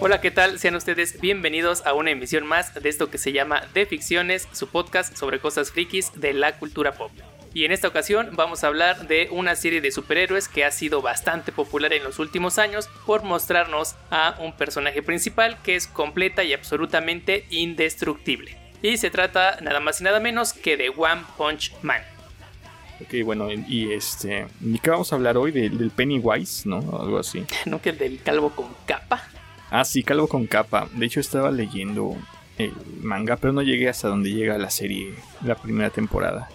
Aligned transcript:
Hola, 0.00 0.20
¿qué 0.20 0.30
tal? 0.30 0.58
Sean 0.58 0.74
ustedes 0.74 1.20
bienvenidos 1.20 1.86
a 1.86 1.92
una 1.92 2.10
emisión 2.10 2.46
más 2.46 2.74
de 2.74 2.88
esto 2.88 3.10
que 3.10 3.18
se 3.18 3.32
llama 3.32 3.62
De 3.74 3.86
Ficciones, 3.86 4.48
su 4.52 4.68
podcast 4.68 5.16
sobre 5.16 5.38
cosas 5.38 5.70
frikis 5.70 6.12
de 6.18 6.32
la 6.32 6.58
cultura 6.58 6.92
pop. 6.92 7.12
Y 7.54 7.66
en 7.66 7.72
esta 7.72 7.88
ocasión 7.88 8.30
vamos 8.32 8.64
a 8.64 8.68
hablar 8.68 9.06
de 9.06 9.28
una 9.30 9.54
serie 9.54 9.82
de 9.82 9.92
superhéroes 9.92 10.48
que 10.48 10.64
ha 10.64 10.70
sido 10.70 11.02
bastante 11.02 11.52
popular 11.52 11.92
en 11.92 12.04
los 12.04 12.18
últimos 12.18 12.58
años 12.58 12.88
por 13.04 13.22
mostrarnos 13.22 13.96
a 14.10 14.36
un 14.40 14.56
personaje 14.56 15.02
principal 15.02 15.60
que 15.62 15.76
es 15.76 15.86
completa 15.86 16.42
y 16.42 16.54
absolutamente 16.54 17.46
indestructible. 17.50 18.61
Y 18.82 18.96
se 18.96 19.10
trata 19.10 19.58
nada 19.60 19.78
más 19.78 20.00
y 20.00 20.04
nada 20.04 20.18
menos 20.18 20.52
que 20.52 20.76
de 20.76 20.88
One 20.88 21.22
Punch 21.36 21.72
Man. 21.82 22.02
Ok, 23.00 23.24
bueno, 23.24 23.50
y 23.50 23.92
este. 23.92 24.46
¿Y 24.60 24.78
qué 24.80 24.90
vamos 24.90 25.12
a 25.12 25.16
hablar 25.16 25.36
hoy? 25.36 25.52
Del, 25.52 25.90
Pennywise, 25.90 26.68
¿no? 26.68 26.78
Algo 27.00 27.18
así. 27.18 27.44
¿No 27.66 27.80
que 27.80 27.90
el 27.90 27.98
del 27.98 28.22
calvo 28.22 28.50
con 28.50 28.66
capa? 28.86 29.22
Ah, 29.70 29.84
sí, 29.84 30.02
calvo 30.02 30.28
con 30.28 30.46
capa. 30.46 30.88
De 30.92 31.06
hecho, 31.06 31.20
estaba 31.20 31.50
leyendo 31.50 32.16
el 32.58 32.72
manga, 33.00 33.36
pero 33.36 33.52
no 33.52 33.62
llegué 33.62 33.88
hasta 33.88 34.08
donde 34.08 34.30
llega 34.30 34.58
la 34.58 34.70
serie, 34.70 35.14
la 35.44 35.54
primera 35.54 35.90
temporada. 35.90 36.48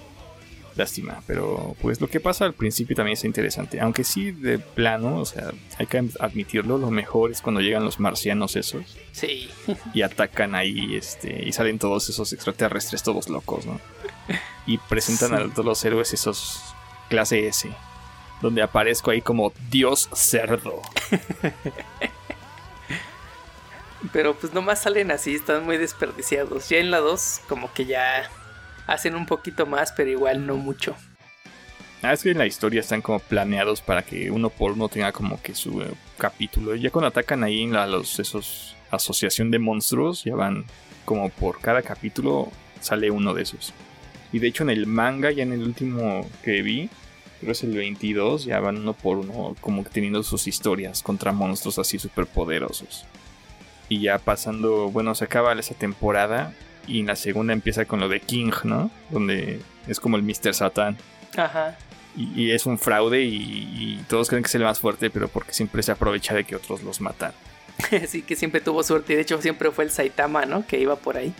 Lástima, 0.77 1.23
pero 1.25 1.75
pues 1.81 1.99
lo 1.99 2.07
que 2.07 2.19
pasa 2.19 2.45
al 2.45 2.53
principio 2.53 2.95
también 2.95 3.13
es 3.13 3.23
interesante. 3.25 3.81
Aunque 3.81 4.03
sí, 4.03 4.31
de 4.31 4.59
plano, 4.59 5.19
o 5.19 5.25
sea, 5.25 5.51
hay 5.79 5.87
que 5.87 6.07
admitirlo, 6.19 6.77
lo 6.77 6.91
mejor 6.91 7.31
es 7.31 7.41
cuando 7.41 7.61
llegan 7.61 7.83
los 7.83 7.99
marcianos 7.99 8.55
esos. 8.55 8.95
Sí. 9.11 9.49
Y 9.95 10.03
atacan 10.03 10.53
ahí, 10.53 10.95
este, 10.95 11.43
y 11.43 11.51
salen 11.51 11.79
todos 11.79 12.09
esos 12.09 12.31
extraterrestres 12.31 13.01
todos 13.01 13.27
locos, 13.27 13.65
¿no? 13.65 13.81
Y 14.67 14.77
presentan 14.77 15.33
a 15.33 15.51
todos 15.51 15.65
los 15.65 15.83
héroes 15.83 16.13
esos 16.13 16.61
clase 17.09 17.47
S. 17.47 17.67
Donde 18.41 18.61
aparezco 18.61 19.09
ahí 19.09 19.21
como 19.21 19.51
Dios 19.71 20.09
cerdo. 20.13 20.83
Pero 24.13 24.35
pues 24.35 24.53
nomás 24.53 24.83
salen 24.83 25.09
así, 25.09 25.33
están 25.33 25.65
muy 25.65 25.77
desperdiciados. 25.77 26.69
Ya 26.69 26.77
en 26.77 26.91
la 26.91 26.99
2 26.99 27.41
como 27.47 27.73
que 27.73 27.85
ya 27.85 28.29
hacen 28.87 29.15
un 29.15 29.25
poquito 29.25 29.65
más, 29.65 29.91
pero 29.91 30.09
igual 30.09 30.47
no 30.47 30.55
mucho. 30.55 30.95
Ah, 32.01 32.13
es 32.13 32.23
que 32.23 32.31
en 32.31 32.37
la 32.37 32.45
historia 32.45 32.79
están 32.79 33.01
como 33.01 33.19
planeados 33.19 33.81
para 33.81 34.01
que 34.03 34.31
uno 34.31 34.49
por 34.49 34.71
uno 34.71 34.87
tenga 34.87 35.11
como 35.11 35.41
que 35.41 35.53
su 35.53 35.81
eh, 35.81 35.91
capítulo. 36.17 36.75
Ya 36.75 36.89
cuando 36.89 37.07
atacan 37.07 37.43
ahí 37.43 37.63
en 37.63 37.73
los 37.73 38.19
esos 38.19 38.75
asociación 38.91 39.51
de 39.51 39.59
monstruos, 39.59 40.23
ya 40.23 40.35
van 40.35 40.65
como 41.05 41.29
por 41.29 41.59
cada 41.59 41.81
capítulo 41.81 42.51
sale 42.79 43.11
uno 43.11 43.33
de 43.33 43.43
esos. 43.43 43.73
Y 44.31 44.39
de 44.39 44.47
hecho 44.47 44.63
en 44.63 44.69
el 44.69 44.85
manga, 44.85 45.31
ya 45.31 45.43
en 45.43 45.53
el 45.53 45.63
último 45.63 46.29
que 46.43 46.61
vi, 46.61 46.89
creo 47.39 47.51
es 47.51 47.63
el 47.63 47.75
22, 47.75 48.45
ya 48.45 48.59
van 48.59 48.77
uno 48.77 48.93
por 48.93 49.17
uno 49.17 49.55
como 49.59 49.83
teniendo 49.83 50.21
sus 50.23 50.47
historias 50.47 51.01
contra 51.01 51.31
monstruos 51.31 51.79
así 51.79 51.97
súper 51.97 52.27
poderosos. 52.27 53.05
Y 53.89 54.01
ya 54.01 54.19
pasando, 54.19 54.89
bueno, 54.89 55.15
se 55.15 55.25
acaba 55.25 55.53
esa 55.53 55.73
temporada 55.73 56.53
y 56.87 57.03
la 57.03 57.15
segunda 57.15 57.53
empieza 57.53 57.85
con 57.85 57.99
lo 57.99 58.07
de 58.09 58.21
King, 58.21 58.51
¿no? 58.63 58.89
Donde 59.09 59.59
es 59.87 59.99
como 59.99 60.17
el 60.17 60.23
Mr. 60.23 60.53
Satan. 60.53 60.97
Ajá. 61.35 61.77
Y, 62.15 62.49
es 62.49 62.65
un 62.65 62.79
fraude 62.79 63.21
y, 63.21 64.03
todos 64.09 64.29
creen 64.29 64.41
que 64.41 64.47
es 64.47 64.55
el 64.55 64.63
más 64.63 64.79
fuerte, 64.79 65.11
pero 65.11 65.27
porque 65.27 65.53
siempre 65.53 65.83
se 65.83 65.91
aprovecha 65.91 66.33
de 66.33 66.45
que 66.45 66.55
otros 66.55 66.81
los 66.81 66.99
matan. 66.99 67.31
sí, 68.07 68.23
que 68.23 68.35
siempre 68.35 68.59
tuvo 68.59 68.81
suerte. 68.81 69.15
De 69.15 69.21
hecho, 69.21 69.39
siempre 69.39 69.69
fue 69.69 69.83
el 69.83 69.91
Saitama, 69.91 70.45
¿no? 70.45 70.65
Que 70.65 70.79
iba 70.79 70.95
por 70.95 71.17
ahí. 71.17 71.31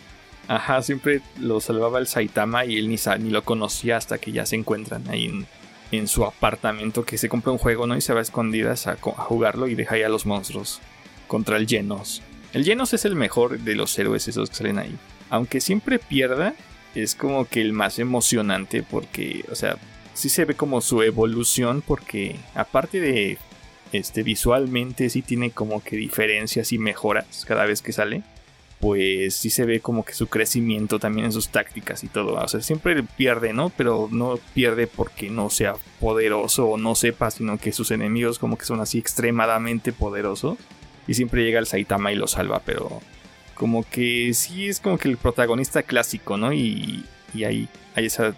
Ajá, 0.47 0.83
siempre 0.83 1.21
lo 1.39 1.59
salvaba 1.61 1.97
el 1.97 2.05
Saitama 2.05 2.63
y 2.63 2.77
él 2.77 2.89
ni, 2.89 2.97
ni 3.19 3.31
lo 3.31 3.43
conocía 3.43 3.97
hasta 3.97 4.19
que 4.19 4.31
ya 4.31 4.45
se 4.45 4.55
encuentran 4.55 5.09
ahí 5.09 5.45
en, 5.91 6.07
su 6.07 6.25
apartamento 6.25 7.03
que 7.05 7.17
se 7.17 7.27
compra 7.27 7.51
un 7.51 7.57
juego, 7.57 7.87
¿no? 7.87 7.97
Y 7.97 8.01
se 8.01 8.13
va 8.13 8.19
a 8.19 8.21
escondidas 8.21 8.85
a, 8.85 8.91
a 8.91 8.95
jugarlo 8.95 9.67
y 9.67 9.73
deja 9.73 9.95
ahí 9.95 10.03
a 10.03 10.09
los 10.09 10.27
monstruos 10.27 10.79
contra 11.27 11.57
el 11.57 11.67
Genos. 11.67 12.21
El 12.53 12.63
Genos 12.63 12.93
es 12.93 13.03
el 13.03 13.15
mejor 13.15 13.59
de 13.59 13.75
los 13.75 13.97
héroes 13.97 14.27
esos 14.27 14.49
que 14.49 14.55
salen 14.55 14.77
ahí 14.77 14.95
aunque 15.29 15.61
siempre 15.61 15.99
pierda, 15.99 16.53
es 16.95 17.15
como 17.15 17.45
que 17.45 17.61
el 17.61 17.73
más 17.73 17.99
emocionante 17.99 18.83
porque, 18.83 19.45
o 19.51 19.55
sea, 19.55 19.77
sí 20.13 20.29
se 20.29 20.45
ve 20.45 20.55
como 20.55 20.81
su 20.81 21.03
evolución 21.03 21.83
porque 21.85 22.35
aparte 22.55 22.99
de 22.99 23.37
este 23.93 24.23
visualmente 24.23 25.09
sí 25.09 25.21
tiene 25.21 25.51
como 25.51 25.83
que 25.83 25.95
diferencias 25.95 26.71
y 26.71 26.77
mejoras 26.77 27.45
cada 27.47 27.65
vez 27.65 27.81
que 27.81 27.93
sale. 27.93 28.23
Pues 28.79 29.35
sí 29.35 29.49
se 29.49 29.65
ve 29.65 29.79
como 29.79 30.05
que 30.05 30.13
su 30.13 30.27
crecimiento 30.27 30.99
también 30.99 31.25
en 31.25 31.31
sus 31.31 31.49
tácticas 31.49 32.03
y 32.03 32.09
todo. 32.09 32.35
O 32.35 32.47
sea, 32.47 32.61
siempre 32.61 33.01
pierde, 33.01 33.51
¿no? 33.51 33.71
Pero 33.75 34.07
no 34.11 34.37
pierde 34.53 34.85
porque 34.85 35.31
no 35.31 35.49
sea 35.49 35.73
poderoso 35.99 36.67
o 36.67 36.77
no 36.77 36.93
sepa, 36.93 37.31
sino 37.31 37.57
que 37.57 37.71
sus 37.71 37.89
enemigos 37.89 38.37
como 38.37 38.55
que 38.55 38.65
son 38.65 38.79
así 38.79 38.99
extremadamente 38.99 39.93
poderosos. 39.93 40.59
Y 41.07 41.15
siempre 41.15 41.43
llega 41.43 41.57
el 41.57 41.65
Saitama 41.65 42.11
y 42.11 42.17
lo 42.17 42.27
salva, 42.27 42.61
pero 42.63 43.01
como 43.57 43.83
que 43.83 44.33
sí 44.33 44.67
es 44.67 44.79
como 44.79 44.97
que 44.97 45.09
el 45.09 45.17
protagonista 45.17 45.83
clásico, 45.83 46.37
¿no? 46.37 46.53
Y, 46.53 47.03
y 47.33 47.43
ahí 47.43 47.67
hay 47.95 48.05
esa 48.05 48.33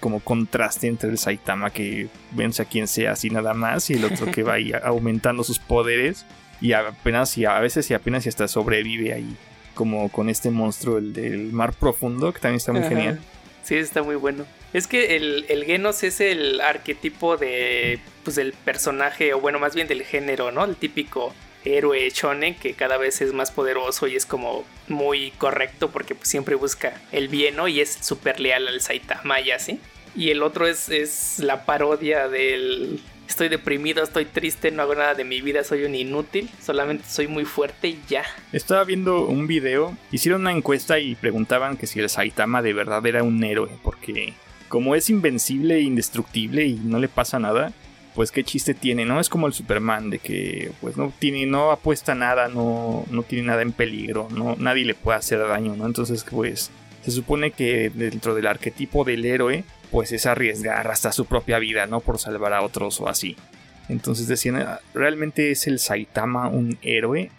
como 0.00 0.20
contraste 0.20 0.86
entre 0.86 1.08
el 1.08 1.16
Saitama 1.16 1.70
que 1.70 2.08
vence 2.32 2.60
a 2.60 2.66
quien 2.66 2.86
sea 2.88 3.12
así 3.12 3.30
nada 3.30 3.54
más 3.54 3.88
y 3.88 3.94
el 3.94 4.04
otro 4.04 4.30
que 4.30 4.42
va 4.42 4.54
ahí 4.54 4.72
aumentando 4.84 5.44
sus 5.44 5.58
poderes 5.58 6.26
y 6.60 6.72
apenas 6.72 7.38
y 7.38 7.46
a 7.46 7.58
veces 7.60 7.90
y 7.90 7.94
apenas 7.94 8.26
y 8.26 8.28
hasta 8.28 8.46
sobrevive 8.46 9.14
ahí 9.14 9.36
como 9.74 10.10
con 10.10 10.28
este 10.28 10.50
monstruo 10.50 10.98
el 10.98 11.14
del 11.14 11.52
mar 11.52 11.72
profundo 11.72 12.32
que 12.32 12.40
también 12.40 12.56
está 12.56 12.72
muy 12.72 12.82
genial. 12.82 13.20
Sí, 13.62 13.76
está 13.76 14.02
muy 14.02 14.16
bueno. 14.16 14.44
Es 14.74 14.86
que 14.86 15.16
el, 15.16 15.46
el, 15.48 15.64
Genos 15.64 16.02
es 16.02 16.20
el 16.20 16.60
arquetipo 16.60 17.38
de 17.38 17.98
pues 18.24 18.36
del 18.36 18.52
personaje 18.52 19.32
o 19.32 19.40
bueno, 19.40 19.58
más 19.58 19.74
bien 19.74 19.88
del 19.88 20.02
género, 20.02 20.50
¿no? 20.52 20.64
El 20.64 20.76
típico 20.76 21.32
héroe 21.64 22.10
shonen 22.10 22.54
que 22.54 22.74
cada 22.74 22.96
vez 22.96 23.20
es 23.20 23.32
más 23.32 23.50
poderoso 23.50 24.06
y 24.06 24.16
es 24.16 24.26
como 24.26 24.64
muy 24.88 25.32
correcto 25.32 25.90
porque 25.90 26.14
pues, 26.14 26.28
siempre 26.28 26.54
busca 26.54 27.00
el 27.12 27.28
bien 27.28 27.56
y 27.68 27.80
es 27.80 27.98
súper 28.00 28.40
leal 28.40 28.68
al 28.68 28.80
Saitama 28.80 29.40
y 29.40 29.50
así. 29.50 29.80
Y 30.16 30.30
el 30.30 30.42
otro 30.42 30.66
es, 30.66 30.88
es 30.88 31.38
la 31.40 31.64
parodia 31.64 32.28
del 32.28 33.00
estoy 33.28 33.48
deprimido, 33.48 34.02
estoy 34.02 34.26
triste, 34.26 34.70
no 34.70 34.82
hago 34.82 34.94
nada 34.94 35.14
de 35.14 35.24
mi 35.24 35.40
vida, 35.40 35.64
soy 35.64 35.84
un 35.84 35.94
inútil, 35.94 36.48
solamente 36.62 37.04
soy 37.08 37.26
muy 37.26 37.44
fuerte 37.44 37.88
y 37.88 38.00
ya. 38.08 38.24
Estaba 38.52 38.84
viendo 38.84 39.26
un 39.26 39.46
video, 39.46 39.96
hicieron 40.12 40.42
una 40.42 40.52
encuesta 40.52 40.98
y 40.98 41.14
preguntaban 41.14 41.76
que 41.76 41.86
si 41.86 42.00
el 42.00 42.08
Saitama 42.08 42.62
de 42.62 42.72
verdad 42.72 43.04
era 43.06 43.22
un 43.22 43.42
héroe, 43.42 43.70
porque 43.82 44.34
como 44.68 44.94
es 44.94 45.10
invencible 45.10 45.76
e 45.76 45.80
indestructible 45.82 46.66
y 46.66 46.74
no 46.74 46.98
le 46.98 47.08
pasa 47.08 47.38
nada, 47.38 47.72
pues 48.14 48.30
qué 48.30 48.44
chiste 48.44 48.74
tiene, 48.74 49.04
¿no? 49.04 49.20
Es 49.20 49.28
como 49.28 49.46
el 49.46 49.52
Superman 49.52 50.10
de 50.10 50.18
que 50.20 50.72
pues 50.80 50.96
no 50.96 51.12
tiene, 51.18 51.46
no 51.46 51.72
apuesta 51.72 52.14
nada, 52.14 52.48
no, 52.48 53.04
no 53.10 53.22
tiene 53.24 53.48
nada 53.48 53.62
en 53.62 53.72
peligro, 53.72 54.28
no, 54.30 54.56
nadie 54.56 54.84
le 54.84 54.94
puede 54.94 55.18
hacer 55.18 55.40
daño, 55.40 55.74
¿no? 55.76 55.86
Entonces 55.86 56.24
pues 56.30 56.70
se 57.04 57.10
supone 57.10 57.50
que 57.50 57.90
dentro 57.90 58.34
del 58.34 58.46
arquetipo 58.46 59.04
del 59.04 59.24
héroe 59.24 59.64
pues 59.90 60.12
es 60.12 60.26
arriesgar 60.26 60.88
hasta 60.88 61.12
su 61.12 61.26
propia 61.26 61.58
vida, 61.58 61.86
¿no? 61.86 62.00
Por 62.00 62.18
salvar 62.18 62.52
a 62.52 62.62
otros 62.62 63.00
o 63.00 63.08
así. 63.08 63.36
Entonces 63.88 64.28
decían, 64.28 64.56
ah, 64.56 64.80
¿realmente 64.94 65.50
es 65.50 65.66
el 65.66 65.78
Saitama 65.78 66.48
un 66.48 66.78
héroe? 66.82 67.30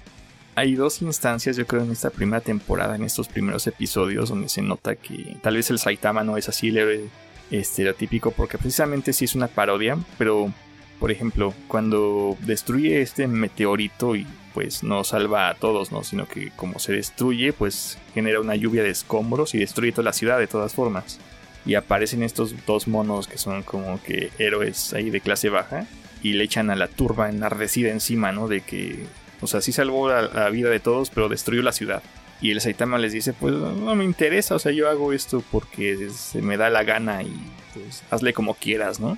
Hay 0.55 0.75
dos 0.75 1.01
instancias, 1.01 1.57
yo 1.57 1.65
creo, 1.67 1.83
en 1.83 1.91
esta 1.91 2.11
primera 2.11 2.39
temporada, 2.41 2.95
en 2.95 3.03
estos 3.03 3.27
primeros 3.27 3.67
episodios, 3.67 4.29
donde 4.29 4.47
se 4.47 4.61
nota 4.61 4.95
que 4.95 5.37
tal 5.41 5.55
vez 5.55 5.69
el 5.69 5.79
Saitama 5.79 6.23
no 6.23 6.37
es 6.37 6.47
así 6.47 6.69
el 6.69 6.77
héroe 6.77 7.09
estereotípico, 7.51 8.31
porque 8.31 8.57
precisamente 8.57 9.13
sí 9.13 9.25
es 9.25 9.35
una 9.35 9.47
parodia, 9.47 9.97
pero 10.17 10.51
por 10.99 11.11
ejemplo, 11.11 11.53
cuando 11.67 12.37
destruye 12.41 13.01
este 13.01 13.27
meteorito 13.27 14.15
y 14.15 14.25
pues 14.53 14.83
no 14.83 15.03
salva 15.03 15.49
a 15.49 15.55
todos, 15.55 15.91
¿no? 15.91 16.03
Sino 16.03 16.27
que 16.27 16.51
como 16.55 16.79
se 16.79 16.93
destruye, 16.93 17.51
pues 17.51 17.97
genera 18.13 18.39
una 18.39 18.55
lluvia 18.55 18.83
de 18.83 18.89
escombros 18.89 19.53
y 19.53 19.59
destruye 19.59 19.91
toda 19.91 20.05
la 20.05 20.13
ciudad 20.13 20.39
de 20.39 20.47
todas 20.47 20.73
formas. 20.73 21.19
Y 21.65 21.75
aparecen 21.75 22.23
estos 22.23 22.55
dos 22.65 22.87
monos 22.87 23.27
que 23.27 23.37
son 23.37 23.63
como 23.63 24.01
que 24.01 24.31
héroes 24.39 24.93
ahí 24.93 25.09
de 25.09 25.19
clase 25.19 25.49
baja 25.49 25.85
y 26.23 26.33
le 26.33 26.45
echan 26.45 26.69
a 26.69 26.75
la 26.75 26.87
turba 26.87 27.29
enardecida 27.29 27.91
encima, 27.91 28.31
¿no? 28.31 28.47
De 28.47 28.61
que, 28.61 29.05
o 29.41 29.47
sea, 29.47 29.59
sí 29.61 29.73
salvó 29.73 30.09
la, 30.09 30.49
vida 30.49 30.69
de 30.69 30.79
todos, 30.79 31.09
pero 31.09 31.27
destruyó 31.27 31.61
la 31.61 31.73
ciudad. 31.73 32.01
Y 32.45 32.51
el 32.51 32.61
Saitama 32.61 32.99
les 32.99 33.11
dice, 33.11 33.33
pues 33.33 33.55
no 33.55 33.95
me 33.95 34.03
interesa, 34.03 34.53
o 34.53 34.59
sea, 34.59 34.71
yo 34.71 34.87
hago 34.87 35.13
esto 35.13 35.43
porque 35.51 36.11
se 36.11 36.43
me 36.43 36.57
da 36.57 36.69
la 36.69 36.83
gana 36.83 37.23
y 37.23 37.35
pues 37.73 38.03
hazle 38.11 38.33
como 38.33 38.53
quieras, 38.53 38.99
¿no? 38.99 39.17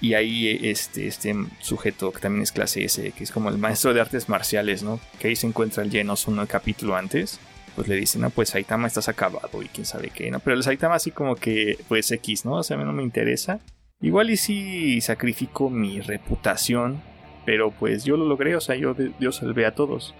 Y 0.00 0.14
ahí 0.14 0.60
este, 0.62 1.08
este 1.08 1.34
sujeto 1.58 2.12
que 2.12 2.20
también 2.20 2.44
es 2.44 2.52
clase 2.52 2.84
S, 2.84 3.10
que 3.10 3.24
es 3.24 3.32
como 3.32 3.48
el 3.48 3.58
maestro 3.58 3.92
de 3.92 4.00
artes 4.00 4.28
marciales, 4.28 4.84
¿no? 4.84 5.00
Que 5.18 5.26
ahí 5.26 5.34
se 5.34 5.48
encuentra 5.48 5.82
el 5.82 5.90
Genos 5.90 6.28
un 6.28 6.46
capítulo 6.46 6.94
antes. 6.94 7.40
Pues 7.74 7.88
le 7.88 7.96
dicen, 7.96 8.20
no, 8.20 8.30
pues 8.30 8.50
Saitama 8.50 8.86
estás 8.86 9.08
acabado 9.08 9.60
y 9.60 9.66
quién 9.66 9.84
sabe 9.84 10.12
qué, 10.14 10.30
¿no? 10.30 10.38
Pero 10.38 10.54
el 10.54 10.62
Saitama 10.62 10.94
así 10.94 11.10
como 11.10 11.34
que, 11.34 11.78
pues 11.88 12.12
X, 12.12 12.44
¿no? 12.44 12.58
O 12.58 12.62
sea, 12.62 12.76
a 12.76 12.78
mí 12.78 12.84
no 12.84 12.92
me 12.92 13.02
interesa. 13.02 13.58
Igual 14.00 14.30
y 14.30 14.36
si 14.36 15.00
sacrifico 15.00 15.68
mi 15.68 16.00
reputación, 16.00 17.02
pero 17.44 17.72
pues 17.72 18.04
yo 18.04 18.16
lo 18.16 18.24
logré, 18.24 18.54
o 18.54 18.60
sea, 18.60 18.76
yo, 18.76 18.94
yo 19.18 19.32
salvé 19.32 19.66
a 19.66 19.74
todos. 19.74 20.14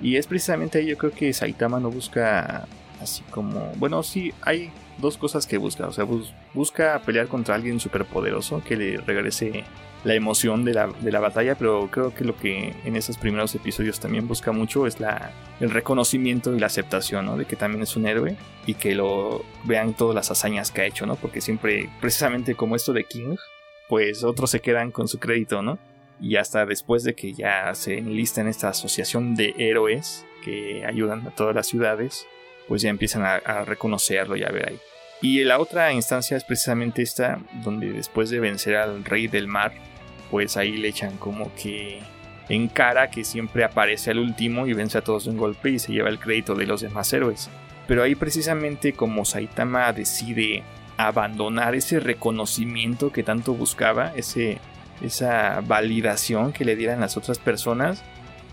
Y 0.00 0.16
es 0.16 0.26
precisamente 0.26 0.78
ahí 0.78 0.86
yo 0.86 0.96
creo 0.96 1.12
que 1.12 1.32
Saitama 1.32 1.80
no 1.80 1.90
busca 1.90 2.66
así 3.00 3.22
como, 3.30 3.72
bueno, 3.76 4.02
sí, 4.02 4.32
hay 4.42 4.70
dos 4.98 5.16
cosas 5.16 5.46
que 5.46 5.58
busca, 5.58 5.86
o 5.86 5.92
sea, 5.92 6.04
busca 6.54 7.00
pelear 7.04 7.28
contra 7.28 7.54
alguien 7.54 7.78
superpoderoso 7.78 8.62
que 8.64 8.76
le 8.76 8.96
regrese 8.98 9.64
la 10.04 10.14
emoción 10.14 10.64
de 10.64 10.74
la, 10.74 10.86
de 10.86 11.10
la, 11.10 11.20
batalla, 11.20 11.56
pero 11.56 11.88
creo 11.90 12.14
que 12.14 12.24
lo 12.24 12.36
que 12.36 12.72
en 12.84 12.96
esos 12.96 13.18
primeros 13.18 13.54
episodios 13.54 13.98
también 13.98 14.28
busca 14.28 14.52
mucho 14.52 14.86
es 14.86 15.00
la, 15.00 15.32
el 15.60 15.70
reconocimiento 15.70 16.54
y 16.54 16.60
la 16.60 16.66
aceptación, 16.66 17.26
¿no? 17.26 17.36
De 17.36 17.46
que 17.46 17.56
también 17.56 17.82
es 17.82 17.96
un 17.96 18.06
héroe 18.06 18.36
y 18.66 18.74
que 18.74 18.94
lo 18.94 19.44
vean 19.64 19.94
todas 19.94 20.14
las 20.14 20.30
hazañas 20.30 20.70
que 20.70 20.82
ha 20.82 20.86
hecho, 20.86 21.04
¿no? 21.04 21.16
Porque 21.16 21.40
siempre, 21.40 21.90
precisamente 22.00 22.54
como 22.54 22.76
esto 22.76 22.92
de 22.92 23.04
King, 23.04 23.36
pues 23.88 24.22
otros 24.22 24.50
se 24.50 24.60
quedan 24.60 24.92
con 24.92 25.08
su 25.08 25.18
crédito, 25.18 25.62
¿no? 25.62 25.78
Y 26.20 26.36
hasta 26.36 26.66
después 26.66 27.04
de 27.04 27.14
que 27.14 27.32
ya 27.32 27.74
se 27.74 27.98
enlista 27.98 28.40
en 28.40 28.48
esta 28.48 28.70
asociación 28.70 29.34
de 29.34 29.54
héroes 29.58 30.26
que 30.44 30.84
ayudan 30.86 31.26
a 31.26 31.30
todas 31.30 31.54
las 31.54 31.66
ciudades, 31.66 32.26
pues 32.66 32.82
ya 32.82 32.90
empiezan 32.90 33.24
a, 33.24 33.36
a 33.36 33.64
reconocerlo 33.64 34.36
y 34.36 34.42
a 34.42 34.50
ver 34.50 34.68
ahí. 34.70 34.78
Y 35.20 35.42
la 35.44 35.58
otra 35.58 35.92
instancia 35.92 36.36
es 36.36 36.44
precisamente 36.44 37.02
esta, 37.02 37.40
donde 37.64 37.92
después 37.92 38.30
de 38.30 38.40
vencer 38.40 38.76
al 38.76 39.04
rey 39.04 39.26
del 39.26 39.48
mar, 39.48 39.72
pues 40.30 40.56
ahí 40.56 40.76
le 40.76 40.88
echan 40.88 41.16
como 41.16 41.52
que 41.54 42.00
en 42.48 42.68
cara 42.68 43.10
que 43.10 43.24
siempre 43.24 43.64
aparece 43.64 44.10
al 44.10 44.18
último 44.18 44.66
y 44.66 44.72
vence 44.72 44.98
a 44.98 45.02
todos 45.02 45.24
de 45.24 45.30
un 45.30 45.36
golpe 45.36 45.70
y 45.70 45.78
se 45.78 45.92
lleva 45.92 46.08
el 46.08 46.18
crédito 46.18 46.54
de 46.54 46.66
los 46.66 46.80
demás 46.80 47.12
héroes. 47.12 47.50
Pero 47.86 48.02
ahí 48.02 48.14
precisamente 48.14 48.92
como 48.92 49.24
Saitama 49.24 49.92
decide 49.92 50.62
abandonar 50.96 51.74
ese 51.74 52.00
reconocimiento 52.00 53.12
que 53.12 53.22
tanto 53.22 53.54
buscaba, 53.54 54.12
ese, 54.14 54.58
esa 55.02 55.60
validación 55.60 56.52
que 56.52 56.64
le 56.64 56.76
dieran 56.76 57.00
las 57.00 57.16
otras 57.16 57.38
personas, 57.38 58.02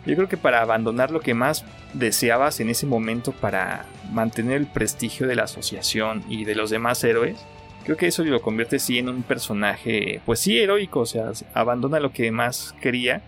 yo 0.05 0.15
creo 0.15 0.29
que 0.29 0.37
para 0.37 0.61
abandonar 0.61 1.11
lo 1.11 1.19
que 1.19 1.33
más 1.33 1.65
deseabas 1.93 2.59
en 2.59 2.69
ese 2.69 2.85
momento 2.85 3.31
para 3.31 3.85
mantener 4.11 4.57
el 4.57 4.67
prestigio 4.67 5.27
de 5.27 5.35
la 5.35 5.43
asociación 5.43 6.23
y 6.29 6.45
de 6.45 6.55
los 6.55 6.69
demás 6.69 7.03
héroes, 7.03 7.37
creo 7.83 7.97
que 7.97 8.07
eso 8.07 8.23
lo 8.23 8.41
convierte 8.41 8.79
sí 8.79 8.99
en 8.99 9.09
un 9.09 9.23
personaje, 9.23 10.21
pues 10.25 10.39
sí, 10.39 10.59
heroico, 10.59 11.01
o 11.01 11.05
sea, 11.05 11.31
abandona 11.53 11.99
lo 11.99 12.11
que 12.11 12.31
más 12.31 12.75
quería 12.81 13.21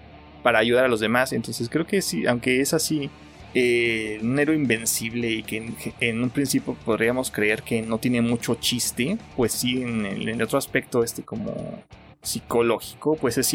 para 0.44 0.60
ayudar 0.60 0.86
a 0.86 0.88
los 0.88 1.00
demás. 1.00 1.34
Entonces 1.34 1.70
creo 1.70 1.86
que 1.86 2.02
sí, 2.02 2.26
aunque 2.26 2.62
es 2.62 2.74
así, 2.74 3.10
eh, 3.54 4.20
un 4.22 4.38
héroe 4.38 4.56
invencible 4.56 5.30
y 5.30 5.44
que 5.44 5.74
en, 6.00 6.24
un 6.24 6.30
principio 6.30 6.76
podríamos 6.86 7.32
creer 7.32 7.64
que 7.64 7.82
no 7.82 7.98
tiene 7.98 8.22
mucho 8.22 8.56
chiste, 8.56 9.18
pues 9.36 9.52
sí, 9.52 9.82
en 9.82 10.06
el, 10.06 10.42
otro 10.42 10.58
aspecto, 10.58 11.04
este 11.04 11.24
como 11.24 11.84
psicológico, 12.22 13.16
pues 13.16 13.38
es, 13.38 13.54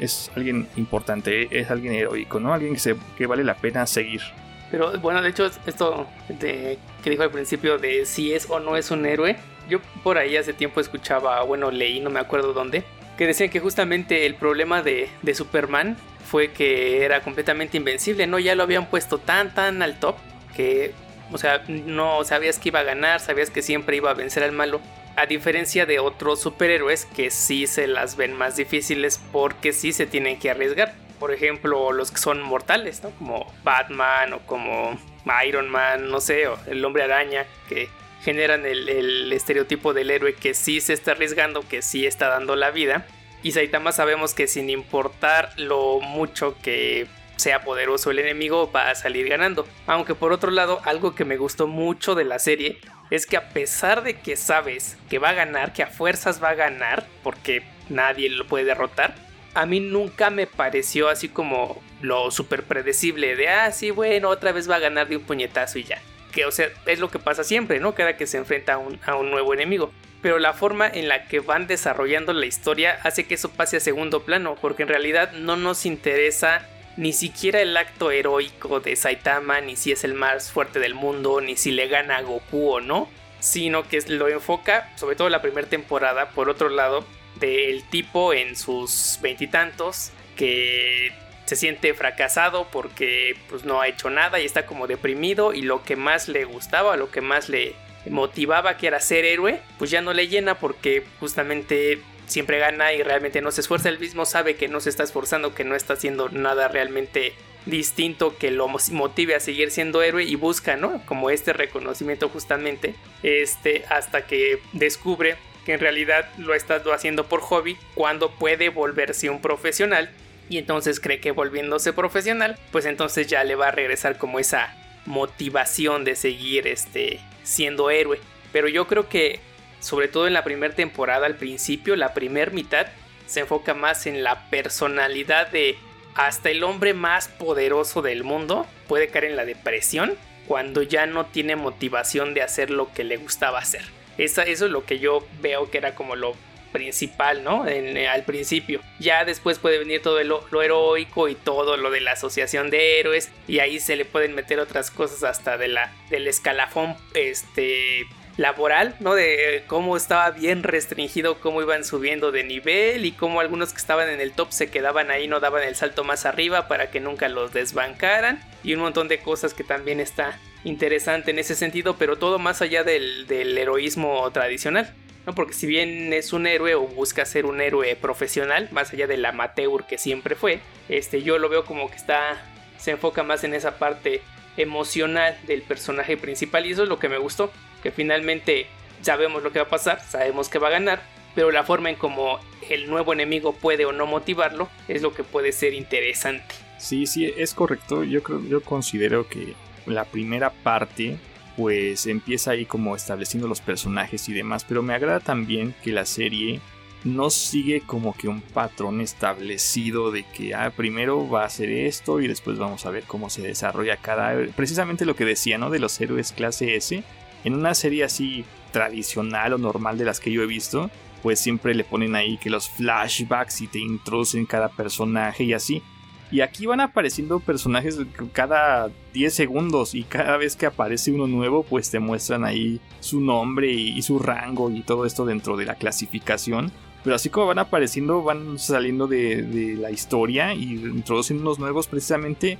es 0.00 0.30
alguien 0.34 0.68
importante, 0.76 1.48
es 1.50 1.70
alguien 1.70 1.94
heroico, 1.94 2.40
¿no? 2.40 2.54
Alguien 2.54 2.74
que, 2.74 2.80
se, 2.80 2.96
vale 3.26 3.44
la 3.44 3.54
pena 3.54 3.86
seguir. 3.86 4.22
Pero 4.70 4.98
bueno, 4.98 5.22
de 5.22 5.28
hecho, 5.28 5.50
esto 5.66 6.06
de, 6.28 6.78
que 7.02 7.10
dijo 7.10 7.22
al 7.22 7.30
principio 7.30 7.78
de 7.78 8.06
si 8.06 8.32
es 8.32 8.48
o 8.48 8.60
no 8.60 8.76
es 8.76 8.90
un 8.90 9.06
héroe, 9.06 9.36
yo 9.68 9.78
por 10.02 10.18
ahí 10.18 10.36
hace 10.36 10.52
tiempo 10.52 10.80
escuchaba, 10.80 11.42
bueno, 11.42 11.70
leí, 11.70 12.00
no 12.00 12.10
me 12.10 12.20
acuerdo 12.20 12.52
dónde, 12.52 12.82
que 13.16 13.26
decían 13.26 13.50
que 13.50 13.60
justamente 13.60 14.26
el 14.26 14.34
problema 14.34 14.82
de, 14.82 15.08
de 15.22 15.34
Superman 15.34 15.96
fue 16.24 16.50
que 16.50 17.04
era 17.04 17.20
completamente 17.20 17.76
invencible, 17.76 18.26
¿no? 18.26 18.38
Ya 18.38 18.54
lo 18.54 18.62
habían 18.62 18.86
puesto 18.86 19.18
tan, 19.18 19.54
tan 19.54 19.82
al 19.82 20.00
top 20.00 20.16
que, 20.56 20.92
o 21.30 21.38
sea, 21.38 21.62
no 21.68 22.24
sabías 22.24 22.58
que 22.58 22.70
iba 22.70 22.80
a 22.80 22.84
ganar, 22.84 23.20
sabías 23.20 23.50
que 23.50 23.62
siempre 23.62 23.96
iba 23.96 24.10
a 24.10 24.14
vencer 24.14 24.42
al 24.42 24.52
malo. 24.52 24.80
A 25.16 25.26
diferencia 25.26 25.86
de 25.86 26.00
otros 26.00 26.40
superhéroes 26.40 27.06
que 27.06 27.30
sí 27.30 27.66
se 27.66 27.86
las 27.86 28.16
ven 28.16 28.32
más 28.36 28.56
difíciles 28.56 29.20
porque 29.32 29.72
sí 29.72 29.92
se 29.92 30.06
tienen 30.06 30.38
que 30.38 30.50
arriesgar. 30.50 30.94
Por 31.20 31.32
ejemplo, 31.32 31.92
los 31.92 32.10
que 32.10 32.18
son 32.18 32.42
mortales, 32.42 33.02
¿no? 33.02 33.10
Como 33.12 33.52
Batman 33.62 34.32
o 34.32 34.40
como 34.40 34.98
Iron 35.46 35.70
Man, 35.70 36.10
no 36.10 36.20
sé, 36.20 36.48
o 36.48 36.58
el 36.66 36.84
hombre 36.84 37.04
araña, 37.04 37.46
que 37.68 37.88
generan 38.22 38.66
el, 38.66 38.88
el 38.88 39.32
estereotipo 39.32 39.94
del 39.94 40.10
héroe 40.10 40.34
que 40.34 40.54
sí 40.54 40.80
se 40.80 40.92
está 40.92 41.12
arriesgando, 41.12 41.66
que 41.68 41.82
sí 41.82 42.06
está 42.06 42.28
dando 42.28 42.56
la 42.56 42.70
vida. 42.70 43.06
Y 43.42 43.52
Saitama 43.52 43.92
sabemos 43.92 44.34
que 44.34 44.46
sin 44.46 44.70
importar 44.70 45.52
lo 45.58 46.00
mucho 46.00 46.56
que 46.62 47.06
sea 47.36 47.62
poderoso 47.62 48.10
el 48.10 48.18
enemigo 48.18 48.70
va 48.70 48.90
a 48.90 48.94
salir 48.94 49.28
ganando. 49.28 49.66
Aunque 49.86 50.14
por 50.14 50.32
otro 50.32 50.50
lado, 50.50 50.80
algo 50.84 51.14
que 51.14 51.24
me 51.24 51.36
gustó 51.36 51.66
mucho 51.66 52.14
de 52.14 52.24
la 52.24 52.38
serie 52.38 52.78
es 53.10 53.26
que 53.26 53.36
a 53.36 53.50
pesar 53.50 54.02
de 54.02 54.20
que 54.20 54.36
sabes 54.36 54.96
que 55.08 55.18
va 55.18 55.30
a 55.30 55.34
ganar, 55.34 55.72
que 55.72 55.82
a 55.82 55.88
fuerzas 55.88 56.42
va 56.42 56.50
a 56.50 56.54
ganar, 56.54 57.06
porque 57.22 57.62
nadie 57.88 58.30
lo 58.30 58.46
puede 58.46 58.64
derrotar, 58.64 59.14
a 59.54 59.66
mí 59.66 59.80
nunca 59.80 60.30
me 60.30 60.46
pareció 60.46 61.08
así 61.08 61.28
como 61.28 61.82
lo 62.00 62.30
súper 62.30 62.64
predecible 62.64 63.36
de, 63.36 63.48
ah, 63.48 63.70
sí, 63.72 63.90
bueno, 63.90 64.28
otra 64.28 64.52
vez 64.52 64.68
va 64.68 64.76
a 64.76 64.80
ganar 64.80 65.08
de 65.08 65.16
un 65.16 65.22
puñetazo 65.22 65.78
y 65.78 65.84
ya. 65.84 66.00
Que, 66.32 66.46
o 66.46 66.50
sea, 66.50 66.68
es 66.86 66.98
lo 66.98 67.10
que 67.10 67.20
pasa 67.20 67.44
siempre, 67.44 67.78
¿no? 67.78 67.94
Cada 67.94 68.16
que 68.16 68.26
se 68.26 68.38
enfrenta 68.38 68.74
a 68.74 68.78
un, 68.78 68.98
a 69.06 69.14
un 69.14 69.30
nuevo 69.30 69.54
enemigo 69.54 69.92
pero 70.24 70.38
la 70.38 70.54
forma 70.54 70.88
en 70.88 71.06
la 71.06 71.26
que 71.26 71.40
van 71.40 71.66
desarrollando 71.66 72.32
la 72.32 72.46
historia 72.46 72.98
hace 73.02 73.26
que 73.26 73.34
eso 73.34 73.50
pase 73.50 73.76
a 73.76 73.80
segundo 73.80 74.22
plano, 74.22 74.56
porque 74.58 74.82
en 74.82 74.88
realidad 74.88 75.32
no 75.32 75.56
nos 75.56 75.84
interesa 75.84 76.66
ni 76.96 77.12
siquiera 77.12 77.60
el 77.60 77.76
acto 77.76 78.10
heroico 78.10 78.80
de 78.80 78.96
Saitama, 78.96 79.60
ni 79.60 79.76
si 79.76 79.92
es 79.92 80.04
el 80.04 80.14
más 80.14 80.50
fuerte 80.50 80.78
del 80.78 80.94
mundo, 80.94 81.40
ni 81.40 81.56
si 81.56 81.72
le 81.72 81.88
gana 81.88 82.18
a 82.18 82.22
Goku 82.22 82.70
o 82.70 82.80
no, 82.80 83.08
sino 83.40 83.88
que 83.88 84.00
lo 84.08 84.28
enfoca, 84.28 84.92
sobre 84.96 85.16
todo 85.16 85.28
la 85.28 85.42
primera 85.42 85.68
temporada, 85.68 86.30
por 86.30 86.48
otro 86.48 86.68
lado, 86.68 87.04
del 87.40 87.82
tipo 87.90 88.32
en 88.32 88.56
sus 88.56 89.18
veintitantos 89.20 90.12
que 90.36 91.12
se 91.44 91.56
siente 91.56 91.92
fracasado 91.94 92.68
porque 92.70 93.36
pues 93.48 93.64
no 93.64 93.80
ha 93.80 93.88
hecho 93.88 94.08
nada 94.08 94.40
y 94.40 94.46
está 94.46 94.66
como 94.66 94.86
deprimido 94.86 95.52
y 95.52 95.62
lo 95.62 95.82
que 95.82 95.96
más 95.96 96.28
le 96.28 96.44
gustaba, 96.44 96.96
lo 96.96 97.10
que 97.10 97.20
más 97.20 97.48
le 97.48 97.74
motivaba 98.08 98.76
que 98.76 98.86
era 98.86 99.00
ser 99.00 99.24
héroe, 99.24 99.60
pues 99.78 99.90
ya 99.90 100.00
no 100.00 100.12
le 100.12 100.28
llena 100.28 100.58
porque 100.58 101.04
justamente 101.20 102.00
siempre 102.26 102.58
gana 102.58 102.92
y 102.92 103.02
realmente 103.02 103.40
no 103.40 103.50
se 103.50 103.60
esfuerza. 103.60 103.88
Él 103.88 103.98
mismo 103.98 104.26
sabe 104.26 104.56
que 104.56 104.68
no 104.68 104.80
se 104.80 104.90
está 104.90 105.02
esforzando, 105.02 105.54
que 105.54 105.64
no 105.64 105.74
está 105.74 105.94
haciendo 105.94 106.28
nada 106.28 106.68
realmente 106.68 107.34
distinto 107.66 108.36
que 108.36 108.50
lo 108.50 108.68
motive 108.68 109.34
a 109.34 109.40
seguir 109.40 109.70
siendo 109.70 110.02
héroe 110.02 110.24
y 110.24 110.34
busca, 110.34 110.76
¿no? 110.76 111.04
Como 111.06 111.30
este 111.30 111.52
reconocimiento 111.52 112.28
justamente, 112.28 112.94
este, 113.22 113.84
hasta 113.88 114.26
que 114.26 114.60
descubre 114.72 115.36
que 115.64 115.72
en 115.74 115.80
realidad 115.80 116.28
lo 116.36 116.54
estado 116.54 116.92
haciendo 116.92 117.26
por 117.26 117.40
hobby 117.40 117.78
cuando 117.94 118.30
puede 118.30 118.68
volverse 118.68 119.30
un 119.30 119.40
profesional 119.40 120.10
y 120.48 120.58
entonces 120.58 121.00
cree 121.00 121.20
que 121.20 121.30
volviéndose 121.30 121.92
profesional, 121.92 122.58
pues 122.70 122.84
entonces 122.84 123.26
ya 123.26 123.44
le 123.44 123.54
va 123.54 123.68
a 123.68 123.70
regresar 123.70 124.18
como 124.18 124.38
esa 124.38 124.76
motivación 125.06 126.04
de 126.04 126.16
seguir 126.16 126.66
este 126.66 127.20
siendo 127.42 127.90
héroe. 127.90 128.20
Pero 128.52 128.68
yo 128.68 128.86
creo 128.86 129.08
que, 129.08 129.40
sobre 129.84 130.08
todo 130.08 130.26
en 130.26 130.32
la 130.32 130.44
primera 130.44 130.74
temporada, 130.74 131.26
al 131.26 131.36
principio, 131.36 131.94
la 131.94 132.14
primera 132.14 132.50
mitad, 132.50 132.86
se 133.26 133.40
enfoca 133.40 133.74
más 133.74 134.06
en 134.06 134.24
la 134.24 134.48
personalidad 134.48 135.48
de 135.48 135.76
hasta 136.14 136.48
el 136.48 136.64
hombre 136.64 136.94
más 136.94 137.28
poderoso 137.28 138.00
del 138.00 138.24
mundo 138.24 138.66
puede 138.88 139.08
caer 139.08 139.24
en 139.24 139.36
la 139.36 139.44
depresión 139.44 140.16
cuando 140.46 140.82
ya 140.82 141.06
no 141.06 141.26
tiene 141.26 141.56
motivación 141.56 142.32
de 142.32 142.42
hacer 142.42 142.70
lo 142.70 142.92
que 142.92 143.04
le 143.04 143.16
gustaba 143.18 143.58
hacer. 143.58 143.82
eso 144.16 144.42
es 144.42 144.60
lo 144.60 144.86
que 144.86 145.00
yo 145.00 145.26
veo 145.42 145.70
que 145.70 145.78
era 145.78 145.94
como 145.94 146.16
lo 146.16 146.34
principal, 146.72 147.44
¿no? 147.44 147.68
Eh, 147.68 148.08
al 148.08 148.24
principio. 148.24 148.80
Ya 148.98 149.24
después 149.24 149.58
puede 149.58 149.78
venir 149.78 150.02
todo 150.02 150.22
lo, 150.24 150.62
heroico 150.62 151.28
y 151.28 151.34
todo 151.34 151.76
lo 151.76 151.90
de 151.90 152.00
la 152.00 152.12
asociación 152.12 152.70
de 152.70 153.00
héroes 153.00 153.30
y 153.46 153.58
ahí 153.58 153.80
se 153.80 153.96
le 153.96 154.04
pueden 154.04 154.34
meter 154.34 154.58
otras 154.60 154.90
cosas 154.90 155.24
hasta 155.24 155.58
de 155.58 155.68
la 155.68 155.92
del 156.10 156.26
escalafón 156.26 156.96
este 157.14 158.06
laboral, 158.36 158.96
¿no? 159.00 159.14
De 159.14 159.64
cómo 159.66 159.96
estaba 159.96 160.30
bien 160.30 160.62
restringido, 160.62 161.40
cómo 161.40 161.62
iban 161.62 161.84
subiendo 161.84 162.32
de 162.32 162.44
nivel 162.44 163.04
y 163.04 163.12
cómo 163.12 163.40
algunos 163.40 163.72
que 163.72 163.78
estaban 163.78 164.08
en 164.08 164.20
el 164.20 164.32
top 164.32 164.50
se 164.50 164.70
quedaban 164.70 165.10
ahí, 165.10 165.28
no 165.28 165.40
daban 165.40 165.62
el 165.62 165.76
salto 165.76 166.04
más 166.04 166.26
arriba 166.26 166.66
para 166.68 166.90
que 166.90 167.00
nunca 167.00 167.28
los 167.28 167.52
desbancaran 167.52 168.42
y 168.62 168.74
un 168.74 168.80
montón 168.80 169.08
de 169.08 169.18
cosas 169.18 169.54
que 169.54 169.64
también 169.64 170.00
está 170.00 170.38
interesante 170.64 171.30
en 171.30 171.38
ese 171.38 171.54
sentido, 171.54 171.96
pero 171.96 172.16
todo 172.16 172.38
más 172.38 172.62
allá 172.62 172.82
del, 172.82 173.26
del 173.26 173.56
heroísmo 173.56 174.30
tradicional. 174.32 174.92
¿no? 175.26 175.34
Porque 175.34 175.54
si 175.54 175.66
bien 175.66 176.12
es 176.12 176.32
un 176.32 176.46
héroe 176.46 176.74
o 176.74 176.82
busca 176.82 177.24
ser 177.24 177.46
un 177.46 177.60
héroe 177.60 177.96
profesional, 177.96 178.68
más 178.72 178.92
allá 178.92 179.06
del 179.06 179.24
amateur 179.24 179.86
que 179.86 179.98
siempre 179.98 180.34
fue, 180.34 180.60
este, 180.88 181.22
yo 181.22 181.38
lo 181.38 181.48
veo 181.48 181.64
como 181.64 181.88
que 181.88 181.96
está, 181.96 182.42
se 182.78 182.92
enfoca 182.92 183.22
más 183.22 183.44
en 183.44 183.54
esa 183.54 183.78
parte 183.78 184.22
emocional 184.56 185.36
del 185.46 185.62
personaje 185.62 186.16
principal 186.16 186.66
y 186.66 186.72
eso 186.72 186.84
es 186.84 186.88
lo 186.88 186.98
que 186.98 187.08
me 187.08 187.18
gustó, 187.18 187.50
que 187.84 187.92
finalmente 187.92 188.66
sabemos 189.02 189.42
lo 189.42 189.52
que 189.52 189.58
va 189.58 189.66
a 189.66 189.68
pasar, 189.68 190.00
sabemos 190.00 190.48
que 190.48 190.58
va 190.58 190.68
a 190.68 190.72
ganar, 190.72 191.02
pero 191.34 191.50
la 191.50 191.64
forma 191.64 191.90
en 191.90 191.96
cómo 191.96 192.40
el 192.70 192.88
nuevo 192.88 193.12
enemigo 193.12 193.52
puede 193.52 193.84
o 193.84 193.92
no 193.92 194.06
motivarlo 194.06 194.70
es 194.88 195.02
lo 195.02 195.12
que 195.12 195.22
puede 195.22 195.52
ser 195.52 195.74
interesante. 195.74 196.46
Sí, 196.78 197.06
sí, 197.06 197.32
es 197.36 197.52
correcto. 197.52 198.02
Yo 198.02 198.22
creo, 198.22 198.42
yo 198.42 198.62
considero 198.62 199.28
que 199.28 199.52
la 199.84 200.06
primera 200.06 200.50
parte 200.50 201.18
pues 201.58 202.06
empieza 202.06 202.52
ahí 202.52 202.64
como 202.64 202.96
estableciendo 202.96 203.46
los 203.46 203.60
personajes 203.60 204.28
y 204.30 204.32
demás, 204.32 204.64
pero 204.64 204.82
me 204.82 204.94
agrada 204.94 205.20
también 205.20 205.74
que 205.84 205.92
la 205.92 206.06
serie 206.06 206.60
no 207.04 207.28
sigue 207.28 207.82
como 207.82 208.16
que 208.16 208.28
un 208.28 208.40
patrón 208.40 209.02
establecido 209.02 210.10
de 210.10 210.24
que 210.24 210.54
ah, 210.54 210.72
primero 210.74 211.28
va 211.28 211.44
a 211.44 211.50
ser 211.50 211.70
esto 211.70 212.20
y 212.20 212.28
después 212.28 212.58
vamos 212.58 212.86
a 212.86 212.90
ver 212.90 213.04
cómo 213.04 213.28
se 213.28 213.42
desarrolla 213.42 213.98
cada... 213.98 214.34
Precisamente 214.56 215.04
lo 215.04 215.14
que 215.14 215.26
decía, 215.26 215.58
¿no? 215.58 215.68
De 215.68 215.78
los 215.78 216.00
héroes 216.00 216.32
clase 216.32 216.76
S. 216.76 217.04
En 217.44 217.54
una 217.54 217.74
serie 217.74 218.04
así 218.04 218.44
tradicional 218.72 219.52
o 219.52 219.58
normal 219.58 219.98
de 219.98 220.04
las 220.04 220.18
que 220.18 220.32
yo 220.32 220.42
he 220.42 220.46
visto, 220.46 220.90
pues 221.22 221.40
siempre 221.40 221.74
le 221.74 221.84
ponen 221.84 222.16
ahí 222.16 222.36
que 222.38 222.50
los 222.50 222.68
flashbacks 222.68 223.60
y 223.62 223.66
te 223.66 223.78
introducen 223.78 224.46
cada 224.46 224.68
personaje 224.68 225.44
y 225.44 225.52
así. 225.52 225.82
Y 226.30 226.40
aquí 226.40 226.66
van 226.66 226.80
apareciendo 226.80 227.38
personajes 227.38 227.98
cada 228.32 228.90
10 229.12 229.32
segundos 229.32 229.94
y 229.94 230.02
cada 230.02 230.36
vez 230.36 230.56
que 230.56 230.66
aparece 230.66 231.12
uno 231.12 231.26
nuevo 231.26 231.62
pues 231.62 231.90
te 231.90 232.00
muestran 232.00 232.44
ahí 232.44 232.80
su 233.00 233.20
nombre 233.20 233.70
y, 233.70 234.02
su 234.02 234.18
rango 234.18 234.70
y 234.70 234.82
todo 234.82 235.06
esto 235.06 235.24
dentro 235.24 235.56
de 235.56 235.64
la 235.64 235.76
clasificación. 235.76 236.72
Pero 237.04 237.16
así 237.16 237.28
como 237.28 237.46
van 237.46 237.60
apareciendo 237.60 238.22
van 238.22 238.58
saliendo 238.58 239.06
de, 239.06 239.76
la 239.78 239.90
historia 239.90 240.54
y 240.54 240.72
introducen 240.72 241.40
unos 241.40 241.58
nuevos 241.58 241.86
precisamente. 241.86 242.58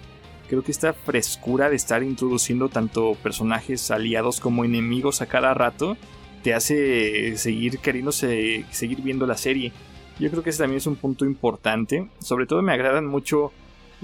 Creo 0.49 0.63
que 0.63 0.73
esta 0.73 0.93
frescura 0.93 1.71
de 1.71 1.77
estar 1.77 2.03
introduciendo 2.03 2.69
tanto 2.69 3.15
personajes 3.23 3.91
aliados 3.91 4.41
como 4.41 4.65
enemigos 4.65 5.23
a 5.23 5.27
cada 5.27 5.55
rato 5.55 5.97
te 6.43 6.53
hace 6.53 7.37
seguir 7.39 7.79
queriéndose 7.79 8.67
seguir 8.71 9.01
viendo 9.01 9.27
la 9.27 9.39
serie. 9.39 9.73
Yo 10.21 10.31
creo 10.31 10.43
que 10.43 10.51
ese 10.51 10.61
también 10.61 10.79
es 10.79 10.87
un 10.87 10.97
punto 10.97 11.25
importante. 11.25 12.09
Sobre 12.21 12.47
todo 12.47 12.61
me 12.63 12.73
agradan 12.73 13.07
mucho 13.07 13.53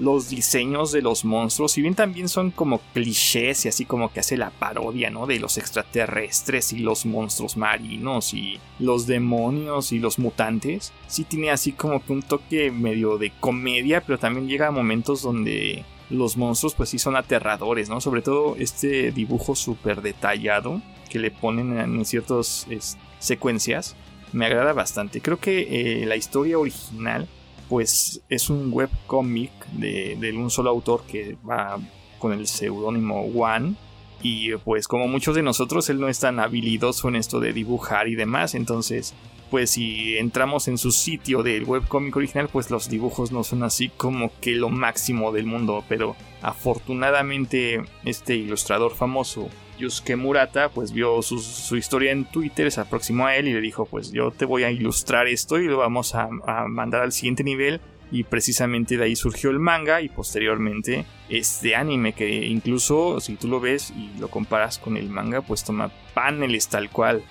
los 0.01 0.29
diseños 0.29 0.91
de 0.91 1.03
los 1.03 1.25
monstruos, 1.25 1.73
si 1.73 1.81
bien 1.81 1.93
también 1.93 2.27
son 2.27 2.49
como 2.49 2.79
clichés 2.93 3.65
y 3.65 3.69
así 3.69 3.85
como 3.85 4.11
que 4.11 4.21
hace 4.21 4.35
la 4.35 4.49
parodia, 4.49 5.11
¿no? 5.11 5.27
De 5.27 5.39
los 5.39 5.59
extraterrestres 5.59 6.73
y 6.73 6.79
los 6.79 7.05
monstruos 7.05 7.55
marinos 7.55 8.33
y 8.33 8.59
los 8.79 9.05
demonios 9.05 9.91
y 9.91 9.99
los 9.99 10.17
mutantes, 10.17 10.91
sí 11.07 11.23
tiene 11.23 11.51
así 11.51 11.73
como 11.73 12.03
que 12.03 12.13
un 12.13 12.23
toque 12.23 12.71
medio 12.71 13.19
de 13.19 13.31
comedia, 13.39 14.01
pero 14.01 14.17
también 14.17 14.47
llega 14.47 14.67
a 14.67 14.71
momentos 14.71 15.21
donde 15.21 15.85
los 16.11 16.37
monstruos 16.37 16.75
pues 16.75 16.89
sí 16.89 16.99
son 16.99 17.15
aterradores, 17.15 17.89
¿no? 17.89 18.01
Sobre 18.01 18.21
todo 18.21 18.55
este 18.57 19.11
dibujo 19.11 19.55
súper 19.55 20.01
detallado 20.01 20.81
que 21.09 21.19
le 21.19 21.31
ponen 21.31 21.77
en 21.77 22.05
ciertas 22.05 22.67
secuencias, 23.19 23.95
me 24.33 24.45
agrada 24.45 24.73
bastante. 24.73 25.21
Creo 25.21 25.39
que 25.39 26.01
eh, 26.01 26.05
la 26.05 26.15
historia 26.15 26.57
original 26.57 27.27
pues 27.69 28.21
es 28.29 28.49
un 28.49 28.69
webcomic 28.71 29.51
de, 29.67 30.17
de 30.19 30.33
un 30.33 30.49
solo 30.49 30.69
autor 30.69 31.03
que 31.07 31.37
va 31.49 31.79
con 32.19 32.31
el 32.31 32.47
seudónimo 32.47 33.21
One. 33.25 33.75
Y 34.23 34.55
pues 34.57 34.87
como 34.87 35.07
muchos 35.07 35.35
de 35.35 35.41
nosotros, 35.41 35.89
él 35.89 35.99
no 35.99 36.07
es 36.07 36.19
tan 36.19 36.39
habilidoso 36.39 37.09
en 37.09 37.15
esto 37.15 37.39
de 37.39 37.53
dibujar 37.53 38.07
y 38.07 38.15
demás. 38.15 38.53
Entonces, 38.53 39.15
pues 39.51 39.71
si 39.71 40.17
entramos 40.17 40.69
en 40.69 40.77
su 40.77 40.91
sitio 40.91 41.43
del 41.43 41.65
webcomic 41.65 42.15
original, 42.15 42.47
pues 42.51 42.71
los 42.71 42.89
dibujos 42.89 43.33
no 43.33 43.43
son 43.43 43.63
así 43.63 43.89
como 43.89 44.31
que 44.39 44.55
lo 44.55 44.69
máximo 44.69 45.33
del 45.33 45.45
mundo. 45.45 45.83
Pero 45.89 46.15
afortunadamente 46.41 47.83
este 48.05 48.35
ilustrador 48.35 48.95
famoso 48.95 49.49
Yusuke 49.77 50.15
Murata 50.15 50.69
pues 50.69 50.93
vio 50.93 51.21
su, 51.21 51.75
historia 51.75 52.11
en 52.11 52.25
Twitter, 52.25 52.71
se 52.71 52.81
aproximó 52.81 53.27
a 53.27 53.35
él 53.35 53.47
y 53.47 53.53
le 53.53 53.61
dijo 53.61 53.85
pues 53.85 54.11
yo 54.11 54.31
te 54.31 54.45
voy 54.45 54.63
a 54.63 54.71
ilustrar 54.71 55.27
esto 55.27 55.59
y 55.59 55.65
lo 55.65 55.77
vamos 55.77 56.15
a, 56.15 56.27
mandar 56.67 57.01
al 57.01 57.11
siguiente 57.11 57.43
nivel 57.43 57.81
y 58.11 58.23
precisamente 58.23 58.97
de 58.97 59.05
ahí 59.05 59.15
surgió 59.15 59.49
el 59.49 59.59
manga 59.59 60.01
y 60.01 60.09
posteriormente 60.09 61.05
este 61.29 61.75
anime 61.75 62.13
que 62.13 62.45
incluso 62.45 63.19
si 63.19 63.35
tú 63.35 63.47
lo 63.47 63.59
ves 63.59 63.91
y 63.91 64.19
lo 64.19 64.27
comparas 64.27 64.77
con 64.77 64.97
el 64.97 65.09
manga 65.09 65.41
pues 65.41 65.63
toma 65.63 65.91
paneles 66.13 66.67
tal 66.67 66.89
cual 66.89 67.23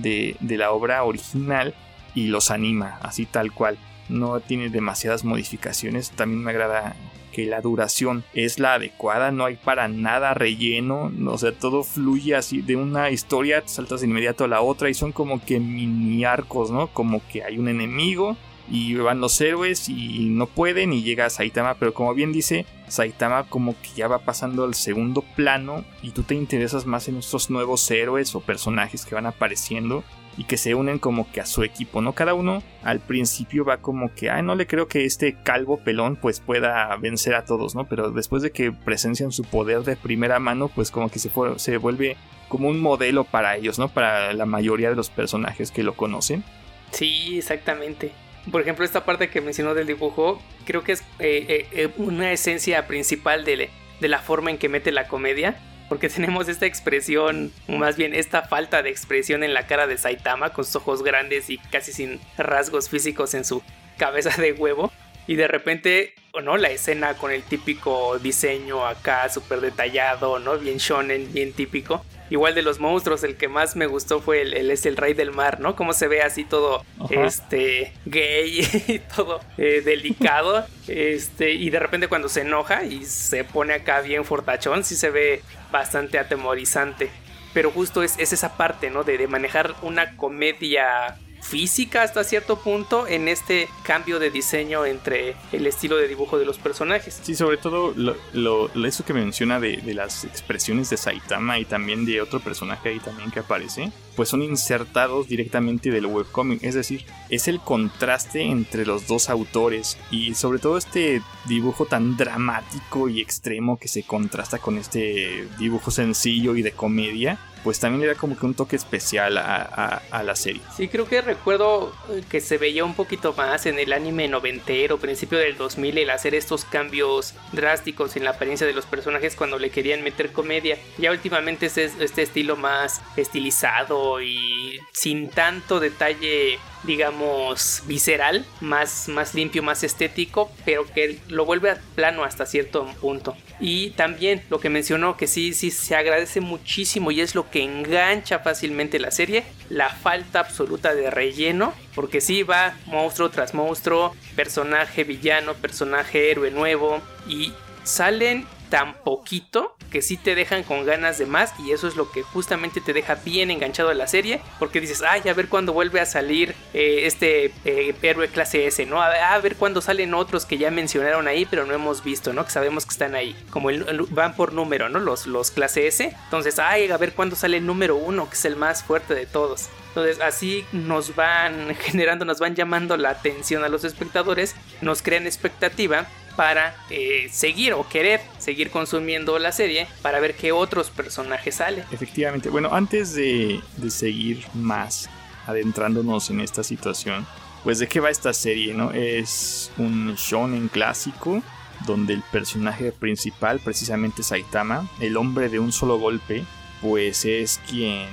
de, 0.00 0.36
de 0.40 0.56
la 0.56 0.70
obra 0.72 1.04
original 1.04 1.74
y 2.14 2.28
los 2.28 2.50
anima 2.50 2.98
así 3.02 3.26
tal 3.26 3.52
cual 3.52 3.78
no 4.08 4.40
tiene 4.40 4.70
demasiadas 4.70 5.24
modificaciones 5.24 6.10
también 6.10 6.42
me 6.42 6.50
agrada 6.50 6.96
que 7.32 7.46
la 7.46 7.60
duración 7.60 8.24
es 8.34 8.58
la 8.58 8.74
adecuada, 8.74 9.30
no 9.30 9.44
hay 9.44 9.56
para 9.56 9.86
nada 9.86 10.34
relleno, 10.34 11.12
o 11.26 11.38
sea, 11.38 11.52
todo 11.52 11.84
fluye 11.84 12.34
así 12.34 12.62
de 12.62 12.74
una 12.74 13.10
historia, 13.10 13.62
saltas 13.66 14.00
de 14.00 14.08
inmediato 14.08 14.44
a 14.44 14.48
la 14.48 14.60
otra 14.60 14.90
y 14.90 14.94
son 14.94 15.12
como 15.12 15.44
que 15.44 15.60
mini 15.60 16.24
arcos, 16.24 16.70
¿no? 16.70 16.88
Como 16.88 17.22
que 17.30 17.44
hay 17.44 17.58
un 17.58 17.68
enemigo 17.68 18.36
y 18.70 18.94
van 18.94 19.20
los 19.20 19.40
héroes 19.40 19.88
y 19.88 20.28
no 20.30 20.46
pueden 20.46 20.92
y 20.92 21.02
llega 21.02 21.30
Saitama, 21.30 21.74
pero 21.74 21.94
como 21.94 22.14
bien 22.14 22.32
dice, 22.32 22.66
Saitama 22.88 23.44
como 23.44 23.74
que 23.80 23.90
ya 23.96 24.08
va 24.08 24.20
pasando 24.20 24.64
al 24.64 24.74
segundo 24.74 25.22
plano 25.36 25.84
y 26.02 26.10
tú 26.10 26.22
te 26.22 26.34
interesas 26.34 26.86
más 26.86 27.08
en 27.08 27.16
estos 27.16 27.50
nuevos 27.50 27.90
héroes 27.90 28.34
o 28.34 28.40
personajes 28.40 29.04
que 29.04 29.14
van 29.14 29.26
apareciendo 29.26 30.04
y 30.36 30.44
que 30.44 30.56
se 30.56 30.74
unen 30.76 31.00
como 31.00 31.30
que 31.32 31.40
a 31.40 31.46
su 31.46 31.64
equipo, 31.64 32.00
¿no? 32.00 32.12
Cada 32.12 32.32
uno 32.32 32.62
al 32.84 33.00
principio 33.00 33.64
va 33.64 33.78
como 33.78 34.14
que, 34.14 34.30
ay, 34.30 34.42
no 34.44 34.54
le 34.54 34.68
creo 34.68 34.86
que 34.86 35.04
este 35.04 35.36
calvo 35.42 35.78
pelón 35.78 36.14
pues 36.14 36.38
pueda 36.38 36.96
vencer 36.96 37.34
a 37.34 37.44
todos, 37.44 37.74
¿no? 37.74 37.88
Pero 37.88 38.12
después 38.12 38.42
de 38.42 38.52
que 38.52 38.70
presencian 38.70 39.32
su 39.32 39.42
poder 39.42 39.82
de 39.82 39.96
primera 39.96 40.38
mano, 40.38 40.68
pues 40.68 40.92
como 40.92 41.10
que 41.10 41.18
se, 41.18 41.30
se 41.56 41.76
vuelve 41.76 42.16
como 42.48 42.68
un 42.68 42.80
modelo 42.80 43.24
para 43.24 43.56
ellos, 43.56 43.80
¿no? 43.80 43.88
Para 43.88 44.32
la 44.32 44.46
mayoría 44.46 44.90
de 44.90 44.96
los 44.96 45.10
personajes 45.10 45.72
que 45.72 45.82
lo 45.82 45.94
conocen. 45.94 46.44
Sí, 46.92 47.38
exactamente. 47.38 48.12
Por 48.50 48.62
ejemplo, 48.62 48.84
esta 48.84 49.04
parte 49.04 49.30
que 49.30 49.40
mencionó 49.40 49.74
del 49.74 49.86
dibujo, 49.86 50.42
creo 50.64 50.82
que 50.84 50.92
es 50.92 51.00
eh, 51.18 51.46
eh, 51.48 51.66
eh, 51.72 51.88
una 51.96 52.32
esencia 52.32 52.86
principal 52.86 53.44
de, 53.44 53.70
de 54.00 54.08
la 54.08 54.20
forma 54.20 54.50
en 54.50 54.58
que 54.58 54.68
mete 54.68 54.92
la 54.92 55.08
comedia 55.08 55.56
porque 55.88 56.08
tenemos 56.08 56.48
esta 56.48 56.66
expresión, 56.66 57.52
más 57.66 57.96
bien 57.96 58.14
esta 58.14 58.42
falta 58.42 58.82
de 58.82 58.90
expresión 58.90 59.42
en 59.42 59.54
la 59.54 59.66
cara 59.66 59.86
de 59.86 59.98
Saitama 59.98 60.50
con 60.50 60.64
sus 60.64 60.76
ojos 60.76 61.02
grandes 61.02 61.50
y 61.50 61.58
casi 61.58 61.92
sin 61.92 62.20
rasgos 62.36 62.88
físicos 62.88 63.34
en 63.34 63.44
su 63.44 63.62
cabeza 63.96 64.40
de 64.40 64.52
huevo. 64.52 64.92
Y 65.26 65.36
de 65.36 65.46
repente, 65.46 66.14
o 66.32 66.40
no, 66.40 66.56
la 66.56 66.70
escena 66.70 67.14
con 67.14 67.30
el 67.30 67.42
típico 67.42 68.18
diseño 68.18 68.86
acá 68.86 69.28
súper 69.28 69.60
detallado, 69.60 70.38
¿no? 70.38 70.58
Bien 70.58 70.78
shonen, 70.78 71.30
bien 71.34 71.52
típico. 71.52 72.02
Igual 72.30 72.54
de 72.54 72.62
los 72.62 72.78
monstruos, 72.78 73.24
el 73.24 73.36
que 73.36 73.48
más 73.48 73.76
me 73.76 73.86
gustó 73.86 74.20
fue 74.20 74.42
el, 74.42 74.70
es 74.70 74.86
el 74.86 74.96
rey 74.96 75.14
del 75.14 75.30
mar, 75.30 75.60
¿no? 75.60 75.76
Cómo 75.76 75.92
se 75.92 76.08
ve 76.08 76.22
así 76.22 76.44
todo 76.44 76.84
este 77.10 77.92
gay 78.04 78.60
y 78.88 78.98
todo 78.98 79.40
eh, 79.56 79.82
delicado. 79.84 80.66
este, 80.88 81.52
y 81.52 81.70
de 81.70 81.78
repente 81.78 82.08
cuando 82.08 82.28
se 82.28 82.42
enoja 82.42 82.84
y 82.84 83.04
se 83.04 83.44
pone 83.44 83.74
acá 83.74 84.00
bien 84.00 84.24
fortachón, 84.24 84.84
sí 84.84 84.96
se 84.96 85.10
ve 85.10 85.42
bastante 85.70 86.18
atemorizante. 86.18 87.10
Pero 87.54 87.70
justo 87.70 88.02
es, 88.02 88.18
esa 88.18 88.56
parte, 88.56 88.90
¿no? 88.90 89.04
De, 89.04 89.16
de 89.16 89.26
manejar 89.26 89.74
una 89.82 90.16
comedia 90.16 91.16
física 91.40 92.02
hasta 92.02 92.24
cierto 92.24 92.58
punto 92.58 93.06
en 93.06 93.28
este 93.28 93.68
cambio 93.82 94.18
de 94.18 94.30
diseño 94.30 94.84
entre 94.84 95.36
el 95.52 95.66
estilo 95.66 95.96
de 95.96 96.08
dibujo 96.08 96.38
de 96.38 96.44
los 96.44 96.58
personajes. 96.58 97.20
Sí, 97.22 97.34
sobre 97.34 97.56
todo 97.56 97.94
lo, 97.96 98.86
eso 98.86 99.04
que 99.04 99.14
menciona 99.14 99.60
de, 99.60 99.78
de, 99.78 99.94
las 99.94 100.24
expresiones 100.24 100.90
de 100.90 100.96
Saitama 100.96 101.58
y 101.58 101.64
también 101.64 102.04
de 102.04 102.20
otro 102.20 102.40
personaje 102.40 102.90
ahí 102.90 103.00
también 103.00 103.30
que 103.30 103.40
aparece, 103.40 103.90
pues 104.16 104.28
son 104.28 104.42
insertados 104.42 105.28
directamente 105.28 105.90
del 105.90 106.06
webcomic, 106.06 106.62
es 106.64 106.74
decir, 106.74 107.04
es 107.30 107.48
el 107.48 107.60
contraste 107.60 108.42
entre 108.42 108.84
los 108.84 109.06
dos 109.06 109.30
autores 109.30 109.96
y 110.10 110.34
sobre 110.34 110.58
todo 110.58 110.76
este 110.76 111.22
dibujo 111.46 111.86
tan 111.86 112.16
dramático 112.16 113.08
y 113.08 113.20
extremo 113.20 113.78
que 113.78 113.88
se 113.88 114.02
contrasta 114.02 114.58
con 114.58 114.76
este 114.76 115.46
dibujo 115.58 115.90
sencillo 115.90 116.56
y 116.56 116.62
de 116.62 116.72
comedia 116.72 117.38
pues 117.68 117.80
también 117.80 118.00
le 118.00 118.06
da 118.06 118.14
como 118.14 118.34
que 118.34 118.46
un 118.46 118.54
toque 118.54 118.76
especial 118.76 119.36
a, 119.36 120.22
la 120.24 120.36
serie. 120.36 120.62
Sí, 120.74 120.88
creo 120.88 121.06
que 121.06 121.20
recuerdo 121.20 121.94
eh, 122.08 122.22
que 122.26 122.40
se 122.40 122.56
veía 122.56 122.82
un 122.82 122.94
poquito 122.94 123.34
más 123.34 123.66
en 123.66 123.78
el 123.78 123.92
anime 123.92 124.26
noventero, 124.26 124.96
principio 124.96 125.36
del 125.36 125.58
2000, 125.58 125.98
el 125.98 126.08
hacer 126.08 126.34
estos 126.34 126.64
cambios 126.64 127.34
drásticos 127.52 128.16
en 128.16 128.24
la 128.24 128.30
apariencia 128.30 128.66
de 128.66 128.72
los 128.72 128.86
personajes 128.86 129.36
cuando 129.36 129.58
le 129.58 129.68
querían 129.68 130.02
meter 130.02 130.32
comedia. 130.32 130.78
Ya 130.96 131.10
últimamente 131.10 131.66
es 131.66 131.76
este 131.76 132.22
estilo 132.22 132.56
más 132.56 133.02
estilizado 133.18 134.22
y 134.22 134.80
sin 134.94 135.28
tanto 135.28 135.78
detalle 135.78 136.58
digamos, 136.84 137.82
visceral, 137.86 138.44
más, 138.60 139.08
más 139.08 139.34
limpio, 139.34 139.62
más 139.62 139.84
estético, 139.84 140.50
pero 140.64 140.86
que 140.86 141.18
lo 141.28 141.44
vuelve 141.44 141.76
plano 141.94 142.24
hasta 142.24 142.46
cierto 142.46 142.86
punto. 143.00 143.36
Y 143.60 143.90
también 143.90 144.42
lo 144.50 144.60
que 144.60 144.70
mencionó, 144.70 145.16
que 145.16 145.26
sí, 145.26 145.52
sí, 145.52 145.70
se 145.70 145.96
agradece 145.96 146.40
muchísimo 146.40 147.10
y 147.10 147.20
es 147.20 147.34
lo 147.34 147.50
que 147.50 147.62
engancha 147.62 148.38
fácilmente 148.38 148.98
la 148.98 149.10
serie, 149.10 149.44
la 149.68 149.90
falta 149.90 150.40
absoluta 150.40 150.94
de 150.94 151.10
relleno, 151.10 151.74
porque 151.94 152.20
sí 152.20 152.42
va 152.42 152.76
monstruo 152.86 153.30
tras 153.30 153.54
monstruo, 153.54 154.14
personaje 154.36 155.04
villano, 155.04 155.54
personaje 155.54 156.30
héroe 156.30 156.50
nuevo, 156.50 157.00
y 157.28 157.52
salen 157.82 158.46
tan 158.68 158.94
poquito 159.02 159.74
que 159.90 160.02
sí 160.02 160.16
te 160.16 160.34
dejan 160.34 160.62
con 160.62 160.84
ganas 160.84 161.18
de 161.18 161.26
más 161.26 161.54
y 161.58 161.72
eso 161.72 161.88
es 161.88 161.96
lo 161.96 162.10
que 162.10 162.22
justamente 162.22 162.80
te 162.80 162.92
deja 162.92 163.14
bien 163.16 163.50
enganchado 163.50 163.88
a 163.88 163.94
la 163.94 164.06
serie 164.06 164.40
porque 164.58 164.80
dices, 164.80 165.02
ay, 165.02 165.28
a 165.28 165.34
ver 165.34 165.48
cuándo 165.48 165.72
vuelve 165.72 166.00
a 166.00 166.06
salir 166.06 166.54
eh, 166.74 167.02
este 167.04 167.52
eh, 167.64 167.94
héroe 168.02 168.28
clase 168.28 168.66
S, 168.66 168.84
¿no? 168.86 169.00
A, 169.00 169.38
ver 169.38 169.56
cuándo 169.56 169.80
salen 169.80 170.14
otros 170.14 170.44
que 170.44 170.58
ya 170.58 170.70
mencionaron 170.70 171.28
ahí 171.28 171.46
pero 171.46 171.64
no 171.64 171.74
hemos 171.74 172.04
visto, 172.04 172.32
¿no? 172.32 172.44
Que 172.44 172.50
sabemos 172.50 172.84
que 172.84 172.92
están 172.92 173.14
ahí, 173.14 173.36
como 173.50 173.70
van 174.10 174.34
por 174.34 174.52
número, 174.52 174.88
¿no? 174.88 174.98
Los, 174.98 175.26
los 175.26 175.50
clase 175.50 175.86
S, 175.86 176.14
entonces, 176.24 176.58
ay, 176.58 176.90
a 176.90 176.96
ver 176.96 177.12
cuándo 177.12 177.36
sale 177.36 177.58
el 177.58 177.66
número 177.66 177.96
uno, 177.96 178.28
que 178.28 178.34
es 178.34 178.44
el 178.44 178.56
más 178.56 178.82
fuerte 178.82 179.14
de 179.14 179.26
todos. 179.26 179.68
Entonces 179.88 180.20
así 180.20 180.64
nos 180.72 181.16
van 181.16 181.74
generando, 181.80 182.24
nos 182.24 182.38
van 182.38 182.54
llamando 182.54 182.96
la 182.96 183.10
atención 183.10 183.64
a 183.64 183.68
los 183.68 183.84
espectadores, 183.84 184.54
nos 184.80 185.02
crean 185.02 185.26
expectativa 185.26 186.06
para 186.38 186.76
eh, 186.88 187.28
seguir 187.32 187.72
o 187.72 187.88
querer 187.88 188.20
seguir 188.38 188.70
consumiendo 188.70 189.40
la 189.40 189.50
serie 189.50 189.88
para 190.02 190.20
ver 190.20 190.36
qué 190.36 190.52
otros 190.52 190.88
personajes 190.88 191.56
salen. 191.56 191.84
Efectivamente, 191.90 192.48
bueno, 192.48 192.68
antes 192.72 193.12
de, 193.12 193.60
de 193.76 193.90
seguir 193.90 194.46
más 194.54 195.10
adentrándonos 195.48 196.30
en 196.30 196.38
esta 196.38 196.62
situación, 196.62 197.26
pues 197.64 197.80
de 197.80 197.88
qué 197.88 197.98
va 197.98 198.08
esta 198.08 198.32
serie, 198.32 198.72
¿no? 198.72 198.92
Es 198.92 199.72
un 199.78 200.14
shonen 200.14 200.68
clásico 200.68 201.42
donde 201.84 202.14
el 202.14 202.22
personaje 202.30 202.92
principal, 202.92 203.58
precisamente 203.58 204.22
Saitama, 204.22 204.88
el 205.00 205.16
hombre 205.16 205.48
de 205.48 205.58
un 205.58 205.72
solo 205.72 205.98
golpe, 205.98 206.44
pues 206.80 207.24
es 207.24 207.60
quien 207.68 208.06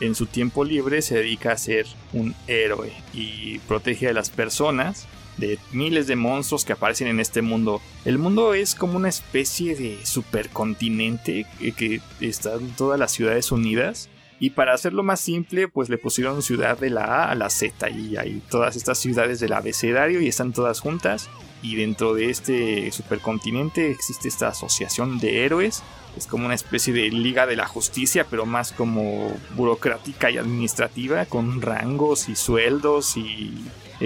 en 0.00 0.14
su 0.14 0.24
tiempo 0.24 0.64
libre 0.64 1.02
se 1.02 1.16
dedica 1.16 1.52
a 1.52 1.58
ser 1.58 1.86
un 2.14 2.34
héroe 2.46 2.94
y 3.12 3.58
protege 3.68 4.08
a 4.08 4.14
las 4.14 4.30
personas 4.30 5.06
de 5.36 5.58
miles 5.72 6.06
de 6.06 6.16
monstruos 6.16 6.64
que 6.64 6.74
aparecen 6.74 7.08
en 7.08 7.20
este 7.20 7.42
mundo. 7.42 7.80
El 8.04 8.18
mundo 8.18 8.54
es 8.54 8.74
como 8.74 8.96
una 8.96 9.08
especie 9.08 9.74
de 9.76 10.04
supercontinente 10.04 11.46
que 11.76 12.00
están 12.20 12.68
todas 12.76 12.98
las 12.98 13.12
ciudades 13.12 13.52
unidas. 13.52 14.08
Y 14.38 14.50
para 14.50 14.74
hacerlo 14.74 15.04
más 15.04 15.20
simple, 15.20 15.68
pues 15.68 15.88
le 15.88 15.98
pusieron 15.98 16.42
ciudad 16.42 16.76
de 16.76 16.90
la 16.90 17.04
A 17.04 17.30
a 17.30 17.34
la 17.36 17.48
Z. 17.48 17.88
Y 17.90 18.16
hay 18.16 18.42
todas 18.50 18.74
estas 18.74 18.98
ciudades 18.98 19.38
del 19.38 19.52
abecedario 19.52 20.20
y 20.20 20.26
están 20.26 20.52
todas 20.52 20.80
juntas. 20.80 21.30
Y 21.62 21.76
dentro 21.76 22.12
de 22.12 22.28
este 22.28 22.90
supercontinente 22.90 23.88
existe 23.92 24.26
esta 24.26 24.48
asociación 24.48 25.20
de 25.20 25.44
héroes. 25.44 25.84
Es 26.16 26.26
como 26.26 26.46
una 26.46 26.56
especie 26.56 26.92
de 26.92 27.08
liga 27.10 27.46
de 27.46 27.54
la 27.54 27.68
justicia, 27.68 28.26
pero 28.28 28.44
más 28.44 28.72
como 28.72 29.32
burocrática 29.54 30.28
y 30.28 30.38
administrativa, 30.38 31.24
con 31.26 31.62
rangos 31.62 32.28
y 32.28 32.34
sueldos 32.34 33.16
y 33.16 33.54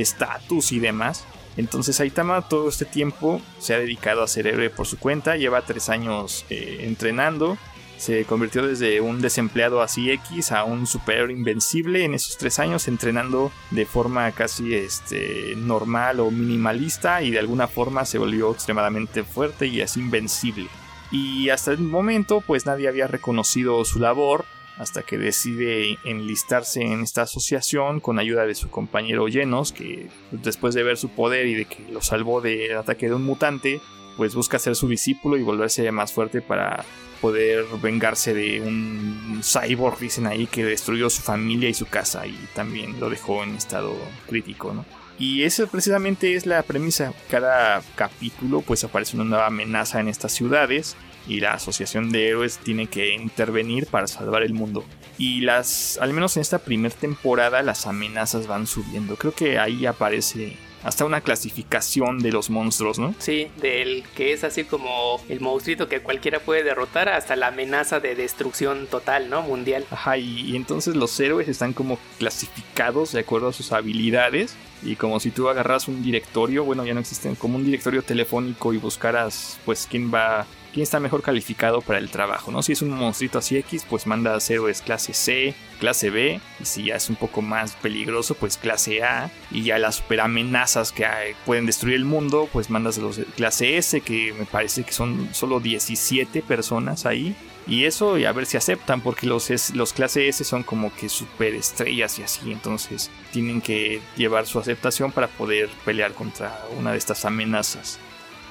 estatus 0.01 0.73
y 0.73 0.79
demás. 0.79 1.25
Entonces 1.57 1.97
Saitama 1.97 2.49
todo 2.49 2.69
este 2.69 2.85
tiempo 2.85 3.41
se 3.59 3.75
ha 3.75 3.79
dedicado 3.79 4.23
a 4.23 4.29
ser 4.29 4.47
héroe 4.47 4.71
por 4.71 4.87
su 4.87 4.99
cuenta, 4.99 5.37
lleva 5.37 5.63
tres 5.63 5.89
años 5.89 6.45
eh, 6.51 6.81
entrenando, 6.83 7.57
se 7.97 8.25
convirtió 8.25 8.67
desde 8.67 9.01
un 9.01 9.23
desempleado 9.23 9.81
así 9.81 10.11
X 10.11 10.53
a 10.53 10.65
un 10.65 10.87
superhéroe 10.87 11.33
invencible 11.33 12.05
en 12.05 12.15
esos 12.15 12.37
tres 12.37 12.59
años, 12.59 12.89
entrenando 12.89 13.51
de 13.71 13.87
forma 13.87 14.31
casi 14.33 14.75
este, 14.75 15.55
normal 15.57 16.21
o 16.21 16.31
minimalista 16.31 17.23
y 17.23 17.31
de 17.31 17.39
alguna 17.39 17.69
forma 17.69 18.05
se 18.05 18.19
volvió 18.19 18.53
extremadamente 18.53 19.25
fuerte 19.25 19.67
y 19.67 19.81
así 19.81 20.01
invencible. 20.01 20.69
Y 21.11 21.49
hasta 21.49 21.73
el 21.73 21.79
momento 21.79 22.43
pues 22.43 22.67
nadie 22.67 22.89
había 22.89 23.07
reconocido 23.07 23.83
su 23.85 23.99
labor, 23.99 24.45
hasta 24.79 25.03
que 25.03 25.19
decide 25.19 25.99
enlistarse 26.05 26.83
en 26.83 27.03
esta 27.03 27.23
asociación 27.23 28.01
con 28.01 28.19
ayuda 28.19 28.47
de 28.47 28.55
su 28.55 28.69
compañero 28.69 29.27
Genos, 29.27 29.73
que 29.73 30.09
después 30.31 30.75
de 30.75 30.83
ver 30.83 30.99
su 30.99 31.09
poder 31.09 31.47
y 31.47 31.55
de 31.55 31.65
que 31.65 31.85
lo 31.91 32.03
salvó 32.03 32.41
del 32.41 32.77
ataque 32.77 33.09
de 33.09 33.15
un 33.15 33.25
mutante, 33.25 33.81
pues 34.17 34.35
busca 34.35 34.59
ser 34.59 34.77
su 34.77 34.89
discípulo 34.89 35.37
y 35.37 35.43
volverse 35.43 35.91
más 35.93 36.13
fuerte 36.13 36.41
para 36.41 36.85
poder 37.21 37.65
vengarse 37.83 38.35
de 38.35 38.61
un 38.61 39.41
cyborg, 39.43 39.99
dicen 39.99 40.27
ahí, 40.27 40.47
que 40.47 40.65
destruyó 40.65 41.11
su 41.11 41.23
familia 41.23 41.69
y 41.69 41.75
su 41.75 41.87
casa 41.87 42.27
y 42.27 42.39
también 42.55 42.99
lo 43.01 43.09
dejó 43.09 43.43
en 43.43 43.55
estado 43.55 43.95
crítico, 44.27 44.73
¿no? 44.73 44.85
Y 45.19 45.45
eso 45.45 45.67
precisamente 45.67 46.35
es 46.35 46.45
la 46.45 46.63
premisa. 46.63 47.15
Cada 47.31 47.83
capítulo 47.95 48.61
pues 48.61 48.85
aparece 48.85 49.17
una 49.17 49.25
nueva 49.25 49.47
amenaza 49.47 50.01
en 50.01 50.09
estas 50.09 50.33
ciudades 50.33 50.95
y 51.27 51.41
la 51.41 51.55
asociación 51.55 52.11
de 52.11 52.29
héroes 52.29 52.59
tiene 52.59 52.87
que 52.87 53.15
intervenir 53.15 53.87
para 53.87 54.07
salvar 54.07 54.43
el 54.43 54.55
mundo. 54.55 54.85
Y 55.19 55.41
las, 55.41 55.99
al 56.01 56.13
menos 56.13 56.37
en 56.37 56.43
esta 56.43 56.59
primera 56.59 56.95
temporada, 56.95 57.63
las 57.63 57.87
amenazas 57.87 58.47
van 58.47 58.67
subiendo. 58.67 59.17
Creo 59.17 59.33
que 59.33 59.59
ahí 59.59 59.87
aparece 59.87 60.57
hasta 60.87 61.05
una 61.05 61.21
clasificación 61.21 62.21
de 62.21 62.31
los 62.31 62.49
monstruos, 62.49 62.99
¿no? 63.01 63.13
Sí, 63.19 63.49
del 63.61 64.05
que 64.15 64.33
es 64.33 64.45
así 64.45 64.63
como 64.63 65.21
el 65.29 65.41
monstruito 65.41 65.89
que 65.89 66.01
cualquiera 66.01 66.39
puede 66.39 66.63
derrotar 66.63 67.09
hasta 67.09 67.35
la 67.35 67.49
amenaza 67.49 67.99
de 67.99 68.15
destrucción 68.15 68.87
total, 68.87 69.29
¿no? 69.29 69.43
Mundial. 69.43 69.85
Ajá, 69.91 70.17
y, 70.17 70.43
y 70.43 70.55
entonces 70.55 70.95
los 70.95 71.19
héroes 71.19 71.49
están 71.49 71.73
como 71.73 71.99
clasificados 72.19 73.13
de 73.13 73.21
acuerdo 73.21 73.49
a 73.49 73.53
sus 73.53 73.73
habilidades. 73.73 74.55
Y 74.83 74.95
como 74.95 75.19
si 75.19 75.31
tú 75.31 75.49
agarras 75.49 75.89
un 75.89 76.05
directorio, 76.05 76.63
bueno, 76.63 76.85
ya 76.85 76.95
no 76.95 77.01
existen, 77.01 77.35
como 77.35 77.57
un 77.57 77.65
directorio 77.65 78.03
telefónico 78.03 78.73
y 78.73 78.77
buscaras, 78.77 79.59
pues, 79.65 79.89
quién 79.91 80.13
va 80.15 80.47
quién 80.77 80.83
está 80.83 81.01
mejor 81.01 81.23
calificado 81.23 81.81
para 81.81 81.99
el 81.99 82.11
trabajo, 82.11 82.53
¿no? 82.53 82.63
Si 82.63 82.73
es 82.73 82.83
un 82.83 82.91
monstruito 82.91 83.39
así 83.39 83.57
X, 83.57 83.87
pues 83.89 84.07
manda 84.07 84.37
héroes 84.47 84.83
clase 84.83 85.15
C, 85.15 85.55
clase 85.81 86.11
B, 86.11 86.39
y 86.61 86.65
si 86.67 86.85
ya 86.85 86.97
es 86.97 87.09
un 87.09 87.17
poco 87.17 87.41
más 87.41 87.73
peligroso, 87.77 88.35
pues 88.35 88.59
clase 88.59 89.03
A, 89.03 89.31
y 89.51 89.63
ya 89.63 89.79
las 89.79 89.95
super 89.95 90.21
amenazas 90.21 90.93
que 90.93 91.07
pueden 91.47 91.65
destruir 91.65 91.97
el 91.97 92.05
mundo, 92.05 92.47
pues 92.53 92.69
mandas 92.69 92.99
los 92.99 93.21
clase 93.37 93.79
S, 93.79 94.03
que 94.03 94.35
me 94.35 94.45
parece 94.45 94.85
que 94.85 94.93
son 94.93 95.31
solo 95.33 95.61
17 95.61 96.43
personas 96.43 97.07
ahí. 97.07 97.35
Y 97.67 97.85
eso, 97.85 98.17
a 98.17 98.33
ver 98.33 98.45
si 98.45 98.59
aceptan, 98.59 99.01
porque 99.01 99.27
los, 99.27 99.49
los 99.75 99.95
clase 99.95 100.29
S 100.29 100.45
son 100.45 100.63
como 100.63 100.95
que 100.95 101.09
super 101.09 101.55
estrellas 101.55 102.19
y 102.19 102.23
así, 102.23 102.53
entonces 102.53 103.11
tienen 103.33 103.63
que 103.63 104.03
llevar 104.15 104.47
su 104.47 104.59
aceptación 104.59 105.11
para 105.11 105.29
poder 105.29 105.71
pelear 105.87 106.13
contra 106.13 106.61
una 106.79 106.93
de 106.93 106.99
estas 106.99 107.25
amenazas. 107.25 107.99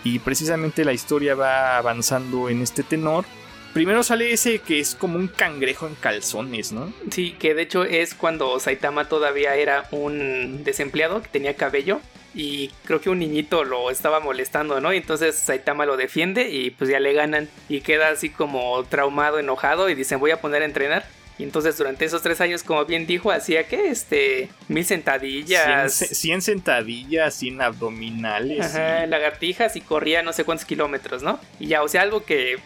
Y 0.05 0.19
precisamente 0.19 0.85
la 0.85 0.93
historia 0.93 1.35
va 1.35 1.77
avanzando 1.77 2.47
en 2.47 2.61
este 2.61 2.83
tenor. 2.83 3.25
Primero 3.73 4.03
sale 4.03 4.31
ese 4.31 4.59
que 4.59 4.79
es 4.79 4.95
como 4.95 5.17
un 5.17 5.27
cangrejo 5.27 5.87
en 5.87 5.95
calzones, 5.95 6.71
¿no? 6.71 6.93
Sí, 7.11 7.35
que 7.37 7.53
de 7.53 7.63
hecho 7.63 7.83
es 7.83 8.13
cuando 8.13 8.57
Saitama 8.61 9.09
todavía 9.09 9.55
era 9.55 9.87
un 9.91 10.63
desempleado 10.63 11.21
que 11.21 11.27
tenía 11.27 11.55
cabello 11.55 11.99
y 12.35 12.69
creo 12.85 13.01
que 13.01 13.09
un 13.09 13.19
niñito 13.19 13.63
lo 13.63 13.89
estaba 13.89 14.19
molestando, 14.19 14.79
¿no? 14.79 14.93
Y 14.93 14.97
entonces 14.97 15.35
Saitama 15.35 15.85
lo 15.85 15.97
defiende 15.97 16.49
y 16.49 16.69
pues 16.69 16.89
ya 16.89 16.99
le 16.99 17.13
ganan 17.13 17.49
y 17.67 17.81
queda 17.81 18.09
así 18.09 18.29
como 18.29 18.83
traumado, 18.83 19.39
enojado 19.39 19.89
y 19.89 19.95
dicen 19.95 20.19
voy 20.19 20.31
a 20.31 20.39
poner 20.39 20.61
a 20.61 20.65
entrenar. 20.65 21.05
Y 21.37 21.43
entonces 21.43 21.77
durante 21.77 22.05
esos 22.05 22.21
tres 22.21 22.39
años, 22.39 22.63
como 22.63 22.85
bien 22.85 23.05
dijo, 23.05 23.31
hacía 23.31 23.67
que 23.67 23.89
este 23.89 24.49
mil 24.67 24.85
sentadillas. 24.85 25.93
100, 25.93 26.41
sentadillas, 26.41 27.33
100 27.35 27.61
abdominales. 27.61 28.65
Ajá, 28.65 29.05
lagartijas 29.05 29.75
y 29.75 29.81
corría 29.81 30.23
no 30.23 30.31
sé 30.31 30.45
cuántos 30.45 30.65
kilómetros, 30.65 31.23
¿no? 31.23 31.39
Y 31.59 31.67
ya, 31.67 31.83
o 31.83 31.87
sea, 31.89 32.03
algo 32.03 32.23
que 32.23 32.57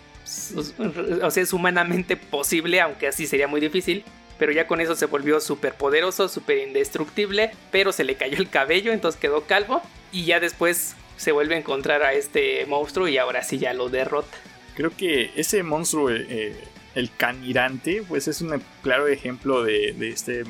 o 1.24 1.32
sea, 1.32 1.44
es 1.44 1.54
humanamente 1.54 2.16
posible, 2.18 2.82
aunque 2.82 3.08
así 3.08 3.26
sería 3.28 3.48
muy 3.48 3.62
difícil. 3.62 4.04
Pero 4.38 4.54
ya 4.54 4.68
con 4.68 4.80
eso 4.80 4.96
se 4.96 5.06
volvió 5.06 5.42
súper 5.42 5.74
poderoso, 5.74 6.30
súper 6.30 6.60
indestructible. 6.60 7.52
Pero 7.72 7.92
se 7.92 8.04
le 8.04 8.16
cayó 8.16 8.38
el 8.38 8.50
cabello, 8.50 8.94
entonces 8.94 9.20
quedó 9.20 9.46
calvo. 9.46 9.82
Y 10.12 10.26
ya 10.26 10.40
después 10.40 10.96
se 11.18 11.32
vuelve 11.34 11.56
a 11.56 11.58
encontrar 11.58 12.04
a 12.04 12.14
este 12.14 12.66
monstruo 12.66 13.08
y 13.08 13.18
ahora 13.18 13.44
sí 13.44 13.58
ya 13.58 13.74
lo 13.74 13.90
derrota. 13.90 14.38
Creo 14.76 14.96
que 14.96 15.32
ese 15.36 15.62
monstruo 15.64 16.10
eh, 16.12 16.56
el 16.96 17.12
canirante, 17.16 18.04
pues 18.08 18.28
es 18.28 18.42
un 18.42 18.62
claro 18.82 19.08
ejemplo 19.08 19.64
de, 19.64 19.94
de 19.94 20.10
este 20.10 20.44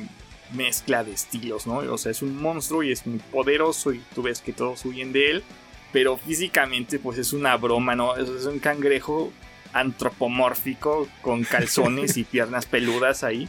mezcla 0.52 1.04
de 1.04 1.12
estilos, 1.12 1.66
¿no? 1.66 1.78
O 1.78 1.98
sea, 1.98 2.12
es 2.12 2.22
un 2.22 2.36
monstruo 2.40 2.82
y 2.82 2.92
es 2.92 3.06
muy 3.06 3.18
poderoso 3.18 3.92
y 3.92 4.02
tú 4.14 4.22
ves 4.22 4.40
que 4.40 4.52
todos 4.52 4.84
huyen 4.84 5.12
de 5.12 5.30
él, 5.30 5.44
pero 5.92 6.16
físicamente 6.16 6.98
pues 6.98 7.18
es 7.18 7.32
una 7.32 7.56
broma, 7.56 7.94
¿no? 7.94 8.16
Es, 8.16 8.28
un 8.46 8.58
cangrejo 8.58 9.32
antropomórfico 9.72 11.08
con 11.22 11.44
calzones 11.44 12.16
y 12.16 12.24
piernas 12.30 12.66
peludas 12.66 13.22
ahí. 13.22 13.48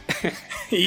Y, 0.70 0.86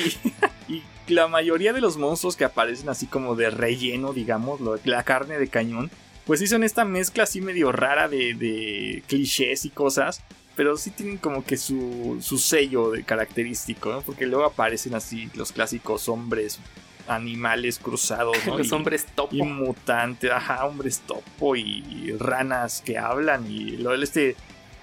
y, 0.68 0.84
la 1.08 1.28
mayoría 1.28 1.72
de 1.72 1.82
los 1.82 1.98
monstruos 1.98 2.36
que 2.36 2.46
aparecen 2.46 2.90
así 2.90 3.06
como 3.06 3.36
de 3.36 3.52
relleno, 3.52 4.12
digamos, 4.12 4.60
la 4.86 5.04
carne 5.04 5.38
de 5.38 5.48
cañón, 5.48 5.92
pues 6.26 6.40
sí 6.40 6.48
son 6.48 6.64
esta 6.64 6.84
mezcla 6.84 7.24
así 7.24 7.42
medio 7.42 7.72
rara 7.72 8.08
de, 8.08 8.34
de 8.34 9.04
clichés 9.06 9.66
y 9.66 9.70
cosas 9.70 10.24
pero 10.56 10.78
sí 10.78 10.92
tienen 10.92 11.18
como 11.18 11.44
que 11.44 11.58
su, 11.58 12.18
su 12.22 12.38
sello 12.38 12.92
de 12.92 13.04
característico, 13.04 13.92
¿no? 13.92 14.02
Porque 14.02 14.26
luego 14.26 14.46
aparecen 14.46 14.96
así 14.96 15.30
los 15.36 15.52
clásicos 15.52 16.08
hombres 16.08 16.60
animales 17.08 17.80
cruzados, 17.80 18.38
¿no? 18.48 18.58
Los 18.58 18.72
hombres 18.72 19.06
topo. 19.14 19.36
Y 19.36 19.42
mutantes, 19.44 20.32
ajá, 20.32 20.66
hombres 20.66 21.02
topo 21.02 21.56
y 21.56 22.16
ranas 22.20 22.82
que 22.84 22.98
hablan 22.98 23.50
y 23.52 23.78
lo 23.78 23.94
este... 23.94 24.36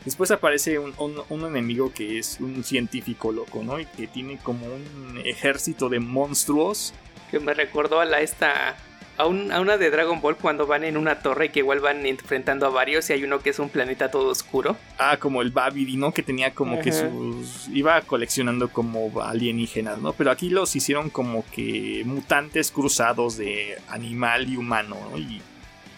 Después 0.04 0.32
aparece 0.32 0.80
un, 0.80 0.94
un, 0.98 1.46
enemigo 1.46 1.92
que 1.94 2.18
es 2.18 2.38
un 2.40 2.64
científico 2.64 3.30
loco, 3.30 3.62
¿no? 3.62 3.78
Y 3.78 3.86
que 3.86 4.08
tiene 4.08 4.36
como 4.36 4.66
un 4.66 5.20
ejército 5.24 5.88
de 5.88 6.00
monstruos. 6.00 6.92
Que 7.30 7.38
me 7.38 7.54
recordó 7.54 8.00
a 8.00 8.04
la 8.04 8.20
esta 8.20 8.76
a, 9.18 9.26
una 9.26 9.76
de 9.76 9.90
Dragon 9.90 10.20
Ball 10.20 10.36
cuando 10.36 10.66
van 10.66 10.84
en 10.84 10.96
una 10.96 11.20
torre 11.20 11.50
que 11.50 11.60
igual 11.60 11.80
van 11.80 12.06
enfrentando 12.06 12.66
a 12.66 12.70
varios 12.70 13.08
y 13.10 13.12
hay 13.12 13.24
uno 13.24 13.40
que 13.40 13.50
es 13.50 13.58
un 13.58 13.68
planeta 13.68 14.10
todo 14.10 14.28
oscuro. 14.28 14.76
Ah, 14.98 15.16
como 15.18 15.42
el 15.42 15.50
Babidi, 15.50 15.96
¿no? 15.96 16.12
Que 16.12 16.22
tenía 16.22 16.54
como 16.54 16.80
que 16.80 16.92
sus... 16.92 17.68
iba 17.68 18.00
coleccionando 18.02 18.68
como 18.68 19.22
alienígenas, 19.22 19.98
¿no? 19.98 20.12
Pero 20.12 20.30
aquí 20.30 20.48
los 20.48 20.74
hicieron 20.74 21.10
como 21.10 21.44
que 21.50 22.02
mutantes 22.04 22.70
cruzados 22.70 23.36
de 23.36 23.76
animal 23.88 24.48
y 24.48 24.56
humano, 24.56 24.96
¿no? 25.10 25.18
Y, 25.18 25.42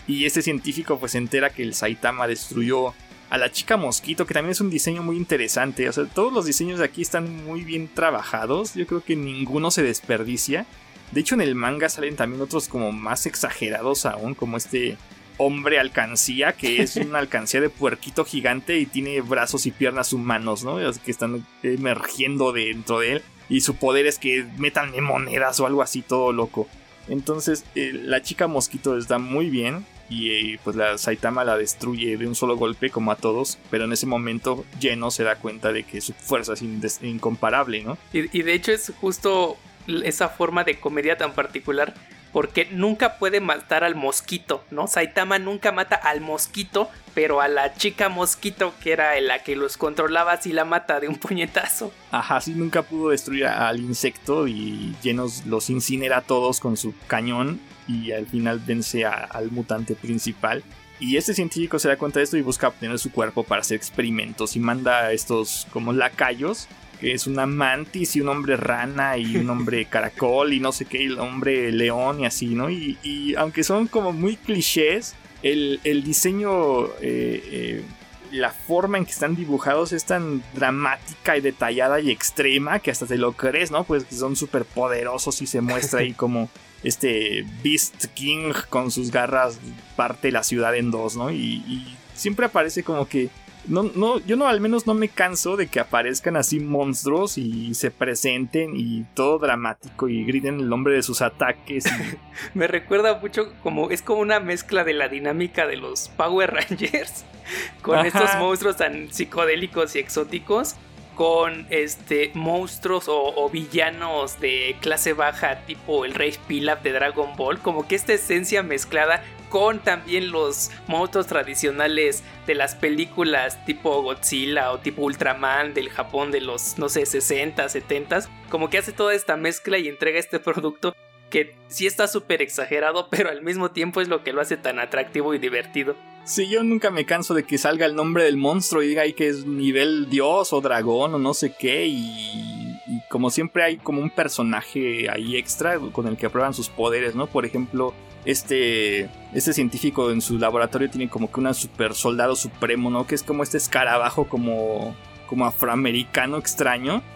y 0.07 0.24
este 0.27 0.42
científico 0.42 0.98
pues 0.98 1.12
se 1.12 1.18
entera 1.18 1.50
que 1.50 1.62
el 1.62 1.74
Saitama 1.74 2.27
destruyó 2.27 2.92
a 3.31 3.38
la 3.38 3.50
chica 3.50 3.77
mosquito, 3.77 4.27
que 4.27 4.35
también 4.35 4.53
es 4.53 4.61
un 4.61 4.70
diseño 4.70 5.03
muy 5.03 5.16
interesante. 5.16 5.88
O 5.88 5.92
sea, 5.92 6.05
todos 6.05 6.33
los 6.33 6.44
diseños 6.44 6.79
de 6.79 6.85
aquí 6.85 7.03
están 7.03 7.44
muy 7.44 7.64
bien 7.64 7.88
trabajados. 7.92 8.74
Yo 8.74 8.87
creo 8.87 9.03
que 9.03 9.16
ninguno 9.16 9.70
se 9.70 9.83
desperdicia. 9.83 10.66
De 11.14 11.20
hecho, 11.20 11.37
en 11.37 11.42
el 11.42 11.55
manga 11.55 11.88
salen 11.88 12.16
también 12.16 12.42
otros 12.42 12.66
como 12.66 12.90
más 12.90 13.24
exagerados 13.27 14.05
aún, 14.05 14.35
como 14.35 14.57
este 14.57 14.96
hombre 15.38 15.79
alcancía, 15.79 16.55
que 16.55 16.83
es 16.83 16.96
una 16.96 17.20
alcancía 17.20 17.61
de 17.61 17.70
puerquito 17.70 18.24
gigante 18.24 18.79
y 18.81 18.87
tiene 18.87 19.20
brazos 19.20 19.64
y 19.66 19.70
piernas 19.70 20.12
humanos, 20.12 20.64
¿no? 20.64 20.79
Que 21.05 21.11
están 21.12 21.46
emergiendo 21.62 22.53
dentro 22.53 22.98
de 22.98 23.12
él. 23.12 23.22
Y 23.48 23.61
su 23.61 23.77
poder 23.77 24.07
es 24.07 24.18
que 24.18 24.44
metan 24.59 24.92
monedas 25.03 25.61
o 25.61 25.66
algo 25.66 25.83
así, 25.83 26.03
todo 26.03 26.33
loco. 26.33 26.66
Entonces, 27.07 27.64
eh, 27.77 27.92
la 27.92 28.20
chica 28.20 28.48
mosquito 28.48 28.98
está 28.98 29.18
muy 29.18 29.50
bien. 29.50 29.87
Y 30.11 30.31
eh, 30.31 30.61
pues 30.64 30.77
la 30.77 30.98
Saitama 30.98 31.44
la 31.44 31.57
destruye 31.57 32.16
de 32.16 32.27
un 32.27 32.35
solo 32.35 32.57
golpe, 32.57 32.90
como 32.90 33.12
a 33.12 33.16
todos. 33.16 33.59
Pero 33.70 33.85
en 33.85 33.92
ese 33.92 34.07
momento, 34.07 34.64
Lleno 34.81 35.12
se 35.12 35.22
da 35.22 35.37
cuenta 35.37 35.72
de 35.72 35.85
que 35.85 36.00
su 36.00 36.12
fuerza 36.12 36.55
es 36.55 37.03
incomparable, 37.03 37.85
¿no? 37.85 37.98
y 38.12 38.42
de 38.42 38.55
hecho, 38.55 38.72
es 38.72 38.92
justo 39.00 39.59
esa 40.05 40.29
forma 40.29 40.64
de 40.64 40.79
comedia 40.79 41.16
tan 41.16 41.33
particular 41.33 41.94
porque 42.35 42.66
nunca 42.73 43.16
puede 43.18 43.40
matar 43.40 43.85
al 43.85 43.94
mosquito, 43.94 44.64
¿no? 44.73 44.88
Saitama 44.88 45.38
nunca 45.38 45.70
mata 45.70 45.94
al 45.94 46.20
mosquito, 46.20 46.90
pero 47.14 47.40
a 47.40 47.47
la 47.47 47.75
chica 47.75 48.09
mosquito, 48.09 48.75
que 48.83 48.90
era 48.90 49.20
la 49.20 49.44
que 49.44 49.55
los 49.55 49.77
controlaba, 49.77 50.37
sí 50.42 50.53
la 50.53 50.64
mata 50.64 50.99
de 50.99 51.07
un 51.07 51.14
puñetazo. 51.20 51.92
Ajá, 52.11 52.40
sí, 52.40 52.55
nunca 52.55 52.83
pudo 52.83 53.11
destruir 53.11 53.47
al 53.47 53.79
insecto 53.79 54.49
y 54.49 54.97
llenos 55.01 55.47
los 55.47 55.70
incinera 55.70 56.18
a 56.18 56.23
todos 56.23 56.59
con 56.59 56.77
su 56.77 56.92
cañón 57.07 57.61
y 57.87 58.11
al 58.11 58.27
final 58.27 58.59
vence 58.59 59.05
al 59.05 59.53
mutante 59.53 59.94
principal. 59.94 60.64
Y 60.99 61.16
este 61.16 61.35
científico 61.35 61.79
se 61.79 61.87
da 61.87 61.97
cuenta 61.97 62.18
de 62.18 62.25
esto 62.25 62.37
y 62.37 62.42
busca 62.42 62.66
obtener 62.66 62.99
su 62.99 63.12
cuerpo 63.12 63.44
para 63.44 63.61
hacer 63.61 63.77
experimentos 63.77 64.57
y 64.57 64.59
manda 64.59 65.05
a 65.05 65.12
estos 65.12 65.68
como 65.73 65.92
lacayos 65.92 66.66
que 67.05 67.12
es 67.12 67.27
una 67.27 67.45
mantis 67.45 68.17
y 68.17 68.23
un 68.23 68.31
hombre 68.31 68.57
rana 68.57 69.19
y 69.19 69.37
un 69.37 69.51
hombre 69.51 69.85
caracol 69.90 70.55
y 70.55 70.59
no 70.59 70.73
sé 70.73 70.87
qué, 70.87 71.03
y 71.03 71.09
un 71.09 71.21
hombre 71.21 71.71
león 71.71 72.21
y 72.21 72.25
así, 72.25 72.55
¿no? 72.55 72.71
Y, 72.71 73.35
aunque 73.37 73.62
son 73.62 73.88
como 73.88 74.14
muy 74.14 74.37
clichés, 74.37 75.14
el, 75.43 76.03
diseño, 76.03 76.87
eh, 76.87 76.95
eh, 77.03 77.85
la 78.33 78.53
forma 78.53 78.97
en 78.97 79.05
que 79.05 79.11
están 79.11 79.37
dibujados 79.37 79.93
es 79.93 80.07
tan 80.07 80.43
dramática 80.55 81.37
y 81.37 81.43
detallada 81.43 82.01
y 82.01 82.11
extrema 82.11 82.79
que 82.79 82.90
hasta 82.90 83.05
te 83.05 83.19
lo 83.19 83.33
crees, 83.33 83.71
¿no? 83.71 83.85
Pues 83.85 84.05
que 84.05 84.14
son 84.14 84.35
súper 84.35 84.64
poderosos 84.64 85.43
y 85.43 85.47
se 85.47 85.61
muestra 85.61 86.01
ahí 86.01 86.12
como 86.14 86.49
este 86.83 87.45
Beast 87.62 88.07
King 88.14 88.55
con 88.71 88.90
sus 88.90 89.11
garras 89.11 89.59
parte 89.95 90.33
la 90.33 90.43
ciudad 90.43 90.75
en 90.75 90.90
dos, 90.90 91.17
¿no? 91.17 91.31
y 91.31 91.99
siempre 92.14 92.47
aparece 92.47 92.83
como 92.83 93.07
que 93.09 93.29
no, 93.66 93.85
no, 93.94 94.18
yo 94.20 94.37
no, 94.37 94.46
al 94.46 94.61
menos 94.61 94.87
no 94.87 94.94
me 94.94 95.09
canso 95.09 95.57
de 95.57 95.68
que 95.68 95.81
aparezcan 95.81 96.37
así 96.37 96.61
monstruos 96.61 97.38
y 97.38 97.74
se 97.74 97.90
presenten 97.90 98.77
y 98.77 99.05
todo 99.14 99.38
dramático 99.38 100.09
y 100.09 100.24
griten 100.24 100.61
el 100.61 100.68
nombre 100.68 100.94
de 100.94 101.03
sus 101.03 101.22
ataques. 101.22 101.85
me 102.55 102.66
recuerda 102.66 103.18
mucho 103.18 103.53
como, 103.62 103.90
es 103.90 104.03
como 104.03 104.20
una 104.20 104.40
mezcla 104.40 104.85
de 104.85 104.94
la 104.94 105.09
dinámica 105.09 105.66
de 105.66 105.77
los 105.77 106.09
Power 106.11 106.53
Rangers 106.53 107.24
con 107.83 108.05
estos 108.05 108.35
monstruos 108.38 108.77
tan 108.77 109.12
psicodélicos 109.12 109.96
y 109.96 109.98
exóticos 109.98 110.77
con 111.14 111.66
este 111.70 112.31
monstruos 112.35 113.05
o, 113.09 113.48
villanos 113.50 114.40
de 114.40 114.77
clase 114.81 115.12
baja 115.12 115.61
tipo 115.66 116.05
el 116.05 116.14
Rey 116.14 116.35
Pilaf 116.46 116.83
de 116.83 116.92
Dragon 116.92 117.37
Ball, 117.37 117.59
como 117.59 117.87
que 117.87 117.94
esta 117.94 118.12
esencia 118.12 118.62
mezclada 118.62 119.22
con 119.48 119.79
también 119.79 120.33
los 120.33 120.70
monstruos 120.88 121.29
tradicionales 121.29 122.24
de 122.46 122.57
las 122.57 122.74
películas 122.74 123.64
tipo 123.66 124.03
Godzilla 124.03 124.72
o 124.72 124.81
tipo 124.81 125.03
Ultraman 125.03 125.74
del 125.74 125.90
Japón 125.90 126.33
de 126.33 126.40
los 126.40 126.77
no 126.79 126.88
sé 126.88 127.07
60, 127.07 127.68
70, 127.68 128.29
como 128.50 128.68
que 128.68 128.79
hace 128.79 128.92
toda 128.92 129.14
esta 129.14 129.37
mezcla 129.37 129.79
y 129.79 129.88
entrega 129.88 130.18
este 130.18 130.40
producto 130.40 130.94
que 131.31 131.57
sí 131.68 131.87
está 131.87 132.07
súper 132.07 132.42
exagerado, 132.42 133.09
pero 133.11 133.31
al 133.31 133.42
mismo 133.42 133.70
tiempo 133.70 134.00
es 134.00 134.09
lo 134.09 134.22
que 134.22 134.33
lo 134.33 134.40
hace 134.40 134.57
tan 134.57 134.79
atractivo 134.79 135.35
y 135.35 135.38
divertido. 135.38 135.96
Sí, 136.25 136.49
yo 136.49 136.63
nunca 136.63 136.91
me 136.91 137.05
canso 137.05 137.35
de 137.35 137.45
que 137.45 137.59
salga 137.59 137.85
el 137.85 137.95
nombre 137.95 138.25
del 138.25 138.39
monstruo 138.39 138.83
y 138.83 138.89
diga 138.89 139.03
ahí 139.03 139.13
que 139.13 139.29
es 139.29 139.45
nivel 139.45 140.09
dios 140.09 140.55
o 140.55 140.61
dragón 140.63 141.15
o 141.15 141.19
no 141.19 141.35
sé 141.35 141.53
qué 141.53 141.87
y, 141.87 142.81
como 143.11 143.29
siempre 143.29 143.63
hay 143.63 143.77
como 143.77 144.01
un 144.01 144.09
personaje 144.09 145.11
ahí 145.11 145.37
extra 145.37 145.79
con 145.79 146.07
el 146.07 146.17
que 146.17 146.27
aprueban 146.27 146.55
sus 146.55 146.71
poderes, 146.71 147.15
¿no? 147.15 147.27
Por 147.27 147.45
ejemplo, 147.45 147.93
este, 148.25 149.11
este 149.35 149.53
científico 149.53 150.11
en 150.11 150.23
su 150.23 150.39
laboratorio 150.39 150.89
tiene 150.89 151.11
como 151.11 151.31
que 151.31 151.41
un 151.41 151.53
super 151.55 151.95
soldado 151.95 152.37
supremo, 152.37 152.89
¿no? 152.89 153.07
Que 153.07 153.15
es 153.15 153.23
como 153.23 153.43
este 153.43 153.59
escarabajo 153.59 154.27
como, 154.27 154.97
como 155.27 155.45
afroamericano 155.45 156.39
extraño. 156.39 157.03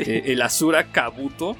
Eh, 0.00 0.22
el 0.26 0.42
Azura 0.42 0.90
Kabuto 0.90 1.56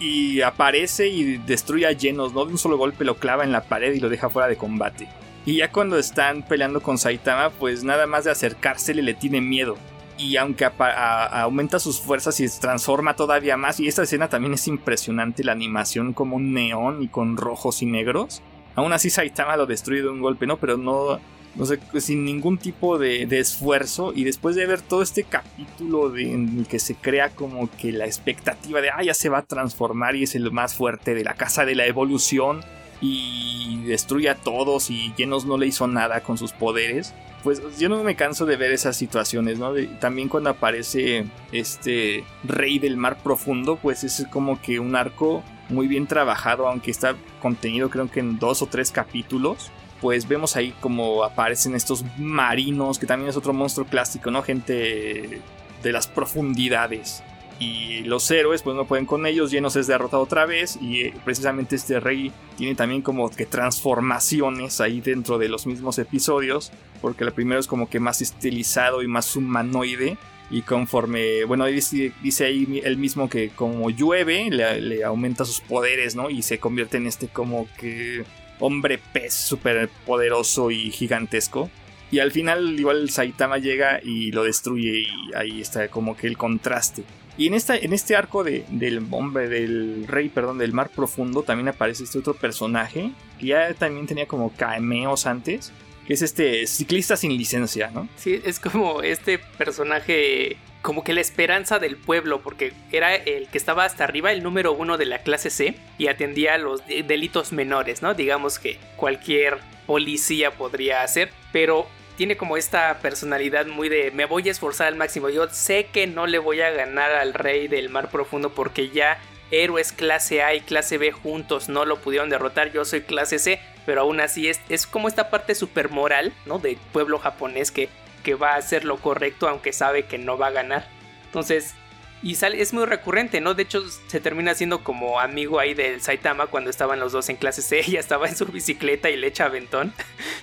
y, 0.00 0.40
aparece 0.40 1.08
y 1.08 1.36
destruye 1.36 1.86
a 1.86 1.94
Genos, 1.94 2.32
¿no? 2.32 2.46
De 2.46 2.52
un 2.52 2.58
solo 2.58 2.78
golpe 2.78 3.04
lo 3.04 3.16
clava 3.16 3.44
en 3.44 3.52
la 3.52 3.64
pared 3.64 3.92
y 3.92 4.00
lo 4.00 4.08
deja 4.08 4.30
fuera 4.30 4.48
de 4.48 4.56
combate. 4.56 5.08
Y 5.48 5.56
ya 5.56 5.72
cuando 5.72 5.96
están 5.96 6.42
peleando 6.42 6.82
con 6.82 6.98
Saitama, 6.98 7.48
pues 7.48 7.82
nada 7.82 8.06
más 8.06 8.24
de 8.24 8.30
acercársele 8.30 9.00
le 9.00 9.14
tiene 9.14 9.40
miedo. 9.40 9.78
Y 10.18 10.36
aunque 10.36 10.66
aumenta 10.66 11.78
sus 11.78 12.02
fuerzas 12.02 12.38
y 12.40 12.48
se 12.48 12.60
transforma 12.60 13.16
todavía 13.16 13.56
más, 13.56 13.80
y 13.80 13.88
esta 13.88 14.02
escena 14.02 14.28
también 14.28 14.52
es 14.52 14.68
impresionante, 14.68 15.42
la 15.42 15.52
animación 15.52 16.12
como 16.12 16.36
un 16.36 16.52
neón 16.52 17.02
y 17.02 17.08
con 17.08 17.38
rojos 17.38 17.80
y 17.80 17.86
negros. 17.86 18.42
Aún 18.74 18.92
así 18.92 19.08
Saitama 19.08 19.56
lo 19.56 19.64
destruye 19.64 20.02
de 20.02 20.10
un 20.10 20.20
golpe, 20.20 20.46
¿no? 20.46 20.58
Pero 20.58 20.76
no, 20.76 21.18
no 21.54 21.64
sé, 21.64 21.80
sin 21.98 22.26
ningún 22.26 22.58
tipo 22.58 22.98
de, 22.98 23.22
esfuerzo. 23.22 24.12
Y 24.14 24.24
después 24.24 24.54
de 24.54 24.66
ver 24.66 24.82
todo 24.82 25.00
este 25.00 25.24
capítulo 25.24 26.14
en 26.14 26.58
el 26.58 26.66
que 26.66 26.78
se 26.78 26.94
crea 26.94 27.30
como 27.30 27.70
que 27.78 27.90
la 27.90 28.04
expectativa 28.04 28.82
de, 28.82 28.90
ah, 28.90 29.02
ya 29.02 29.14
se 29.14 29.30
va 29.30 29.38
a 29.38 29.46
transformar 29.46 30.14
y 30.14 30.24
es 30.24 30.34
el 30.34 30.52
más 30.52 30.74
fuerte 30.74 31.14
de 31.14 31.24
la 31.24 31.32
casa 31.32 31.64
de 31.64 31.74
la 31.74 31.86
evolución 31.86 32.60
y 33.00 33.82
destruye 33.86 34.28
a 34.28 34.34
todos 34.34 34.90
y 34.90 35.12
Genos 35.16 35.44
no 35.44 35.56
le 35.56 35.66
hizo 35.66 35.86
nada 35.86 36.20
con 36.22 36.38
sus 36.38 36.52
poderes. 36.52 37.14
Pues 37.42 37.78
yo 37.78 37.88
no 37.88 38.02
me 38.02 38.16
canso 38.16 38.46
de 38.46 38.56
ver 38.56 38.72
esas 38.72 38.96
situaciones, 38.96 39.58
¿no? 39.58 39.72
también 40.00 40.28
cuando 40.28 40.50
aparece 40.50 41.26
este 41.52 42.24
rey 42.42 42.78
del 42.78 42.96
mar 42.96 43.18
profundo, 43.22 43.76
pues 43.76 44.02
es 44.02 44.26
como 44.30 44.60
que 44.60 44.80
un 44.80 44.96
arco 44.96 45.44
muy 45.68 45.86
bien 45.86 46.06
trabajado, 46.06 46.66
aunque 46.66 46.90
está 46.90 47.14
contenido 47.40 47.90
creo 47.90 48.10
que 48.10 48.20
en 48.20 48.38
dos 48.38 48.62
o 48.62 48.66
tres 48.66 48.90
capítulos 48.90 49.70
pues 50.00 50.28
vemos 50.28 50.56
ahí 50.56 50.74
como 50.80 51.24
aparecen 51.24 51.74
estos 51.74 52.04
marinos, 52.18 52.98
que 52.98 53.06
también 53.06 53.30
es 53.30 53.36
otro 53.36 53.52
monstruo 53.52 53.86
clásico, 53.86 54.30
¿no? 54.30 54.42
Gente 54.42 55.40
de 55.82 55.92
las 55.92 56.06
profundidades. 56.06 57.22
Y 57.60 58.02
los 58.04 58.30
héroes 58.30 58.62
pues 58.62 58.76
no 58.76 58.86
pueden 58.86 59.04
con 59.04 59.26
ellos, 59.26 59.50
Llenos 59.50 59.74
es 59.74 59.88
derrotado 59.88 60.22
otra 60.22 60.46
vez 60.46 60.78
y 60.80 61.02
eh, 61.02 61.14
precisamente 61.24 61.74
este 61.74 61.98
rey 61.98 62.30
tiene 62.56 62.76
también 62.76 63.02
como 63.02 63.30
que 63.30 63.46
transformaciones 63.46 64.80
ahí 64.80 65.00
dentro 65.00 65.38
de 65.38 65.48
los 65.48 65.66
mismos 65.66 65.98
episodios, 65.98 66.70
porque 67.00 67.24
el 67.24 67.32
primero 67.32 67.58
es 67.58 67.66
como 67.66 67.90
que 67.90 67.98
más 67.98 68.22
estilizado 68.22 69.02
y 69.02 69.08
más 69.08 69.34
humanoide 69.34 70.16
y 70.50 70.62
conforme, 70.62 71.44
bueno, 71.44 71.66
dice, 71.66 72.12
dice 72.22 72.46
ahí 72.46 72.80
él 72.84 72.96
mismo 72.96 73.28
que 73.28 73.50
como 73.50 73.90
llueve 73.90 74.48
le, 74.50 74.80
le 74.80 75.04
aumenta 75.04 75.44
sus 75.44 75.60
poderes, 75.60 76.14
¿no? 76.16 76.30
Y 76.30 76.42
se 76.42 76.58
convierte 76.58 76.96
en 76.96 77.06
este 77.06 77.28
como 77.28 77.68
que 77.78 78.24
hombre 78.60 78.98
pez 79.12 79.34
súper 79.34 79.88
poderoso 80.06 80.70
y 80.70 80.90
gigantesco. 80.90 81.70
Y 82.10 82.20
al 82.20 82.32
final 82.32 82.78
igual 82.78 83.10
Saitama 83.10 83.58
llega 83.58 84.00
y 84.02 84.32
lo 84.32 84.44
destruye 84.44 85.00
y 85.00 85.34
ahí 85.34 85.60
está 85.60 85.88
como 85.88 86.16
que 86.16 86.26
el 86.26 86.38
contraste. 86.38 87.04
Y 87.38 87.46
en, 87.46 87.54
esta, 87.54 87.76
en 87.76 87.92
este 87.92 88.16
arco 88.16 88.42
de, 88.42 88.64
del 88.68 89.06
hombre, 89.12 89.48
del 89.48 90.06
rey, 90.08 90.28
perdón, 90.28 90.58
del 90.58 90.72
mar 90.72 90.90
profundo, 90.90 91.44
también 91.44 91.68
aparece 91.68 92.02
este 92.02 92.18
otro 92.18 92.34
personaje 92.34 93.12
que 93.38 93.46
ya 93.46 93.72
también 93.74 94.08
tenía 94.08 94.26
como 94.26 94.52
cameos 94.54 95.24
antes, 95.24 95.72
que 96.04 96.14
es 96.14 96.22
este 96.22 96.66
ciclista 96.66 97.16
sin 97.16 97.36
licencia, 97.38 97.92
¿no? 97.94 98.08
Sí, 98.16 98.42
es 98.44 98.58
como 98.58 99.02
este 99.02 99.38
personaje 99.38 100.56
como 100.82 101.04
que 101.04 101.12
la 101.12 101.20
esperanza 101.20 101.78
del 101.78 101.96
pueblo, 101.96 102.40
porque 102.40 102.72
era 102.90 103.14
el 103.14 103.46
que 103.48 103.58
estaba 103.58 103.84
hasta 103.84 104.04
arriba, 104.04 104.32
el 104.32 104.42
número 104.42 104.72
uno 104.72 104.96
de 104.96 105.06
la 105.06 105.18
clase 105.18 105.50
C, 105.50 105.76
y 105.96 106.08
atendía 106.08 106.58
los 106.58 106.84
delitos 106.86 107.52
menores, 107.52 108.02
¿no? 108.02 108.14
Digamos 108.14 108.58
que 108.58 108.78
cualquier 108.96 109.58
policía 109.86 110.50
podría 110.52 111.02
hacer, 111.02 111.30
pero 111.52 111.86
tiene 112.18 112.36
como 112.36 112.56
esta 112.56 112.98
personalidad 112.98 113.66
muy 113.66 113.88
de 113.88 114.10
me 114.10 114.24
voy 114.24 114.48
a 114.48 114.50
esforzar 114.50 114.88
al 114.88 114.96
máximo. 114.96 115.28
Yo 115.28 115.48
sé 115.50 115.86
que 115.86 116.08
no 116.08 116.26
le 116.26 116.38
voy 116.38 116.60
a 116.60 116.70
ganar 116.70 117.12
al 117.12 117.32
rey 117.32 117.68
del 117.68 117.90
mar 117.90 118.10
profundo 118.10 118.52
porque 118.56 118.90
ya 118.90 119.20
héroes 119.52 119.92
clase 119.92 120.42
A 120.42 120.52
y 120.52 120.60
clase 120.60 120.98
B 120.98 121.12
juntos 121.12 121.68
no 121.68 121.84
lo 121.84 122.00
pudieron 122.00 122.28
derrotar, 122.28 122.72
yo 122.72 122.84
soy 122.84 123.02
clase 123.02 123.38
C, 123.38 123.60
pero 123.86 124.00
aún 124.00 124.20
así 124.20 124.48
es, 124.48 124.60
es 124.68 124.84
como 124.88 125.06
esta 125.06 125.30
parte 125.30 125.54
super 125.54 125.90
moral, 125.90 126.32
¿no? 126.44 126.58
Del 126.58 126.76
pueblo 126.92 127.20
japonés 127.20 127.70
que, 127.70 127.88
que 128.24 128.34
va 128.34 128.54
a 128.54 128.56
hacer 128.56 128.84
lo 128.84 128.96
correcto 128.96 129.46
aunque 129.46 129.72
sabe 129.72 130.06
que 130.06 130.18
no 130.18 130.36
va 130.36 130.48
a 130.48 130.50
ganar. 130.50 130.88
Entonces, 131.26 131.76
y 132.22 132.34
sale, 132.34 132.60
es 132.60 132.72
muy 132.72 132.84
recurrente, 132.84 133.40
¿no? 133.40 133.54
De 133.54 133.62
hecho, 133.62 133.84
se 134.08 134.20
termina 134.20 134.54
siendo 134.54 134.82
como 134.82 135.20
amigo 135.20 135.60
ahí 135.60 135.74
del 135.74 136.00
Saitama 136.00 136.48
cuando 136.48 136.68
estaban 136.68 136.98
los 136.98 137.12
dos 137.12 137.28
en 137.28 137.36
clase 137.36 137.62
C. 137.62 137.80
Ella 137.86 138.00
estaba 138.00 138.28
en 138.28 138.36
su 138.36 138.46
bicicleta 138.46 139.08
y 139.10 139.16
le 139.16 139.28
echa 139.28 139.44
aventón. 139.44 139.92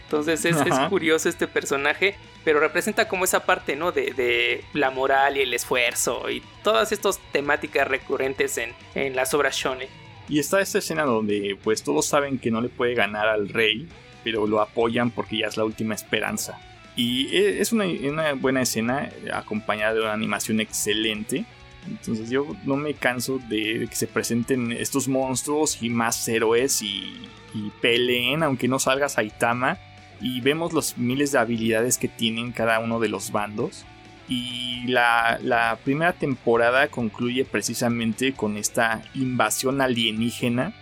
Entonces 0.04 0.46
es, 0.46 0.56
curioso 0.90 1.28
este 1.28 1.48
personaje, 1.48 2.16
pero 2.44 2.60
representa 2.60 3.08
como 3.08 3.26
esa 3.26 3.46
parte, 3.46 3.76
¿no? 3.76 3.92
De, 3.92 4.64
la 4.74 4.90
moral 4.90 5.38
y 5.38 5.42
el 5.42 5.54
esfuerzo 5.54 6.30
y 6.30 6.42
todas 6.64 6.92
estas 6.92 7.20
temáticas 7.32 7.88
recurrentes 7.88 8.58
en, 8.58 8.74
en 8.94 9.16
las 9.16 9.34
obras 9.34 9.56
shonen. 9.56 9.90
Y 10.30 10.40
está 10.40 10.62
esta 10.62 10.80
escena 10.80 11.04
donde 11.04 11.58
pues 11.64 11.84
todos 11.84 12.06
saben 12.06 12.40
que 12.40 12.52
no 12.52 12.62
le 12.62 12.70
puede 12.70 12.96
ganar 12.96 13.28
al 13.28 13.50
rey, 13.50 13.88
pero 14.24 14.48
lo 14.48 14.62
apoyan 14.62 15.12
porque 15.12 15.40
ya 15.40 15.48
es 15.48 15.58
la 15.58 15.66
última 15.66 15.94
esperanza. 15.94 16.60
Y 16.96 17.36
e, 17.36 17.62
es 17.62 17.74
una, 17.74 17.86
una 17.86 18.34
buena 18.34 18.62
escena 18.62 19.10
acompañada 19.34 19.94
de 19.94 20.02
una 20.02 20.14
animación 20.14 20.60
excelente 20.62 21.46
entonces 21.88 22.30
yo 22.30 22.56
no 22.66 22.76
me 22.76 22.94
canso 22.94 23.40
de 23.50 23.88
que 23.90 23.96
se 23.96 24.08
presenten 24.08 24.72
estos 24.72 25.08
monstruos 25.08 25.82
y 25.82 25.90
más 25.90 26.28
héroes 26.28 26.82
y, 26.82 27.14
peleen, 27.82 28.44
aunque 28.44 28.68
no 28.68 28.80
salga 28.80 29.08
Saitama. 29.08 29.78
Y 30.22 30.42
vemos 30.42 30.74
los 30.74 30.98
miles 30.98 31.32
de 31.32 31.40
habilidades 31.40 31.98
que 31.98 32.08
tienen 32.08 32.52
cada 32.52 32.80
uno 32.80 33.00
de 33.00 33.10
los 33.10 33.32
bandos. 33.32 33.86
Y 34.28 34.88
la, 34.88 35.80
primera 35.84 36.14
temporada 36.14 36.88
concluye 36.88 37.46
precisamente 37.46 38.34
con 38.34 38.58
esta 38.58 39.04
invasión 39.14 39.82
alienígena. 39.82 40.74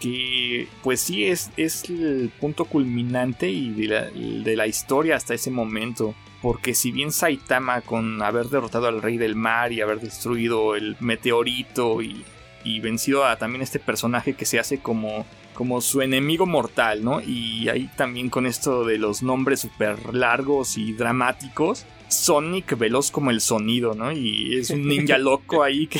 Que 0.00 0.68
pues 0.82 1.00
sí 1.00 1.24
es, 1.24 1.50
es 1.56 1.90
el 1.90 2.30
punto 2.40 2.64
culminante 2.66 3.48
y 3.50 3.70
de 3.70 4.56
la 4.56 4.66
historia 4.66 5.16
hasta 5.16 5.34
ese 5.34 5.50
momento 5.50 6.14
porque 6.42 6.74
si 6.74 6.92
bien 6.92 7.12
Saitama 7.12 7.80
con 7.80 8.22
haber 8.22 8.46
derrotado 8.46 8.86
al 8.86 9.02
rey 9.02 9.16
del 9.16 9.34
mar 9.34 9.72
y 9.72 9.80
haber 9.80 10.00
destruido 10.00 10.74
el 10.74 10.96
meteorito 11.00 12.02
y, 12.02 12.24
vencido 12.82 13.24
a 13.24 13.36
también 13.36 13.62
este 13.62 13.78
personaje 13.78 14.34
que 14.34 14.44
se 14.44 14.58
hace 14.58 14.78
como, 14.78 15.24
como 15.54 15.80
su 15.80 16.02
enemigo 16.02 16.44
mortal, 16.44 17.02
¿no? 17.02 17.22
Y 17.22 17.70
ahí 17.70 17.88
también 17.96 18.28
con 18.28 18.44
esto 18.44 18.84
de 18.84 18.98
los 18.98 19.22
nombres 19.22 19.60
súper 19.60 20.14
largos 20.14 20.76
y 20.76 20.92
dramáticos, 20.92 21.86
Sonic 22.08 22.76
veloz 22.76 23.10
como 23.10 23.30
el 23.30 23.40
sonido, 23.40 23.94
¿no? 23.94 24.12
Y 24.12 24.54
es 24.56 24.68
un 24.68 24.86
ninja 24.86 25.16
loco 25.18 25.62
ahí 25.62 25.86
que, 25.86 25.98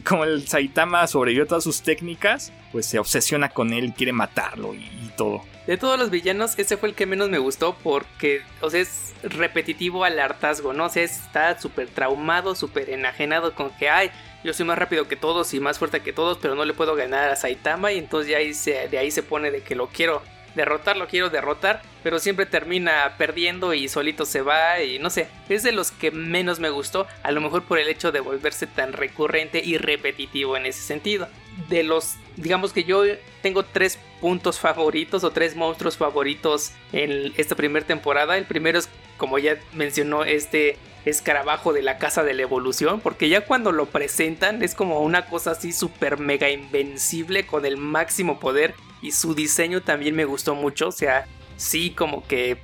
como 0.00 0.24
el 0.24 0.46
Saitama 0.48 1.06
sobrevivió 1.06 1.46
todas 1.46 1.64
sus 1.64 1.82
técnicas, 1.82 2.52
pues 2.72 2.86
se 2.86 2.98
obsesiona 2.98 3.48
con 3.48 3.72
él, 3.72 3.94
quiere 3.96 4.12
matarlo 4.12 4.74
y 4.74 5.10
todo. 5.16 5.42
De 5.66 5.78
todos 5.78 5.98
los 5.98 6.10
villanos, 6.10 6.58
ese 6.58 6.76
fue 6.76 6.90
el 6.90 6.94
que 6.94 7.06
menos 7.06 7.30
me 7.30 7.38
gustó 7.38 7.74
porque, 7.82 8.42
o 8.60 8.68
sea, 8.68 8.80
es 8.80 9.14
repetitivo 9.22 10.04
al 10.04 10.18
hartazgo, 10.18 10.74
¿no? 10.74 10.86
O 10.86 10.88
sea, 10.90 11.02
está 11.02 11.58
súper 11.58 11.88
traumado, 11.88 12.54
súper 12.54 12.90
enajenado 12.90 13.54
con 13.54 13.70
que, 13.70 13.88
ay, 13.88 14.10
yo 14.44 14.52
soy 14.52 14.66
más 14.66 14.78
rápido 14.78 15.08
que 15.08 15.16
todos 15.16 15.54
y 15.54 15.60
más 15.60 15.78
fuerte 15.78 16.00
que 16.00 16.12
todos, 16.12 16.36
pero 16.36 16.54
no 16.54 16.66
le 16.66 16.74
puedo 16.74 16.94
ganar 16.94 17.30
a 17.30 17.36
Saitama 17.36 17.92
y 17.92 17.98
entonces 17.98 18.30
ya 18.30 18.38
ahí 18.38 18.52
se, 18.52 18.88
de 18.88 18.98
ahí 18.98 19.10
se 19.10 19.22
pone 19.22 19.50
de 19.50 19.62
que 19.62 19.74
lo 19.74 19.86
quiero 19.86 20.22
derrotar, 20.54 20.96
lo 20.96 21.08
quiero 21.08 21.30
derrotar, 21.30 21.82
pero 22.02 22.18
siempre 22.18 22.46
termina 22.46 23.14
perdiendo 23.18 23.74
y 23.74 23.88
solito 23.88 24.24
se 24.26 24.42
va 24.42 24.82
y 24.82 24.98
no 24.98 25.10
sé, 25.10 25.28
es 25.48 25.62
de 25.62 25.72
los 25.72 25.90
que 25.90 26.10
menos 26.10 26.60
me 26.60 26.70
gustó, 26.70 27.06
a 27.22 27.32
lo 27.32 27.40
mejor 27.40 27.64
por 27.64 27.78
el 27.78 27.88
hecho 27.88 28.12
de 28.12 28.20
volverse 28.20 28.66
tan 28.66 28.92
recurrente 28.92 29.62
y 29.64 29.78
repetitivo 29.78 30.56
en 30.56 30.66
ese 30.66 30.82
sentido. 30.82 31.28
De 31.68 31.82
los, 31.82 32.16
digamos 32.36 32.72
que 32.72 32.84
yo 32.84 33.04
tengo 33.42 33.64
tres 33.64 33.98
puntos 34.20 34.58
favoritos 34.58 35.22
o 35.24 35.30
tres 35.30 35.54
monstruos 35.54 35.96
favoritos 35.96 36.72
en 36.92 37.32
esta 37.36 37.54
primera 37.54 37.86
temporada. 37.86 38.36
El 38.36 38.44
primero 38.44 38.78
es, 38.78 38.88
como 39.18 39.38
ya 39.38 39.58
mencionó, 39.72 40.24
este 40.24 40.76
escarabajo 41.04 41.72
de 41.72 41.82
la 41.82 41.98
casa 41.98 42.24
de 42.24 42.34
la 42.34 42.42
evolución, 42.42 43.00
porque 43.00 43.28
ya 43.28 43.42
cuando 43.42 43.72
lo 43.72 43.86
presentan 43.86 44.62
es 44.62 44.74
como 44.74 45.00
una 45.00 45.26
cosa 45.26 45.52
así 45.52 45.72
súper 45.72 46.18
mega 46.18 46.50
invencible 46.50 47.46
con 47.46 47.66
el 47.66 47.76
máximo 47.76 48.40
poder 48.40 48.74
y 49.04 49.12
su 49.12 49.34
diseño 49.34 49.82
también 49.82 50.16
me 50.16 50.24
gustó 50.24 50.54
mucho, 50.54 50.88
o 50.88 50.92
sea, 50.92 51.26
sí 51.56 51.90
como 51.90 52.26
que 52.26 52.56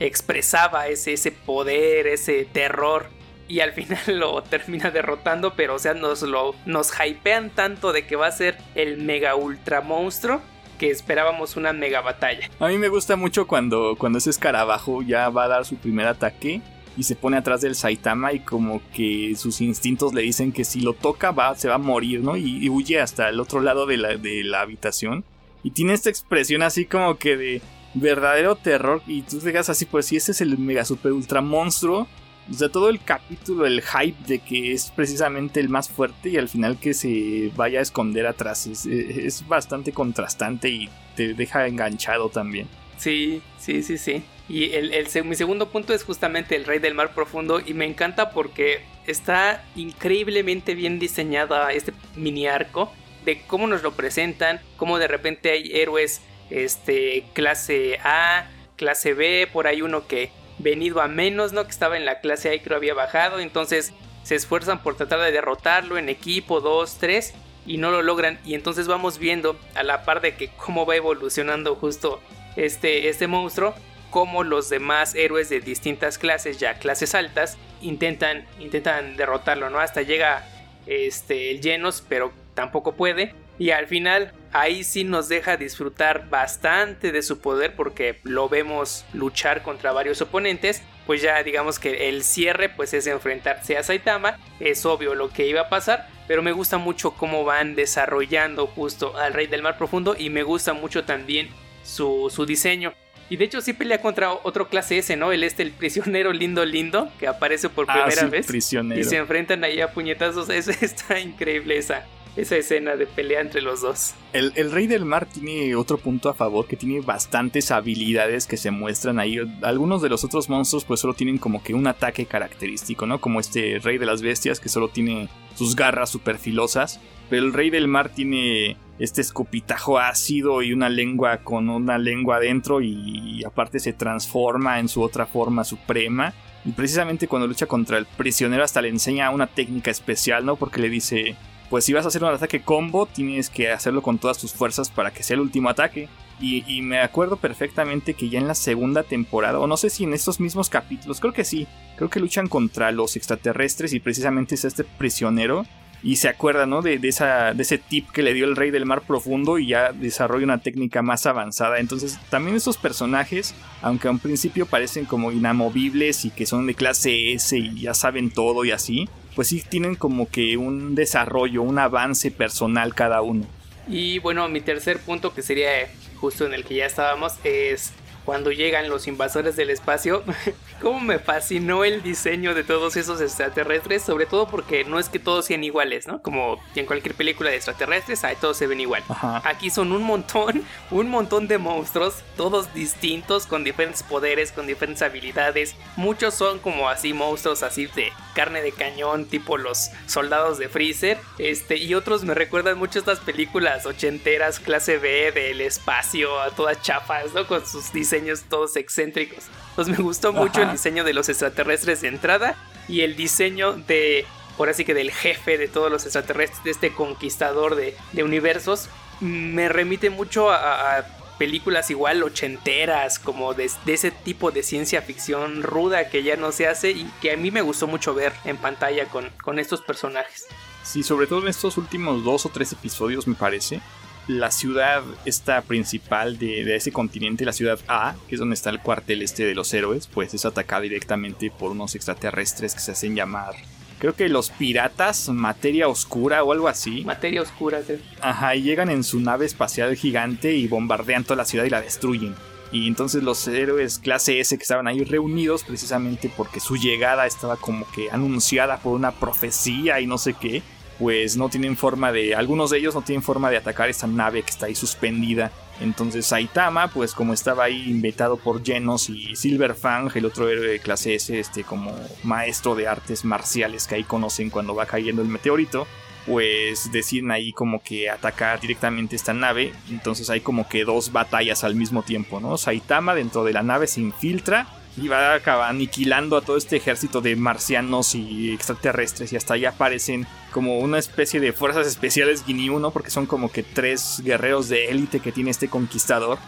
expresaba 0.00 0.86
ese, 0.86 1.14
ese 1.14 1.32
poder, 1.32 2.06
ese 2.06 2.44
terror 2.44 3.08
y 3.48 3.60
al 3.60 3.72
final 3.78 3.98
lo 4.06 4.42
termina 4.42 4.90
derrotando, 4.90 5.54
pero 5.54 5.76
o 5.76 5.78
sea, 5.78 5.94
nos 5.94 6.20
lo 6.22 6.54
nos 6.66 6.92
hypean 6.92 7.48
tanto 7.48 7.92
de 7.92 8.06
que 8.06 8.16
va 8.16 8.26
a 8.26 8.32
ser 8.32 8.58
el 8.74 8.98
mega 8.98 9.34
ultra 9.34 9.80
monstruo 9.80 10.42
que 10.78 10.90
esperábamos 10.90 11.56
una 11.56 11.72
mega 11.72 12.02
batalla. 12.02 12.48
A 12.60 12.68
mí 12.68 12.76
me 12.76 12.88
gusta 12.88 13.16
mucho 13.16 13.48
cuando 13.48 13.96
cuando 13.96 14.18
ese 14.18 14.28
escarabajo 14.28 15.00
ya 15.00 15.30
va 15.30 15.44
a 15.44 15.48
dar 15.48 15.64
su 15.64 15.76
primer 15.76 16.06
ataque 16.06 16.60
y 16.98 17.04
se 17.04 17.16
pone 17.16 17.38
atrás 17.38 17.62
del 17.62 17.74
Saitama 17.74 18.34
y 18.34 18.40
como 18.40 18.82
que 18.92 19.34
sus 19.36 19.62
instintos 19.62 20.12
le 20.12 20.20
dicen 20.20 20.52
que 20.52 20.64
si 20.64 20.80
lo 20.80 20.92
toca 20.92 21.30
va 21.30 21.54
se 21.54 21.68
va 21.68 21.76
a 21.76 21.78
morir, 21.78 22.20
¿no? 22.20 22.36
Y, 22.36 22.68
huye 22.68 23.00
hasta 23.00 23.30
el 23.30 23.40
otro 23.40 23.60
lado 23.60 23.86
de 23.86 23.96
la, 23.96 24.16
de 24.16 24.44
la 24.44 24.60
habitación 24.60 25.24
y 25.62 25.70
tiene 25.70 25.92
esta 25.92 26.10
expresión 26.10 26.62
así 26.62 26.84
como 26.84 27.16
que 27.18 27.36
de 27.36 27.62
verdadero 27.94 28.56
terror. 28.56 29.02
Y 29.06 29.22
tú 29.22 29.38
te 29.38 29.56
así, 29.56 29.84
pues 29.84 30.06
si 30.06 30.16
ese 30.16 30.32
es 30.32 30.40
el 30.40 30.58
mega 30.58 30.84
super 30.84 31.12
ultra 31.12 31.40
monstruo. 31.40 32.06
O 32.50 32.54
sea, 32.54 32.70
todo 32.70 32.88
el 32.88 33.02
capítulo, 33.02 33.66
el 33.66 33.82
hype 33.82 34.16
de 34.26 34.38
que 34.38 34.72
es 34.72 34.90
precisamente 34.90 35.60
el 35.60 35.68
más 35.68 35.90
fuerte 35.90 36.30
y 36.30 36.38
al 36.38 36.48
final 36.48 36.78
que 36.78 36.94
se 36.94 37.52
vaya 37.54 37.80
a 37.80 37.82
esconder 37.82 38.26
atrás. 38.26 38.66
Es, 38.66 39.46
bastante 39.46 39.92
contrastante 39.92 40.70
y 40.70 40.88
te 41.14 41.34
deja 41.34 41.66
enganchado 41.66 42.30
también. 42.30 42.66
Sí, 42.96 43.42
sí, 43.58 43.82
sí, 43.82 43.98
sí. 43.98 44.22
Y 44.48 44.72
el, 44.72 45.06
mi 45.24 45.36
segundo 45.36 45.68
punto 45.68 45.92
es 45.92 46.04
justamente 46.04 46.56
el 46.56 46.64
Rey 46.64 46.78
del 46.78 46.94
Mar 46.94 47.12
Profundo 47.12 47.60
y 47.64 47.74
me 47.74 47.84
encanta 47.84 48.30
porque 48.30 48.80
está 49.06 49.62
increíblemente 49.76 50.74
bien 50.74 50.98
diseñada 50.98 51.70
este 51.72 51.92
mini 52.16 52.46
arco 52.46 52.90
de 53.28 53.42
cómo 53.46 53.66
nos 53.66 53.82
lo 53.82 53.92
presentan, 53.92 54.58
cómo 54.78 54.98
de 54.98 55.06
repente 55.06 55.50
hay 55.50 55.70
héroes 55.74 56.22
este, 56.48 57.26
clase 57.34 57.98
A, 58.02 58.48
clase 58.76 59.12
B, 59.12 59.46
por 59.52 59.66
ahí 59.66 59.82
uno 59.82 60.06
que 60.06 60.30
venido 60.56 61.02
a 61.02 61.08
menos, 61.08 61.52
¿no? 61.52 61.64
Que 61.64 61.70
estaba 61.70 61.98
en 61.98 62.06
la 62.06 62.20
clase 62.20 62.48
A 62.48 62.54
y 62.54 62.60
creo 62.60 62.78
había 62.78 62.94
bajado, 62.94 63.38
entonces 63.38 63.92
se 64.22 64.34
esfuerzan 64.34 64.82
por 64.82 64.96
tratar 64.96 65.20
de 65.20 65.30
derrotarlo 65.30 65.98
en 65.98 66.08
equipo 66.08 66.62
2, 66.62 66.96
3 66.98 67.34
y 67.66 67.76
no 67.76 67.90
lo 67.90 68.00
logran 68.00 68.38
y 68.46 68.54
entonces 68.54 68.86
vamos 68.86 69.18
viendo 69.18 69.58
a 69.74 69.82
la 69.82 70.06
par 70.06 70.22
de 70.22 70.34
que 70.34 70.48
cómo 70.48 70.86
va 70.86 70.96
evolucionando 70.96 71.74
justo 71.74 72.22
este, 72.56 73.10
este 73.10 73.26
monstruo, 73.26 73.74
cómo 74.08 74.42
los 74.42 74.70
demás 74.70 75.14
héroes 75.14 75.50
de 75.50 75.60
distintas 75.60 76.16
clases, 76.16 76.58
ya 76.58 76.78
clases 76.78 77.14
altas, 77.14 77.58
intentan, 77.82 78.46
intentan 78.58 79.18
derrotarlo, 79.18 79.68
¿no? 79.68 79.80
Hasta 79.80 80.00
llega 80.00 80.48
este, 80.86 81.50
el 81.50 81.60
Genos, 81.60 82.02
pero 82.08 82.32
tampoco 82.58 82.96
puede. 82.96 83.36
Y 83.56 83.70
al 83.70 83.86
final 83.86 84.32
ahí 84.52 84.82
sí 84.82 85.04
nos 85.04 85.28
deja 85.28 85.56
disfrutar 85.56 86.28
bastante 86.28 87.12
de 87.12 87.22
su 87.22 87.38
poder 87.38 87.76
porque 87.76 88.18
lo 88.24 88.48
vemos 88.48 89.04
luchar 89.12 89.62
contra 89.62 89.92
varios 89.92 90.20
oponentes. 90.22 90.82
Pues 91.06 91.22
ya 91.22 91.40
digamos 91.44 91.78
que 91.78 92.08
el 92.08 92.24
cierre 92.24 92.68
pues 92.68 92.94
es 92.94 93.06
enfrentarse 93.06 93.76
a 93.76 93.84
Saitama. 93.84 94.40
Es 94.58 94.84
obvio 94.84 95.14
lo 95.14 95.28
que 95.28 95.46
iba 95.46 95.60
a 95.60 95.68
pasar. 95.68 96.08
Pero 96.26 96.42
me 96.42 96.50
gusta 96.50 96.78
mucho 96.78 97.12
cómo 97.12 97.44
van 97.44 97.76
desarrollando 97.76 98.66
justo 98.66 99.16
al 99.16 99.34
Rey 99.34 99.46
del 99.46 99.62
Mar 99.62 99.78
Profundo. 99.78 100.16
Y 100.18 100.28
me 100.28 100.42
gusta 100.42 100.72
mucho 100.72 101.04
también 101.04 101.48
su, 101.84 102.32
su 102.34 102.44
diseño. 102.44 102.92
Y 103.30 103.36
de 103.36 103.44
hecho 103.44 103.60
sí 103.60 103.72
pelea 103.72 104.00
contra 104.00 104.32
otro 104.32 104.68
clase 104.68 104.98
S, 104.98 105.14
¿no? 105.16 105.32
El 105.32 105.44
este, 105.44 105.62
el 105.62 105.72
prisionero 105.72 106.32
lindo 106.32 106.64
lindo, 106.64 107.10
que 107.18 107.26
aparece 107.26 107.68
por 107.68 107.86
ah, 107.88 108.06
primera 108.06 108.26
vez. 108.28 108.46
Prisionero. 108.46 109.00
Y 109.00 109.04
se 109.04 109.16
enfrentan 109.16 109.62
ahí 109.64 109.80
a 109.80 109.92
puñetazos. 109.92 110.48
Eso 110.50 110.70
está 110.80 111.20
increíble 111.20 111.76
esa, 111.76 112.06
esa 112.40 112.56
escena 112.56 112.94
de 112.94 113.06
pelea 113.06 113.40
entre 113.40 113.60
los 113.60 113.80
dos. 113.80 114.14
El, 114.32 114.70
Rey 114.70 114.86
del 114.86 115.04
Mar 115.04 115.26
tiene 115.26 115.74
otro 115.74 115.98
punto 115.98 116.28
a 116.28 116.34
favor, 116.34 116.66
que 116.66 116.76
tiene 116.76 117.00
bastantes 117.00 117.72
habilidades 117.72 118.46
que 118.46 118.56
se 118.56 118.70
muestran 118.70 119.18
ahí. 119.18 119.38
Algunos 119.62 120.02
de 120.02 120.08
los 120.08 120.22
otros 120.22 120.48
monstruos 120.48 120.84
pues 120.84 121.00
solo 121.00 121.14
tienen 121.14 121.38
como 121.38 121.62
que 121.62 121.74
un 121.74 121.86
ataque 121.88 122.26
característico, 122.26 123.06
¿no? 123.06 123.20
Como 123.20 123.40
este 123.40 123.80
Rey 123.80 123.98
de 123.98 124.06
las 124.06 124.22
Bestias 124.22 124.60
que 124.60 124.68
solo 124.68 124.88
tiene 124.88 125.28
sus 125.56 125.74
garras 125.74 126.10
super 126.10 126.38
filosas. 126.38 127.00
Pero 127.28 127.44
el 127.44 127.52
Rey 127.52 127.70
del 127.70 127.88
Mar 127.88 128.08
tiene 128.08 128.76
este 129.00 129.20
escupitajo 129.20 129.98
ácido 129.98 130.62
y 130.62 130.72
una 130.72 130.88
lengua 130.88 131.38
con 131.38 131.68
una 131.68 131.98
lengua 131.98 132.36
adentro 132.36 132.80
y 132.80 133.42
aparte 133.44 133.80
se 133.80 133.92
transforma 133.92 134.78
en 134.78 134.88
su 134.88 135.02
otra 135.02 135.26
forma 135.26 135.64
suprema. 135.64 136.32
Y 136.64 136.70
precisamente 136.70 137.28
cuando 137.28 137.48
lucha 137.48 137.66
contra 137.66 137.98
el 137.98 138.06
prisionero 138.06 138.62
hasta 138.62 138.82
le 138.82 138.88
enseña 138.88 139.30
una 139.30 139.46
técnica 139.46 139.90
especial, 139.90 140.44
¿no? 140.44 140.56
Porque 140.56 140.80
le 140.80 140.88
dice, 140.88 141.36
pues 141.70 141.84
si 141.84 141.92
vas 141.92 142.04
a 142.04 142.08
hacer 142.08 142.22
un 142.24 142.30
ataque 142.30 142.62
combo, 142.62 143.06
tienes 143.06 143.50
que 143.50 143.70
hacerlo 143.70 144.02
con 144.02 144.18
todas 144.18 144.38
tus 144.38 144.52
fuerzas 144.52 144.90
para 144.90 145.12
que 145.12 145.22
sea 145.22 145.34
el 145.34 145.40
último 145.40 145.68
ataque. 145.68 146.08
Y, 146.40 146.82
me 146.82 147.00
acuerdo 147.00 147.36
perfectamente 147.36 148.14
que 148.14 148.28
ya 148.28 148.38
en 148.38 148.46
la 148.46 148.54
segunda 148.54 149.02
temporada, 149.02 149.58
o 149.58 149.66
no 149.66 149.76
sé 149.76 149.90
si 149.90 150.04
en 150.04 150.14
estos 150.14 150.38
mismos 150.38 150.70
capítulos, 150.70 151.18
creo 151.18 151.32
que 151.32 151.44
sí, 151.44 151.66
creo 151.96 152.10
que 152.10 152.20
luchan 152.20 152.46
contra 152.46 152.92
los 152.92 153.16
extraterrestres 153.16 153.92
y 153.92 153.98
precisamente 153.98 154.54
es 154.54 154.64
este 154.64 154.84
prisionero 154.84 155.66
y 156.00 156.16
se 156.16 156.28
acuerda, 156.28 156.64
¿no? 156.64 156.80
De, 156.80 156.98
de 156.98 157.08
ese 157.08 157.78
tip 157.78 158.08
que 158.10 158.22
le 158.22 158.34
dio 158.34 158.44
el 158.44 158.54
rey 158.54 158.70
del 158.70 158.86
mar 158.86 159.02
profundo 159.02 159.58
y 159.58 159.66
ya 159.66 159.92
desarrolla 159.92 160.44
una 160.44 160.58
técnica 160.58 161.02
más 161.02 161.26
avanzada. 161.26 161.80
Entonces, 161.80 162.20
también 162.30 162.56
estos 162.56 162.76
personajes, 162.76 163.54
aunque 163.82 164.06
a 164.06 164.12
un 164.12 164.20
principio 164.20 164.66
parecen 164.66 165.06
como 165.06 165.32
inamovibles 165.32 166.24
y 166.24 166.30
que 166.30 166.46
son 166.46 166.68
de 166.68 166.74
clase 166.74 167.32
S 167.32 167.58
y 167.58 167.80
ya 167.80 167.94
saben 167.94 168.30
todo 168.30 168.64
y 168.64 168.70
así, 168.70 169.08
pues 169.38 169.46
sí 169.46 169.62
tienen 169.62 169.94
como 169.94 170.28
que 170.28 170.56
un 170.56 170.96
desarrollo, 170.96 171.62
un 171.62 171.78
avance 171.78 172.32
personal 172.32 172.92
cada 172.92 173.22
uno. 173.22 173.46
Y 173.86 174.18
bueno, 174.18 174.48
mi 174.48 174.60
tercer 174.60 174.98
punto, 174.98 175.32
que 175.32 175.42
sería 175.42 175.70
justo 176.16 176.44
en 176.44 176.54
el 176.54 176.64
que 176.64 176.74
ya 176.74 176.86
estábamos, 176.86 177.34
es 177.44 177.92
cuando 178.28 178.52
llegan 178.52 178.90
los 178.90 179.06
invasores 179.06 179.56
del 179.56 179.70
espacio, 179.70 180.22
cómo 180.82 181.00
me 181.00 181.18
fascinó 181.18 181.82
el 181.82 182.02
diseño 182.02 182.52
de 182.52 182.62
todos 182.62 182.94
esos 182.96 183.22
extraterrestres, 183.22 184.02
sobre 184.02 184.26
todo 184.26 184.46
porque 184.48 184.84
no 184.84 184.98
es 184.98 185.08
que 185.08 185.18
todos 185.18 185.46
sean 185.46 185.64
iguales, 185.64 186.06
¿no? 186.06 186.20
Como 186.20 186.60
en 186.74 186.84
cualquier 186.84 187.14
película 187.14 187.48
de 187.48 187.56
extraterrestres, 187.56 188.24
ahí 188.24 188.36
todos 188.38 188.58
se 188.58 188.66
ven 188.66 188.82
igual. 188.82 189.02
Aquí 189.44 189.70
son 189.70 189.92
un 189.92 190.02
montón, 190.02 190.62
un 190.90 191.08
montón 191.08 191.48
de 191.48 191.56
monstruos, 191.56 192.16
todos 192.36 192.74
distintos, 192.74 193.46
con 193.46 193.64
diferentes 193.64 194.02
poderes, 194.02 194.52
con 194.52 194.66
diferentes 194.66 195.00
habilidades. 195.00 195.74
Muchos 195.96 196.34
son 196.34 196.58
como 196.58 196.90
así 196.90 197.14
monstruos 197.14 197.62
así 197.62 197.86
de 197.86 198.12
carne 198.34 198.60
de 198.60 198.72
cañón, 198.72 199.24
tipo 199.24 199.56
los 199.56 199.90
soldados 200.06 200.58
de 200.58 200.68
Freezer. 200.68 201.18
Este, 201.38 201.78
y 201.78 201.94
otros 201.94 202.24
me 202.24 202.34
recuerdan 202.34 202.76
mucho 202.76 202.98
estas 202.98 203.20
películas 203.20 203.86
ochenteras, 203.86 204.60
clase 204.60 204.98
B, 204.98 205.32
del 205.32 205.62
espacio, 205.62 206.38
a 206.42 206.50
todas 206.50 206.82
chapas, 206.82 207.32
¿no? 207.32 207.46
Con 207.46 207.66
sus 207.66 207.90
diseños 207.90 208.17
todos 208.48 208.76
excéntricos. 208.76 209.44
Pues 209.74 209.88
me 209.88 209.96
gustó 209.96 210.32
mucho 210.32 210.62
el 210.62 210.72
diseño 210.72 211.04
de 211.04 211.14
los 211.14 211.28
extraterrestres 211.28 212.00
de 212.00 212.08
entrada 212.08 212.56
y 212.88 213.02
el 213.02 213.16
diseño 213.16 213.72
de, 213.74 214.26
por 214.56 214.68
así 214.68 214.84
que 214.84 214.94
del 214.94 215.10
jefe 215.10 215.58
de 215.58 215.68
todos 215.68 215.90
los 215.90 216.04
extraterrestres, 216.04 216.64
de 216.64 216.70
este 216.70 216.92
conquistador 216.92 217.76
de, 217.76 217.94
universos. 218.22 218.88
Me 219.20 219.68
remite 219.68 220.10
mucho 220.10 220.50
a, 220.50 221.04
películas 221.38 221.88
igual 221.90 222.22
ochenteras, 222.24 223.20
como 223.20 223.54
de, 223.54 223.70
ese 223.86 224.10
tipo 224.10 224.50
de 224.50 224.64
ciencia 224.64 225.02
ficción 225.02 225.62
ruda 225.62 226.10
que 226.10 226.24
ya 226.24 226.36
no 226.36 226.50
se 226.50 226.66
hace 226.66 226.90
y 226.90 227.08
que 227.20 227.32
a 227.32 227.36
mí 227.36 227.52
me 227.52 227.62
gustó 227.62 227.86
mucho 227.86 228.12
ver 228.12 228.32
en 228.44 228.56
pantalla 228.56 229.06
con, 229.06 229.30
con 229.42 229.60
estos 229.60 229.80
personajes. 229.80 230.46
Sí, 230.82 231.04
sobre 231.04 231.28
todo 231.28 231.42
en 231.42 231.48
estos 231.48 231.76
últimos 231.76 232.24
dos 232.24 232.44
o 232.44 232.48
tres 232.48 232.72
episodios 232.72 233.28
me 233.28 233.36
parece, 233.36 233.80
la 234.28 234.50
ciudad 234.50 235.02
esta 235.24 235.62
principal 235.62 236.38
de, 236.38 236.76
ese 236.76 236.92
continente, 236.92 237.44
la 237.44 237.52
ciudad 237.52 237.80
A, 237.88 238.14
que 238.28 238.34
es 238.36 238.38
donde 238.38 238.54
está 238.54 238.70
el 238.70 238.80
cuartel 238.80 239.22
este 239.22 239.44
de 239.44 239.54
los 239.54 239.72
héroes, 239.74 240.06
pues 240.06 240.34
es 240.34 240.44
atacada 240.44 240.82
directamente 240.82 241.50
por 241.50 241.72
unos 241.72 241.94
extraterrestres 241.94 242.74
que 242.74 242.80
se 242.80 242.92
hacen 242.92 243.16
llamar 243.16 243.54
creo 243.98 244.14
que 244.14 244.28
los 244.28 244.50
piratas, 244.50 245.28
materia 245.28 245.88
oscura 245.88 246.44
o 246.44 246.52
algo 246.52 246.68
así. 246.68 247.02
Materia 247.04 247.42
oscura, 247.42 247.82
sí. 247.84 247.94
Ajá, 248.20 248.54
y 248.54 248.62
llegan 248.62 248.90
en 248.90 249.02
su 249.02 249.18
nave 249.18 249.44
espacial 249.44 249.96
gigante 249.96 250.54
y 250.54 250.68
bombardean 250.68 251.24
toda 251.24 251.36
la 251.36 251.44
ciudad 251.44 251.64
y 251.64 251.70
la 251.70 251.80
destruyen. 251.80 252.36
Y 252.70 252.86
entonces 252.86 253.22
los 253.22 253.48
héroes 253.48 253.98
clase 253.98 254.40
S 254.40 254.56
que 254.56 254.62
estaban 254.62 254.86
ahí 254.86 255.02
reunidos 255.02 255.64
precisamente 255.64 256.30
porque 256.34 256.60
su 256.60 256.76
llegada 256.76 257.26
estaba 257.26 257.56
como 257.56 257.90
que 257.92 258.10
anunciada 258.10 258.78
por 258.78 258.94
una 258.94 259.12
profecía 259.12 260.00
y 260.00 260.06
no 260.06 260.18
sé 260.18 260.34
qué, 260.34 260.62
pues 260.98 261.36
no 261.36 261.48
tienen 261.48 261.76
forma 261.76 262.10
de, 262.10 262.34
algunos 262.34 262.70
de 262.70 262.78
ellos 262.78 262.94
no 262.94 263.02
tienen 263.02 263.22
forma 263.22 263.50
de 263.50 263.56
atacar 263.56 263.88
esta 263.88 264.06
nave 264.06 264.42
que 264.42 264.50
está 264.50 264.66
ahí 264.66 264.74
suspendida. 264.74 265.52
Entonces 265.80 266.26
Saitama, 266.26 266.88
pues 266.88 267.14
como 267.14 267.32
estaba 267.32 267.64
ahí 267.64 267.88
invitado 267.88 268.36
por 268.36 268.64
Genos 268.64 269.08
y 269.08 269.36
Silverfang, 269.36 270.10
el 270.16 270.24
otro 270.24 270.48
héroe 270.48 270.66
de 270.66 270.80
clase 270.80 271.14
S, 271.14 271.38
este 271.38 271.62
como 271.62 271.94
maestro 272.24 272.74
de 272.74 272.88
artes 272.88 273.24
marciales 273.24 273.86
que 273.86 273.94
ahí 273.94 274.04
conocen 274.04 274.50
cuando 274.50 274.74
va 274.74 274.86
cayendo 274.86 275.22
el 275.22 275.28
meteorito, 275.28 275.86
pues 276.26 276.90
deciden 276.90 277.30
ahí 277.30 277.52
como 277.52 277.80
que 277.80 278.10
atacar 278.10 278.60
directamente 278.60 279.14
esta 279.14 279.32
nave. 279.32 279.72
Entonces 279.90 280.28
hay 280.30 280.40
como 280.40 280.68
que 280.68 280.84
dos 280.84 281.12
batallas 281.12 281.62
al 281.62 281.76
mismo 281.76 282.02
tiempo, 282.02 282.40
¿no? 282.40 282.58
Saitama 282.58 283.14
dentro 283.14 283.44
de 283.44 283.52
la 283.52 283.62
nave 283.62 283.86
se 283.86 284.00
infiltra 284.00 284.66
y 284.96 285.06
va 285.06 285.34
acabar 285.34 285.70
aniquilando 285.70 286.36
a 286.36 286.40
todo 286.40 286.56
este 286.56 286.76
ejército 286.76 287.20
de 287.20 287.36
marcianos 287.36 288.16
y 288.16 288.52
extraterrestres 288.52 289.32
y 289.32 289.36
hasta 289.36 289.54
ahí 289.54 289.64
aparecen 289.64 290.26
como 290.52 290.78
una 290.78 290.98
especie 290.98 291.40
de 291.40 291.52
fuerzas 291.52 291.86
especiales 291.86 292.44
Ginyu, 292.44 292.78
¿no? 292.78 292.90
Porque 292.90 293.10
son 293.10 293.26
como 293.26 293.50
que 293.50 293.62
tres 293.62 294.22
guerreros 294.24 294.68
de 294.68 294.86
élite 294.88 295.20
que 295.20 295.32
tiene 295.32 295.50
este 295.50 295.68
conquistador. 295.68 296.38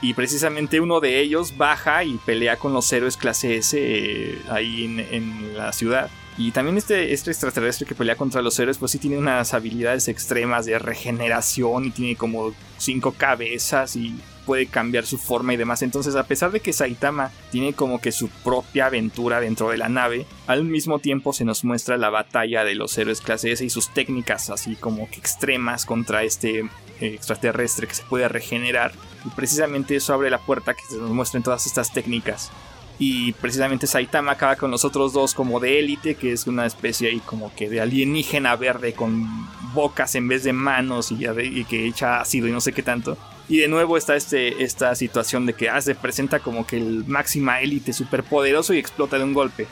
Y 0.00 0.14
precisamente 0.14 0.80
uno 0.80 1.00
de 1.00 1.20
ellos 1.20 1.56
baja 1.56 2.02
y 2.04 2.18
pelea 2.18 2.56
con 2.56 2.72
los 2.72 2.92
héroes 2.92 3.16
clase 3.16 3.56
S 3.56 3.78
eh, 3.80 4.38
ahí 4.50 4.84
en, 5.10 5.56
la 5.56 5.72
ciudad. 5.72 6.10
Y 6.36 6.52
también 6.52 6.76
este, 6.76 7.12
este 7.12 7.30
extraterrestre 7.30 7.86
que 7.86 7.94
pelea 7.94 8.16
contra 8.16 8.42
los 8.42 8.58
héroes, 8.58 8.78
pues 8.78 8.92
sí 8.92 8.98
tiene 8.98 9.18
unas 9.18 9.54
habilidades 9.54 10.08
extremas 10.08 10.66
de 10.66 10.78
regeneración 10.78 11.86
y 11.86 11.90
tiene 11.90 12.16
como 12.16 12.52
cinco 12.78 13.12
cabezas 13.12 13.96
y 13.96 14.18
puede 14.48 14.64
cambiar 14.64 15.04
su 15.04 15.18
forma 15.18 15.52
y 15.52 15.58
demás. 15.58 15.82
Entonces, 15.82 16.16
a 16.16 16.26
pesar 16.26 16.52
de 16.52 16.60
que 16.60 16.72
Saitama 16.72 17.30
tiene 17.52 17.74
como 17.74 18.00
que 18.00 18.12
su 18.12 18.30
propia 18.30 18.86
aventura 18.86 19.40
dentro 19.40 19.68
de 19.68 19.76
la 19.76 19.90
nave, 19.90 20.24
al 20.46 20.64
mismo 20.64 21.00
tiempo 21.00 21.34
se 21.34 21.44
nos 21.44 21.64
muestra 21.64 21.98
la 21.98 22.08
batalla 22.08 22.64
de 22.64 22.74
los 22.74 22.96
héroes 22.96 23.20
clase 23.20 23.52
S 23.52 23.62
y 23.62 23.68
sus 23.68 23.92
técnicas 23.92 24.48
así 24.48 24.74
como 24.74 25.10
que 25.10 25.18
extremas 25.18 25.84
contra 25.84 26.22
este 26.22 26.60
eh, 26.60 26.68
extraterrestre 27.00 27.86
que 27.86 27.94
se 27.94 28.04
puede 28.04 28.26
regenerar. 28.26 28.92
Y 29.26 29.28
precisamente 29.36 29.96
eso 29.96 30.14
abre 30.14 30.30
la 30.30 30.38
puerta 30.38 30.72
que 30.72 30.82
se 30.88 30.96
nos 30.96 31.10
muestren 31.10 31.42
todas 31.42 31.66
estas 31.66 31.92
técnicas. 31.92 32.50
Y 32.98 33.32
precisamente 33.32 33.86
Saitama 33.86 34.32
acaba 34.32 34.56
con 34.56 34.70
los 34.70 34.86
otros 34.86 35.12
dos 35.12 35.34
como 35.34 35.60
de 35.60 35.78
élite, 35.78 36.14
que 36.14 36.32
es 36.32 36.46
una 36.46 36.64
especie 36.64 37.10
ahí 37.10 37.20
como 37.20 37.54
que 37.54 37.68
de 37.68 37.82
alienígena 37.82 38.56
verde 38.56 38.94
con 38.94 39.28
bocas 39.74 40.14
en 40.14 40.26
vez 40.26 40.42
de 40.42 40.54
manos 40.54 41.12
y, 41.12 41.26
y 41.26 41.64
que 41.66 41.86
echa 41.86 42.22
ácido 42.22 42.48
y 42.48 42.52
no 42.52 42.62
sé 42.62 42.72
qué 42.72 42.82
tanto. 42.82 43.18
Y 43.48 43.58
de 43.58 43.68
nuevo 43.68 43.96
está 43.96 44.14
este, 44.14 44.62
esta 44.62 44.94
situación 44.94 45.46
de 45.46 45.54
que 45.54 45.70
ah, 45.70 45.80
se 45.80 45.94
presenta 45.94 46.40
como 46.40 46.66
que 46.66 46.76
el 46.76 47.04
máxima 47.06 47.60
élite 47.60 47.92
superpoderoso 47.92 48.74
y 48.74 48.78
explota 48.78 49.16
de 49.16 49.24
un 49.24 49.32
golpe. 49.32 49.66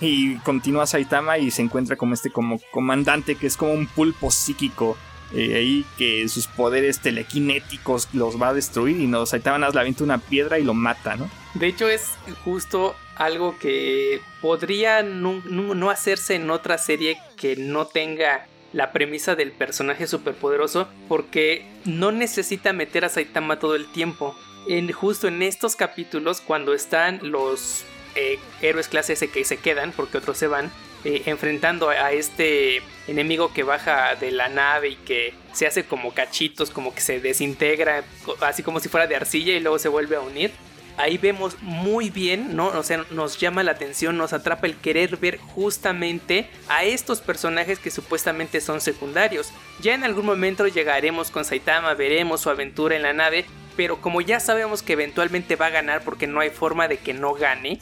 Y 0.00 0.36
continúa 0.38 0.86
Saitama 0.86 1.38
y 1.38 1.50
se 1.50 1.62
encuentra 1.62 1.96
como 1.96 2.14
este 2.14 2.30
como 2.30 2.60
comandante 2.70 3.34
que 3.34 3.46
es 3.46 3.56
como 3.56 3.72
un 3.72 3.86
pulpo 3.86 4.30
psíquico. 4.30 4.96
Eh, 5.34 5.56
ahí 5.56 5.84
que 5.98 6.28
sus 6.28 6.46
poderes 6.46 7.00
telequinéticos 7.00 8.08
los 8.12 8.40
va 8.40 8.50
a 8.50 8.54
destruir 8.54 9.00
y 9.00 9.08
no, 9.08 9.26
Saitama 9.26 9.58
nos 9.58 9.74
le 9.74 9.80
avienta 9.80 10.04
una 10.04 10.18
piedra 10.18 10.60
y 10.60 10.64
lo 10.64 10.72
mata, 10.72 11.16
¿no? 11.16 11.28
De 11.54 11.66
hecho 11.66 11.88
es 11.88 12.12
justo 12.44 12.94
algo 13.16 13.58
que 13.58 14.20
podría 14.40 15.02
no 15.02 15.90
hacerse 15.90 16.36
en 16.36 16.48
otra 16.50 16.78
serie 16.78 17.18
que 17.36 17.56
no 17.56 17.86
tenga 17.86 18.46
la 18.76 18.92
premisa 18.92 19.34
del 19.34 19.52
personaje 19.52 20.06
superpoderoso 20.06 20.86
porque 21.08 21.64
no 21.86 22.12
necesita 22.12 22.74
meter 22.74 23.06
a 23.06 23.08
Saitama 23.08 23.58
todo 23.58 23.74
el 23.74 23.90
tiempo. 23.90 24.36
En, 24.68 24.92
justo 24.92 25.28
en 25.28 25.42
estos 25.42 25.76
capítulos, 25.76 26.42
cuando 26.42 26.74
están 26.74 27.18
los 27.22 27.84
eh, 28.16 28.38
héroes 28.60 28.88
clase 28.88 29.14
S 29.14 29.28
que 29.28 29.44
se 29.46 29.56
quedan, 29.56 29.92
porque 29.92 30.18
otros 30.18 30.36
se 30.36 30.46
van, 30.46 30.70
eh, 31.04 31.22
enfrentando 31.24 31.88
a, 31.88 32.12
este 32.12 32.82
enemigo 33.08 33.50
que 33.54 33.62
baja 33.62 34.14
de 34.14 34.30
la 34.30 34.50
nave 34.50 34.90
y 34.90 34.96
que 34.96 35.32
se 35.54 35.66
hace 35.66 35.84
como 35.84 36.12
cachitos, 36.12 36.70
como 36.70 36.94
que 36.94 37.00
se 37.00 37.18
desintegra, 37.18 38.04
así 38.42 38.62
como 38.62 38.80
si 38.80 38.90
fuera 38.90 39.06
de 39.06 39.16
arcilla 39.16 39.54
y 39.54 39.60
luego 39.60 39.78
se 39.78 39.88
vuelve 39.88 40.16
a 40.16 40.20
unir 40.20 40.50
ahí 40.96 41.18
vemos 41.18 41.56
muy 41.62 42.10
bien, 42.10 42.56
¿no? 42.56 42.68
O 42.68 42.82
sea, 42.82 43.04
nos 43.10 43.38
llama 43.38 43.62
la 43.62 43.72
atención, 43.72 44.16
nos 44.16 44.32
atrapa 44.32 44.66
el 44.66 44.76
querer 44.76 45.16
ver 45.16 45.38
justamente 45.38 46.48
a 46.68 46.84
estos 46.84 47.20
personajes 47.20 47.78
que 47.78 47.90
supuestamente 47.90 48.60
son 48.60 48.80
secundarios. 48.80 49.52
Ya 49.80 49.94
en 49.94 50.04
algún 50.04 50.26
momento 50.26 50.66
llegaremos 50.66 51.30
con 51.30 51.44
Saitama, 51.44 51.94
veremos 51.94 52.40
su 52.40 52.50
aventura 52.50 52.96
en 52.96 53.02
la 53.02 53.12
nave, 53.12 53.46
pero 53.76 54.00
como 54.00 54.20
ya 54.20 54.40
sabemos 54.40 54.82
que 54.82 54.94
eventualmente 54.94 55.56
va 55.56 55.66
a 55.66 55.70
ganar 55.70 56.02
porque 56.02 56.26
no 56.26 56.40
hay 56.40 56.50
forma 56.50 56.88
de 56.88 56.98
que 56.98 57.12
no 57.12 57.34
gane, 57.34 57.78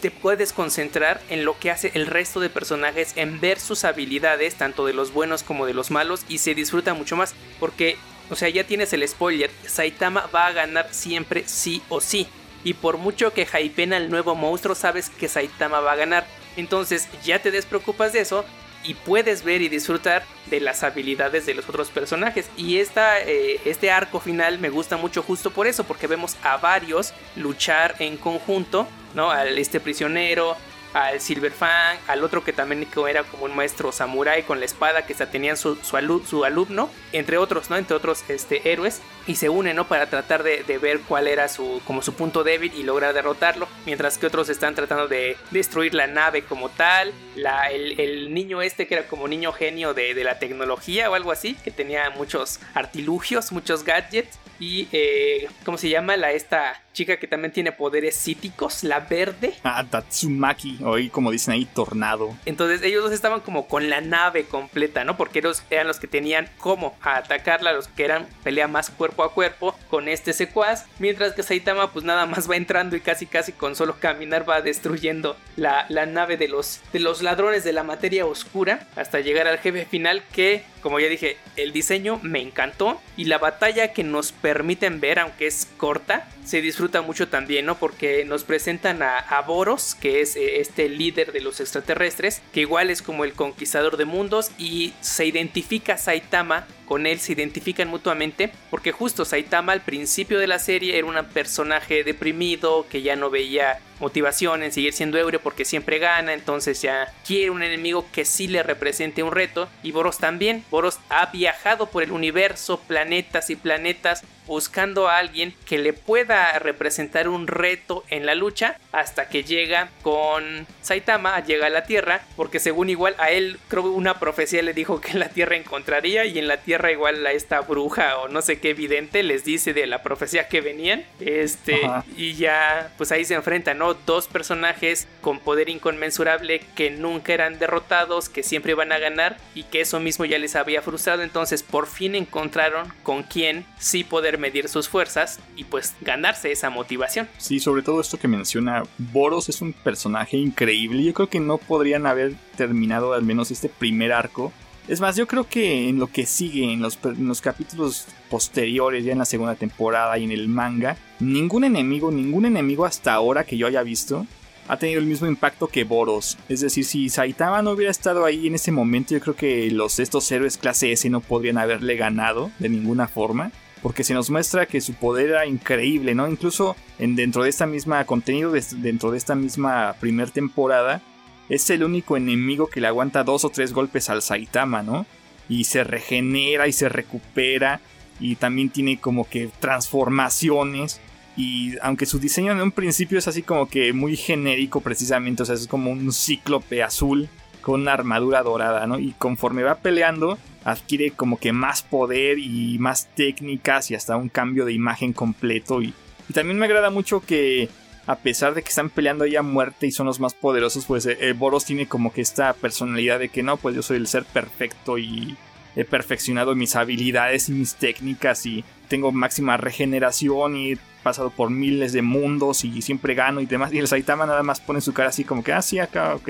te 0.00 0.10
puedes 0.10 0.52
concentrar 0.52 1.20
en 1.28 1.44
lo 1.44 1.58
que 1.58 1.70
hace 1.70 1.90
el 1.94 2.06
resto 2.06 2.38
de 2.38 2.50
personajes, 2.50 3.14
en 3.16 3.40
ver 3.40 3.58
sus 3.58 3.84
habilidades, 3.84 4.54
tanto 4.54 4.86
de 4.86 4.92
los 4.92 5.12
buenos 5.12 5.42
como 5.42 5.66
de 5.66 5.74
los 5.74 5.90
malos, 5.90 6.24
y 6.28 6.38
se 6.38 6.54
disfruta 6.54 6.94
mucho 6.94 7.16
más 7.16 7.34
porque, 7.58 7.96
o 8.30 8.36
sea, 8.36 8.48
ya 8.48 8.62
tienes 8.62 8.92
el 8.92 9.06
spoiler, 9.08 9.50
Saitama 9.66 10.28
va 10.32 10.46
a 10.46 10.52
ganar 10.52 10.88
siempre 10.92 11.42
sí 11.46 11.82
o 11.88 12.00
sí 12.00 12.28
y 12.68 12.74
por 12.74 12.98
mucho 12.98 13.32
que 13.32 13.46
hypen 13.46 13.94
al 13.94 14.10
nuevo 14.10 14.34
monstruo 14.34 14.74
sabes 14.74 15.08
que 15.08 15.26
Saitama 15.26 15.80
va 15.80 15.92
a 15.92 15.96
ganar. 15.96 16.26
Entonces 16.58 17.08
ya 17.24 17.40
te 17.40 17.50
despreocupas 17.50 18.12
de 18.12 18.20
eso 18.20 18.44
y 18.84 18.92
puedes 18.92 19.42
ver 19.42 19.62
y 19.62 19.70
disfrutar 19.70 20.22
de 20.50 20.60
las 20.60 20.82
habilidades 20.82 21.46
de 21.46 21.54
los 21.54 21.66
otros 21.66 21.88
personajes. 21.88 22.50
Y 22.58 22.76
esta, 22.76 23.22
eh, 23.22 23.58
este 23.64 23.90
arco 23.90 24.20
final 24.20 24.58
me 24.58 24.68
gusta 24.68 24.98
mucho 24.98 25.22
justo 25.22 25.50
por 25.50 25.66
eso, 25.66 25.84
porque 25.84 26.06
vemos 26.06 26.36
a 26.42 26.58
varios 26.58 27.14
luchar 27.36 27.94
en 28.00 28.18
conjunto, 28.18 28.86
¿no? 29.14 29.30
Al 29.30 29.56
este 29.56 29.80
prisionero, 29.80 30.54
al 30.94 31.20
Silver 31.20 31.52
Fang, 31.52 31.98
al 32.06 32.24
otro 32.24 32.42
que 32.44 32.52
también 32.52 32.86
era 33.08 33.24
como 33.24 33.44
un 33.44 33.54
maestro 33.54 33.92
samurai 33.92 34.42
con 34.42 34.58
la 34.58 34.66
espada 34.66 35.06
que 35.06 35.14
tenían 35.14 35.56
su, 35.56 35.76
su, 35.76 36.22
su, 36.26 36.44
alumno, 36.44 36.90
entre 37.12 37.38
otros, 37.38 37.70
¿no? 37.70 37.76
Entre 37.76 37.96
otros 37.96 38.24
este, 38.28 38.70
héroes, 38.70 39.00
y 39.26 39.36
se 39.36 39.48
unen, 39.48 39.76
¿no? 39.76 39.86
Para 39.86 40.08
tratar 40.08 40.42
de, 40.42 40.62
de, 40.62 40.78
ver 40.78 41.00
cuál 41.00 41.26
era 41.28 41.48
su, 41.48 41.80
como 41.84 42.02
su 42.02 42.14
punto 42.14 42.44
débil 42.44 42.72
y 42.74 42.82
lograr 42.82 43.14
derrotarlo, 43.14 43.68
mientras 43.84 44.18
que 44.18 44.26
otros 44.26 44.48
están 44.48 44.74
tratando 44.74 45.08
de 45.08 45.36
destruir 45.50 45.94
la 45.94 46.06
nave 46.06 46.42
como 46.42 46.68
tal, 46.68 47.12
la, 47.36 47.70
el, 47.70 47.98
el 48.00 48.32
niño 48.32 48.62
este 48.62 48.86
que 48.86 48.94
era 48.94 49.06
como 49.06 49.28
niño 49.28 49.52
genio 49.52 49.94
de, 49.94 50.14
de 50.14 50.24
la 50.24 50.38
tecnología 50.38 51.10
o 51.10 51.14
algo 51.14 51.32
así, 51.32 51.54
que 51.62 51.70
tenía 51.70 52.10
muchos 52.10 52.60
artilugios, 52.74 53.52
muchos 53.52 53.84
gadgets, 53.84 54.38
y 54.60 54.88
eh, 54.92 55.48
¿cómo 55.64 55.78
se 55.78 55.88
llama? 55.88 56.16
La 56.16 56.32
esta 56.32 56.82
chica 56.98 57.16
que 57.16 57.28
también 57.28 57.52
tiene 57.52 57.70
poderes 57.70 58.16
psíquicos, 58.16 58.82
la 58.82 58.98
verde. 58.98 59.54
Ah, 59.62 59.86
Tatsumaki, 59.88 60.78
o 60.82 60.96
como 61.12 61.30
dicen 61.30 61.54
ahí, 61.54 61.64
tornado. 61.64 62.36
Entonces 62.44 62.82
ellos 62.82 63.04
dos 63.04 63.12
estaban 63.12 63.38
como 63.38 63.68
con 63.68 63.88
la 63.88 64.00
nave 64.00 64.46
completa, 64.46 65.04
¿no? 65.04 65.16
Porque 65.16 65.38
ellos 65.38 65.62
eran 65.70 65.86
los 65.86 66.00
que 66.00 66.08
tenían 66.08 66.48
cómo 66.58 66.96
atacarla, 67.02 67.72
los 67.72 67.86
que 67.86 68.04
eran 68.04 68.26
pelea 68.42 68.66
más 68.66 68.90
cuerpo 68.90 69.22
a 69.22 69.32
cuerpo 69.32 69.78
con 69.88 70.08
este 70.08 70.32
secuaz, 70.32 70.86
mientras 70.98 71.34
que 71.34 71.44
Saitama 71.44 71.92
pues 71.92 72.04
nada 72.04 72.26
más 72.26 72.50
va 72.50 72.56
entrando 72.56 72.96
y 72.96 73.00
casi 73.00 73.26
casi 73.26 73.52
con 73.52 73.76
solo 73.76 74.00
caminar 74.00 74.48
va 74.48 74.60
destruyendo 74.60 75.36
la, 75.54 75.86
la 75.88 76.04
nave 76.04 76.36
de 76.36 76.48
los, 76.48 76.80
de 76.92 76.98
los 76.98 77.22
ladrones 77.22 77.62
de 77.62 77.72
la 77.72 77.84
materia 77.84 78.26
oscura 78.26 78.88
hasta 78.96 79.20
llegar 79.20 79.46
al 79.46 79.58
jefe 79.58 79.86
final 79.86 80.24
que 80.32 80.64
como 80.82 81.00
ya 81.00 81.08
dije, 81.08 81.36
el 81.56 81.72
diseño 81.72 82.20
me 82.22 82.40
encantó 82.40 83.00
y 83.16 83.24
la 83.24 83.38
batalla 83.38 83.92
que 83.92 84.04
nos 84.04 84.32
permiten 84.32 85.00
ver, 85.00 85.18
aunque 85.18 85.46
es 85.46 85.68
corta, 85.76 86.28
se 86.44 86.60
disfruta 86.60 87.02
mucho 87.02 87.28
también, 87.28 87.66
¿no? 87.66 87.78
Porque 87.78 88.24
nos 88.24 88.44
presentan 88.44 89.02
a, 89.02 89.40
Boros, 89.46 89.94
que 89.94 90.20
es 90.20 90.36
eh, 90.36 90.60
este 90.60 90.88
líder 90.88 91.32
de 91.32 91.40
los 91.40 91.60
extraterrestres, 91.60 92.42
que 92.52 92.60
igual 92.60 92.90
es 92.90 93.02
como 93.02 93.24
el 93.24 93.32
conquistador 93.32 93.96
de 93.96 94.04
mundos 94.04 94.50
y 94.58 94.92
se 95.00 95.26
identifica 95.26 95.94
a 95.94 95.98
Saitama 95.98 96.66
con 96.88 97.06
él 97.06 97.20
se 97.20 97.32
identifican 97.32 97.88
mutuamente 97.88 98.50
porque 98.70 98.92
justo 98.92 99.26
Saitama 99.26 99.72
al 99.72 99.82
principio 99.82 100.38
de 100.38 100.46
la 100.46 100.58
serie 100.58 100.96
era 100.96 101.06
un 101.06 101.22
personaje 101.26 102.02
deprimido 102.02 102.86
que 102.88 103.02
ya 103.02 103.14
no 103.14 103.28
veía 103.28 103.78
motivación 104.00 104.62
en 104.62 104.72
seguir 104.72 104.92
siendo 104.92 105.18
héroe 105.18 105.38
porque 105.38 105.64
siempre 105.64 105.98
gana, 105.98 106.32
entonces 106.32 106.80
ya 106.82 107.12
quiere 107.26 107.50
un 107.50 107.62
enemigo 107.62 108.06
que 108.12 108.24
sí 108.24 108.48
le 108.48 108.62
represente 108.62 109.22
un 109.22 109.32
reto. 109.32 109.68
Y 109.82 109.92
Boros 109.92 110.18
también, 110.18 110.64
Boros 110.70 110.98
ha 111.08 111.26
viajado 111.26 111.86
por 111.86 112.02
el 112.02 112.12
universo, 112.12 112.80
planetas 112.86 113.50
y 113.50 113.56
planetas 113.56 114.24
buscando 114.48 115.08
a 115.08 115.18
alguien 115.18 115.54
que 115.66 115.78
le 115.78 115.92
pueda 115.92 116.58
representar 116.58 117.28
un 117.28 117.46
reto 117.46 118.02
en 118.08 118.26
la 118.26 118.34
lucha 118.34 118.76
hasta 118.90 119.28
que 119.28 119.44
llega 119.44 119.90
con 120.02 120.66
Saitama, 120.82 121.38
llega 121.44 121.66
a 121.66 121.70
la 121.70 121.84
Tierra, 121.84 122.22
porque 122.34 122.58
según 122.58 122.88
igual 122.90 123.14
a 123.18 123.30
él 123.30 123.60
creo 123.68 123.84
que 123.84 123.88
una 123.90 124.18
profecía 124.18 124.62
le 124.62 124.72
dijo 124.72 125.00
que 125.00 125.12
en 125.12 125.20
la 125.20 125.28
Tierra 125.28 125.56
encontraría 125.56 126.24
y 126.24 126.38
en 126.38 126.48
la 126.48 126.56
Tierra 126.56 126.90
igual 126.90 127.24
a 127.26 127.32
esta 127.32 127.60
bruja 127.60 128.18
o 128.18 128.28
no 128.28 128.40
sé 128.42 128.58
qué 128.58 128.70
evidente 128.70 129.22
les 129.22 129.44
dice 129.44 129.74
de 129.74 129.86
la 129.86 130.02
profecía 130.02 130.48
que 130.48 130.62
venían, 130.62 131.04
este 131.20 131.80
y 132.16 132.34
ya 132.34 132.90
pues 132.96 133.12
ahí 133.12 133.24
se 133.24 133.34
enfrentan, 133.34 133.78
¿no? 133.78 133.92
Dos 133.94 134.28
personajes 134.28 135.06
con 135.20 135.40
poder 135.40 135.68
inconmensurable 135.68 136.60
que 136.74 136.90
nunca 136.90 137.34
eran 137.34 137.58
derrotados, 137.58 138.30
que 138.30 138.42
siempre 138.42 138.72
iban 138.72 138.92
a 138.92 138.98
ganar 138.98 139.36
y 139.54 139.64
que 139.64 139.82
eso 139.82 140.00
mismo 140.00 140.24
ya 140.24 140.38
les 140.38 140.56
había 140.56 140.80
frustrado, 140.80 141.22
entonces 141.22 141.62
por 141.62 141.86
fin 141.86 142.14
encontraron 142.14 142.90
con 143.02 143.22
quién 143.24 143.66
sí 143.78 144.04
poder 144.04 144.37
medir 144.38 144.68
sus 144.68 144.88
fuerzas 144.88 145.40
y 145.56 145.64
pues 145.64 145.94
ganarse 146.00 146.52
esa 146.52 146.70
motivación. 146.70 147.28
Sí, 147.38 147.60
sobre 147.60 147.82
todo 147.82 148.00
esto 148.00 148.18
que 148.18 148.28
menciona, 148.28 148.82
Boros 148.98 149.48
es 149.48 149.60
un 149.60 149.72
personaje 149.72 150.36
increíble. 150.36 151.02
Yo 151.02 151.14
creo 151.14 151.28
que 151.28 151.40
no 151.40 151.58
podrían 151.58 152.06
haber 152.06 152.34
terminado 152.56 153.12
al 153.12 153.22
menos 153.22 153.50
este 153.50 153.68
primer 153.68 154.12
arco. 154.12 154.52
Es 154.88 155.02
más, 155.02 155.16
yo 155.16 155.26
creo 155.26 155.46
que 155.46 155.90
en 155.90 155.98
lo 155.98 156.06
que 156.06 156.24
sigue, 156.24 156.72
en 156.72 156.80
los, 156.80 156.96
capítulos 157.42 158.06
posteriores, 158.30 159.04
ya 159.04 159.12
en 159.12 159.18
la 159.18 159.26
segunda 159.26 159.54
temporada 159.54 160.16
y 160.16 160.24
en 160.24 160.32
el 160.32 160.48
manga, 160.48 160.96
ningún 161.20 161.64
enemigo, 161.64 162.10
ningún 162.10 162.46
enemigo 162.46 162.86
hasta 162.86 163.12
ahora 163.12 163.44
que 163.44 163.58
yo 163.58 163.66
haya 163.66 163.82
visto 163.82 164.26
ha 164.66 164.76
tenido 164.76 165.00
el 165.00 165.06
mismo 165.06 165.26
impacto 165.26 165.66
que 165.66 165.84
Boros. 165.84 166.38
Es 166.48 166.60
decir, 166.60 166.84
si 166.84 167.08
Saitama 167.08 167.62
no 167.62 167.70
hubiera 167.70 167.90
estado 167.90 168.24
ahí 168.24 168.46
en 168.46 168.54
ese 168.54 168.70
momento, 168.70 169.14
yo 169.14 169.20
creo 169.20 169.34
que 169.34 169.70
los 169.70 169.98
estos 169.98 170.30
héroes 170.30 170.58
clase 170.58 170.92
S 170.92 171.08
no 171.08 171.20
podrían 171.20 171.58
haberle 171.58 171.96
ganado 171.96 172.50
de 172.58 172.68
ninguna 172.68 173.08
forma 173.08 173.50
porque 173.82 174.04
se 174.04 174.14
nos 174.14 174.30
muestra 174.30 174.66
que 174.66 174.80
su 174.80 174.94
poder 174.94 175.30
era 175.30 175.46
increíble, 175.46 176.14
¿no? 176.14 176.28
Incluso 176.28 176.76
en, 176.98 177.16
dentro 177.16 177.42
de 177.42 177.50
esta 177.50 177.66
misma 177.66 178.04
contenido, 178.04 178.52
dentro 178.52 179.10
de 179.10 179.18
esta 179.18 179.34
misma 179.34 179.94
primer 180.00 180.30
temporada, 180.30 181.02
es 181.48 181.68
el 181.70 181.84
único 181.84 182.16
enemigo 182.16 182.66
que 182.66 182.80
le 182.80 182.88
aguanta 182.88 183.24
dos 183.24 183.44
o 183.44 183.50
tres 183.50 183.72
golpes 183.72 184.10
al 184.10 184.22
Saitama, 184.22 184.82
¿no? 184.82 185.06
Y 185.48 185.64
se 185.64 185.84
regenera 185.84 186.68
y 186.68 186.72
se 186.72 186.88
recupera 186.88 187.80
y 188.20 188.36
también 188.36 188.70
tiene 188.70 188.98
como 188.98 189.28
que 189.28 189.48
transformaciones. 189.60 191.00
Y 191.36 191.78
aunque 191.80 192.04
su 192.04 192.18
diseño 192.18 192.52
en 192.52 192.60
un 192.60 192.72
principio 192.72 193.18
es 193.18 193.28
así 193.28 193.42
como 193.42 193.68
que 193.68 193.92
muy 193.92 194.16
genérico 194.16 194.80
precisamente, 194.80 195.42
o 195.42 195.46
sea, 195.46 195.54
es 195.54 195.68
como 195.68 195.90
un 195.90 196.12
cíclope 196.12 196.82
azul 196.82 197.28
con 197.62 197.82
una 197.82 197.92
armadura 197.92 198.42
dorada, 198.42 198.86
¿no? 198.86 198.98
Y 198.98 199.12
conforme 199.18 199.62
va 199.62 199.76
peleando, 199.76 200.38
adquiere 200.70 201.12
como 201.12 201.38
que 201.38 201.52
más 201.52 201.82
poder 201.82 202.38
y 202.38 202.78
más 202.78 203.08
técnicas 203.14 203.90
y 203.90 203.94
hasta 203.94 204.16
un 204.16 204.28
cambio 204.28 204.64
de 204.66 204.72
imagen 204.72 205.12
completo. 205.12 205.80
Y, 205.82 205.94
también 206.34 206.58
me 206.58 206.66
agrada 206.66 206.90
mucho 206.90 207.20
que 207.20 207.70
a 208.06 208.16
pesar 208.16 208.54
de 208.54 208.62
que 208.62 208.68
están 208.68 208.90
peleando 208.90 209.24
ahí 209.24 209.34
a 209.36 209.42
muerte 209.42 209.86
y 209.86 209.92
son 209.92 210.06
los 210.06 210.20
más 210.20 210.34
poderosos, 210.34 210.84
pues 210.84 211.06
el 211.06 211.16
eh, 211.20 211.32
Boros 211.32 211.64
tiene 211.64 211.86
como 211.86 212.12
que 212.12 212.20
esta 212.20 212.52
personalidad 212.52 213.18
de 213.18 213.30
que 213.30 213.42
no, 213.42 213.56
pues 213.56 213.74
yo 213.74 213.82
soy 213.82 213.96
el 213.96 214.06
ser 214.06 214.24
perfecto 214.24 214.98
y 214.98 215.36
he 215.74 215.84
perfeccionado 215.86 216.54
mis 216.54 216.76
habilidades 216.76 217.48
y 217.48 217.52
mis 217.52 217.74
técnicas 217.74 218.44
y 218.44 218.62
tengo 218.88 219.10
máxima 219.10 219.56
regeneración 219.56 220.56
y 220.56 220.72
he 220.72 220.78
pasado 221.02 221.30
por 221.30 221.48
miles 221.48 221.92
de 221.94 222.02
mundos 222.02 222.64
y 222.64 222.82
siempre 222.82 223.14
gano 223.14 223.40
y 223.40 223.46
demás. 223.46 223.72
Y 223.72 223.78
el 223.78 223.88
Saitama 223.88 224.26
nada 224.26 224.42
más 224.42 224.60
pone 224.60 224.82
su 224.82 224.92
cara 224.92 225.08
así 225.08 225.24
como 225.24 225.42
que, 225.42 225.52
ah, 225.54 225.62
sí, 225.62 225.78
acá, 225.78 226.14
ok. 226.14 226.28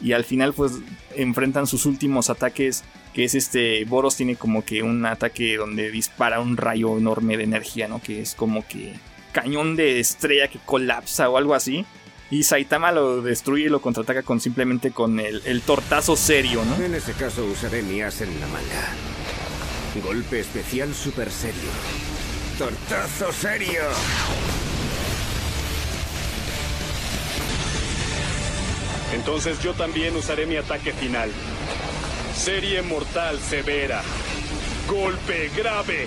Y 0.00 0.12
al 0.12 0.24
final 0.24 0.52
pues 0.52 0.72
enfrentan 1.16 1.66
sus 1.66 1.86
últimos 1.86 2.30
ataques 2.30 2.84
que 3.12 3.24
es 3.24 3.34
este, 3.34 3.84
Boros 3.84 4.16
tiene 4.16 4.36
como 4.36 4.64
que 4.64 4.82
un 4.82 5.04
ataque 5.04 5.56
donde 5.56 5.90
dispara 5.90 6.40
un 6.40 6.56
rayo 6.56 6.96
enorme 6.98 7.36
de 7.36 7.44
energía, 7.44 7.88
¿no? 7.88 8.00
Que 8.00 8.20
es 8.20 8.34
como 8.34 8.66
que 8.66 8.94
cañón 9.32 9.76
de 9.76 9.98
estrella 9.98 10.48
que 10.48 10.58
colapsa 10.64 11.28
o 11.28 11.36
algo 11.36 11.54
así. 11.54 11.84
Y 12.30 12.42
Saitama 12.42 12.92
lo 12.92 13.22
destruye 13.22 13.64
y 13.64 13.68
lo 13.70 13.80
contraataca 13.80 14.22
con 14.22 14.40
simplemente 14.40 14.90
con 14.90 15.18
el, 15.18 15.62
tortazo 15.62 16.14
serio, 16.14 16.62
¿no? 16.64 16.84
En 16.84 16.94
ese 16.94 17.12
caso 17.12 17.44
usaré 17.44 17.82
mi 17.82 18.02
as 18.02 18.20
en 18.20 18.38
la 18.38 18.46
manga. 18.46 18.94
Golpe 20.04 20.40
especial 20.40 20.94
super 20.94 21.30
serio. 21.30 21.70
¡Tortazo 22.58 23.32
serio! 23.32 23.82
Entonces 29.14 29.62
yo 29.62 29.74
también 29.74 30.14
usaré 30.16 30.46
mi 30.46 30.56
ataque 30.56 30.92
final. 30.92 31.30
Serie 32.34 32.82
mortal 32.82 33.38
severa. 33.38 34.02
Golpe 34.88 35.50
grave. 35.56 36.06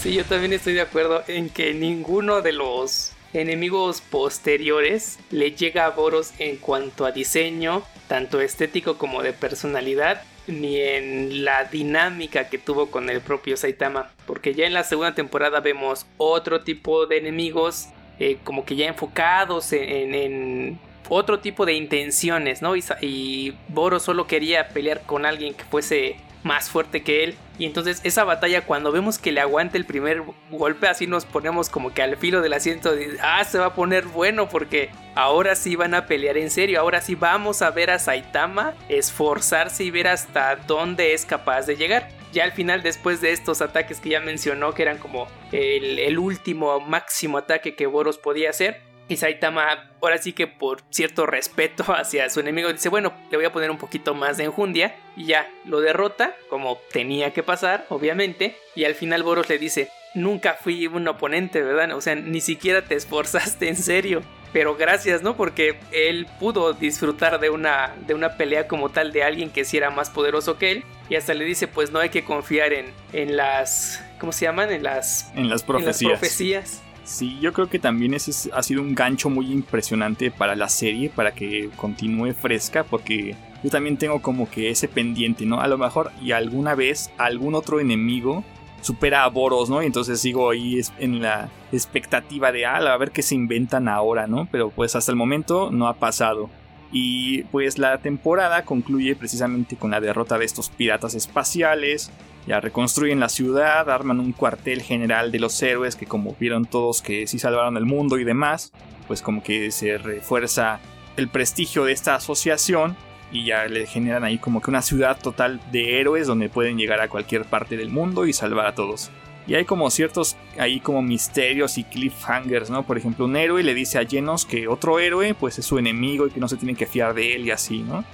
Sí, 0.00 0.14
yo 0.14 0.24
también 0.24 0.52
estoy 0.52 0.74
de 0.74 0.82
acuerdo 0.82 1.24
en 1.28 1.48
que 1.48 1.72
ninguno 1.72 2.42
de 2.42 2.52
los 2.52 3.12
enemigos 3.32 4.00
posteriores 4.00 5.18
le 5.30 5.52
llega 5.52 5.86
a 5.86 5.90
Boros 5.90 6.32
en 6.38 6.56
cuanto 6.56 7.04
a 7.04 7.12
diseño, 7.12 7.82
tanto 8.06 8.40
estético 8.40 8.96
como 8.96 9.22
de 9.22 9.32
personalidad, 9.32 10.22
ni 10.46 10.78
en 10.78 11.44
la 11.44 11.64
dinámica 11.64 12.48
que 12.48 12.58
tuvo 12.58 12.90
con 12.90 13.08
el 13.10 13.20
propio 13.20 13.56
Saitama. 13.56 14.10
Porque 14.26 14.54
ya 14.54 14.66
en 14.66 14.74
la 14.74 14.84
segunda 14.84 15.14
temporada 15.14 15.60
vemos 15.60 16.06
otro 16.16 16.62
tipo 16.62 17.06
de 17.06 17.18
enemigos, 17.18 17.88
eh, 18.18 18.38
como 18.44 18.64
que 18.64 18.76
ya 18.76 18.86
enfocados 18.86 19.72
en 19.72 20.78
otro 21.08 21.40
tipo 21.40 21.66
de 21.66 21.74
intenciones, 21.74 22.62
¿no? 22.62 22.76
Y, 22.76 22.84
y 23.00 23.54
Boro 23.68 24.00
solo 24.00 24.26
quería 24.26 24.68
pelear 24.68 25.02
con 25.02 25.26
alguien 25.26 25.54
que 25.54 25.64
fuese 25.64 26.16
más 26.42 26.68
fuerte 26.68 27.02
que 27.02 27.24
él. 27.24 27.34
Y 27.58 27.64
entonces 27.64 28.00
esa 28.04 28.24
batalla 28.24 28.66
cuando 28.66 28.92
vemos 28.92 29.18
que 29.18 29.32
le 29.32 29.40
aguanta 29.40 29.78
el 29.78 29.86
primer 29.86 30.22
golpe 30.50 30.88
así 30.88 31.06
nos 31.06 31.24
ponemos 31.24 31.70
como 31.70 31.94
que 31.94 32.02
al 32.02 32.16
filo 32.16 32.42
del 32.42 32.52
asiento 32.52 32.94
de, 32.94 33.16
ah, 33.22 33.42
se 33.44 33.58
va 33.58 33.66
a 33.66 33.74
poner 33.74 34.04
bueno 34.04 34.48
porque 34.48 34.90
ahora 35.14 35.56
sí 35.56 35.74
van 35.74 35.94
a 35.94 36.06
pelear 36.06 36.36
en 36.36 36.50
serio, 36.50 36.80
ahora 36.80 37.00
sí 37.00 37.14
vamos 37.14 37.62
a 37.62 37.70
ver 37.70 37.90
a 37.90 37.98
Saitama 37.98 38.74
esforzarse 38.88 39.84
y 39.84 39.90
ver 39.90 40.08
hasta 40.08 40.56
dónde 40.56 41.14
es 41.14 41.24
capaz 41.24 41.62
de 41.66 41.76
llegar. 41.76 42.08
Ya 42.34 42.42
al 42.42 42.52
final 42.52 42.82
después 42.82 43.20
de 43.20 43.30
estos 43.30 43.62
ataques 43.62 44.00
que 44.00 44.10
ya 44.10 44.20
mencionó 44.20 44.74
que 44.74 44.82
eran 44.82 44.98
como 44.98 45.28
el, 45.52 46.18
último 46.18 46.80
máximo 46.80 47.38
ataque 47.38 47.76
que 47.76 47.86
Boros 47.86 48.18
podía 48.18 48.50
hacer, 48.50 48.82
y 49.06 49.18
Saitama, 49.18 49.92
ahora 50.00 50.18
sí 50.18 50.32
que 50.32 50.48
por 50.48 50.80
cierto 50.90 51.26
respeto 51.26 51.84
hacia 51.94 52.28
su 52.30 52.40
enemigo, 52.40 52.72
dice, 52.72 52.88
bueno, 52.88 53.14
le 53.30 53.36
voy 53.36 53.46
a 53.46 53.52
poner 53.52 53.70
un 53.70 53.78
poquito 53.78 54.14
más 54.14 54.36
de 54.36 54.44
enjundia. 54.44 54.96
Y 55.16 55.26
ya, 55.26 55.48
lo 55.64 55.80
derrota, 55.80 56.34
como 56.48 56.78
tenía 56.90 57.32
que 57.32 57.44
pasar, 57.44 57.86
obviamente. 57.88 58.56
Y 58.74 58.84
al 58.84 58.96
final 58.96 59.22
Boros 59.22 59.48
le 59.48 59.58
dice, 59.58 59.90
nunca 60.14 60.54
fui 60.54 60.88
un 60.88 61.06
oponente, 61.06 61.62
¿verdad? 61.62 61.94
O 61.94 62.00
sea, 62.00 62.16
ni 62.16 62.40
siquiera 62.40 62.84
te 62.84 62.96
esforzaste 62.96 63.68
en 63.68 63.76
serio. 63.76 64.22
pero 64.52 64.76
gracias, 64.76 65.22
¿no? 65.22 65.36
Porque 65.36 65.78
él 65.92 66.26
pudo 66.40 66.72
disfrutar 66.72 67.38
de 67.40 67.50
una, 67.50 67.94
de 68.06 68.14
una 68.14 68.36
pelea 68.36 68.66
como 68.66 68.88
tal 68.88 69.12
de 69.12 69.22
alguien 69.22 69.50
que 69.50 69.64
sí 69.64 69.76
era 69.76 69.90
más 69.90 70.10
poderoso 70.10 70.58
que 70.58 70.72
él. 70.72 70.84
Y 71.08 71.16
hasta 71.16 71.34
le 71.34 71.44
dice, 71.44 71.68
pues 71.68 71.92
no 71.92 71.98
hay 71.98 72.08
que 72.08 72.24
confiar 72.24 72.72
en, 72.72 72.86
en 73.12 73.36
las... 73.36 74.02
¿Cómo 74.18 74.32
se 74.32 74.46
llaman? 74.46 74.72
En 74.72 74.82
las... 74.82 75.30
En 75.34 75.50
las 75.50 75.62
profecías. 75.62 76.02
En 76.02 76.08
las 76.10 76.18
profecías. 76.20 76.82
Sí, 77.04 77.38
yo 77.40 77.52
creo 77.52 77.68
que 77.68 77.78
también 77.78 78.14
ese 78.14 78.50
ha 78.52 78.62
sido 78.62 78.80
un 78.80 78.94
gancho 78.94 79.28
muy 79.28 79.52
impresionante 79.52 80.30
para 80.30 80.56
la 80.56 80.70
serie, 80.70 81.10
para 81.10 81.34
que 81.34 81.68
continúe 81.76 82.32
fresca, 82.32 82.82
porque 82.84 83.36
yo 83.62 83.70
también 83.70 83.98
tengo 83.98 84.22
como 84.22 84.50
que 84.50 84.70
ese 84.70 84.88
pendiente, 84.88 85.44
¿no? 85.44 85.60
A 85.60 85.68
lo 85.68 85.76
mejor 85.76 86.10
y 86.22 86.32
alguna 86.32 86.74
vez 86.74 87.10
algún 87.18 87.54
otro 87.54 87.78
enemigo 87.78 88.42
supera 88.80 89.24
a 89.24 89.28
Boros, 89.28 89.68
¿no? 89.68 89.82
Y 89.82 89.86
entonces 89.86 90.18
sigo 90.18 90.50
ahí 90.50 90.80
en 90.98 91.20
la 91.20 91.50
expectativa 91.72 92.52
de, 92.52 92.64
ah, 92.64 92.76
a 92.76 92.96
ver 92.96 93.10
qué 93.10 93.22
se 93.22 93.34
inventan 93.34 93.88
ahora, 93.88 94.26
¿no? 94.26 94.48
Pero 94.50 94.70
pues 94.70 94.96
hasta 94.96 95.12
el 95.12 95.16
momento 95.16 95.70
no 95.70 95.88
ha 95.88 95.94
pasado. 95.94 96.48
Y 96.96 97.42
pues 97.50 97.76
la 97.76 97.98
temporada 97.98 98.64
concluye 98.64 99.16
precisamente 99.16 99.74
con 99.74 99.90
la 99.90 100.00
derrota 100.00 100.38
de 100.38 100.44
estos 100.44 100.70
piratas 100.70 101.16
espaciales, 101.16 102.12
ya 102.46 102.60
reconstruyen 102.60 103.18
la 103.18 103.28
ciudad, 103.28 103.90
arman 103.90 104.20
un 104.20 104.30
cuartel 104.30 104.80
general 104.80 105.32
de 105.32 105.40
los 105.40 105.60
héroes 105.60 105.96
que 105.96 106.06
como 106.06 106.36
vieron 106.38 106.66
todos 106.66 107.02
que 107.02 107.26
sí 107.26 107.40
salvaron 107.40 107.76
el 107.76 107.84
mundo 107.84 108.16
y 108.20 108.22
demás, 108.24 108.72
pues 109.08 109.22
como 109.22 109.42
que 109.42 109.72
se 109.72 109.98
refuerza 109.98 110.78
el 111.16 111.26
prestigio 111.26 111.84
de 111.84 111.92
esta 111.92 112.14
asociación 112.14 112.96
y 113.32 113.44
ya 113.46 113.66
le 113.66 113.86
generan 113.86 114.22
ahí 114.22 114.38
como 114.38 114.60
que 114.60 114.70
una 114.70 114.82
ciudad 114.82 115.18
total 115.20 115.60
de 115.72 115.98
héroes 115.98 116.28
donde 116.28 116.48
pueden 116.48 116.78
llegar 116.78 117.00
a 117.00 117.08
cualquier 117.08 117.44
parte 117.44 117.76
del 117.76 117.90
mundo 117.90 118.24
y 118.24 118.32
salvar 118.32 118.66
a 118.66 118.74
todos. 118.76 119.10
Y 119.46 119.54
hay 119.54 119.64
como 119.64 119.90
ciertos 119.90 120.36
ahí 120.58 120.80
como 120.80 121.02
misterios 121.02 121.76
y 121.78 121.84
cliffhangers, 121.84 122.70
¿no? 122.70 122.82
Por 122.84 122.96
ejemplo, 122.96 123.26
un 123.26 123.36
héroe 123.36 123.62
le 123.62 123.74
dice 123.74 123.98
a 123.98 124.06
Genos 124.06 124.46
que 124.46 124.68
otro 124.68 124.98
héroe 124.98 125.34
pues 125.34 125.58
es 125.58 125.66
su 125.66 125.78
enemigo 125.78 126.26
y 126.26 126.30
que 126.30 126.40
no 126.40 126.48
se 126.48 126.56
tienen 126.56 126.76
que 126.76 126.86
fiar 126.86 127.14
de 127.14 127.34
él 127.34 127.46
y 127.46 127.50
así, 127.50 127.80
¿no? 127.80 128.04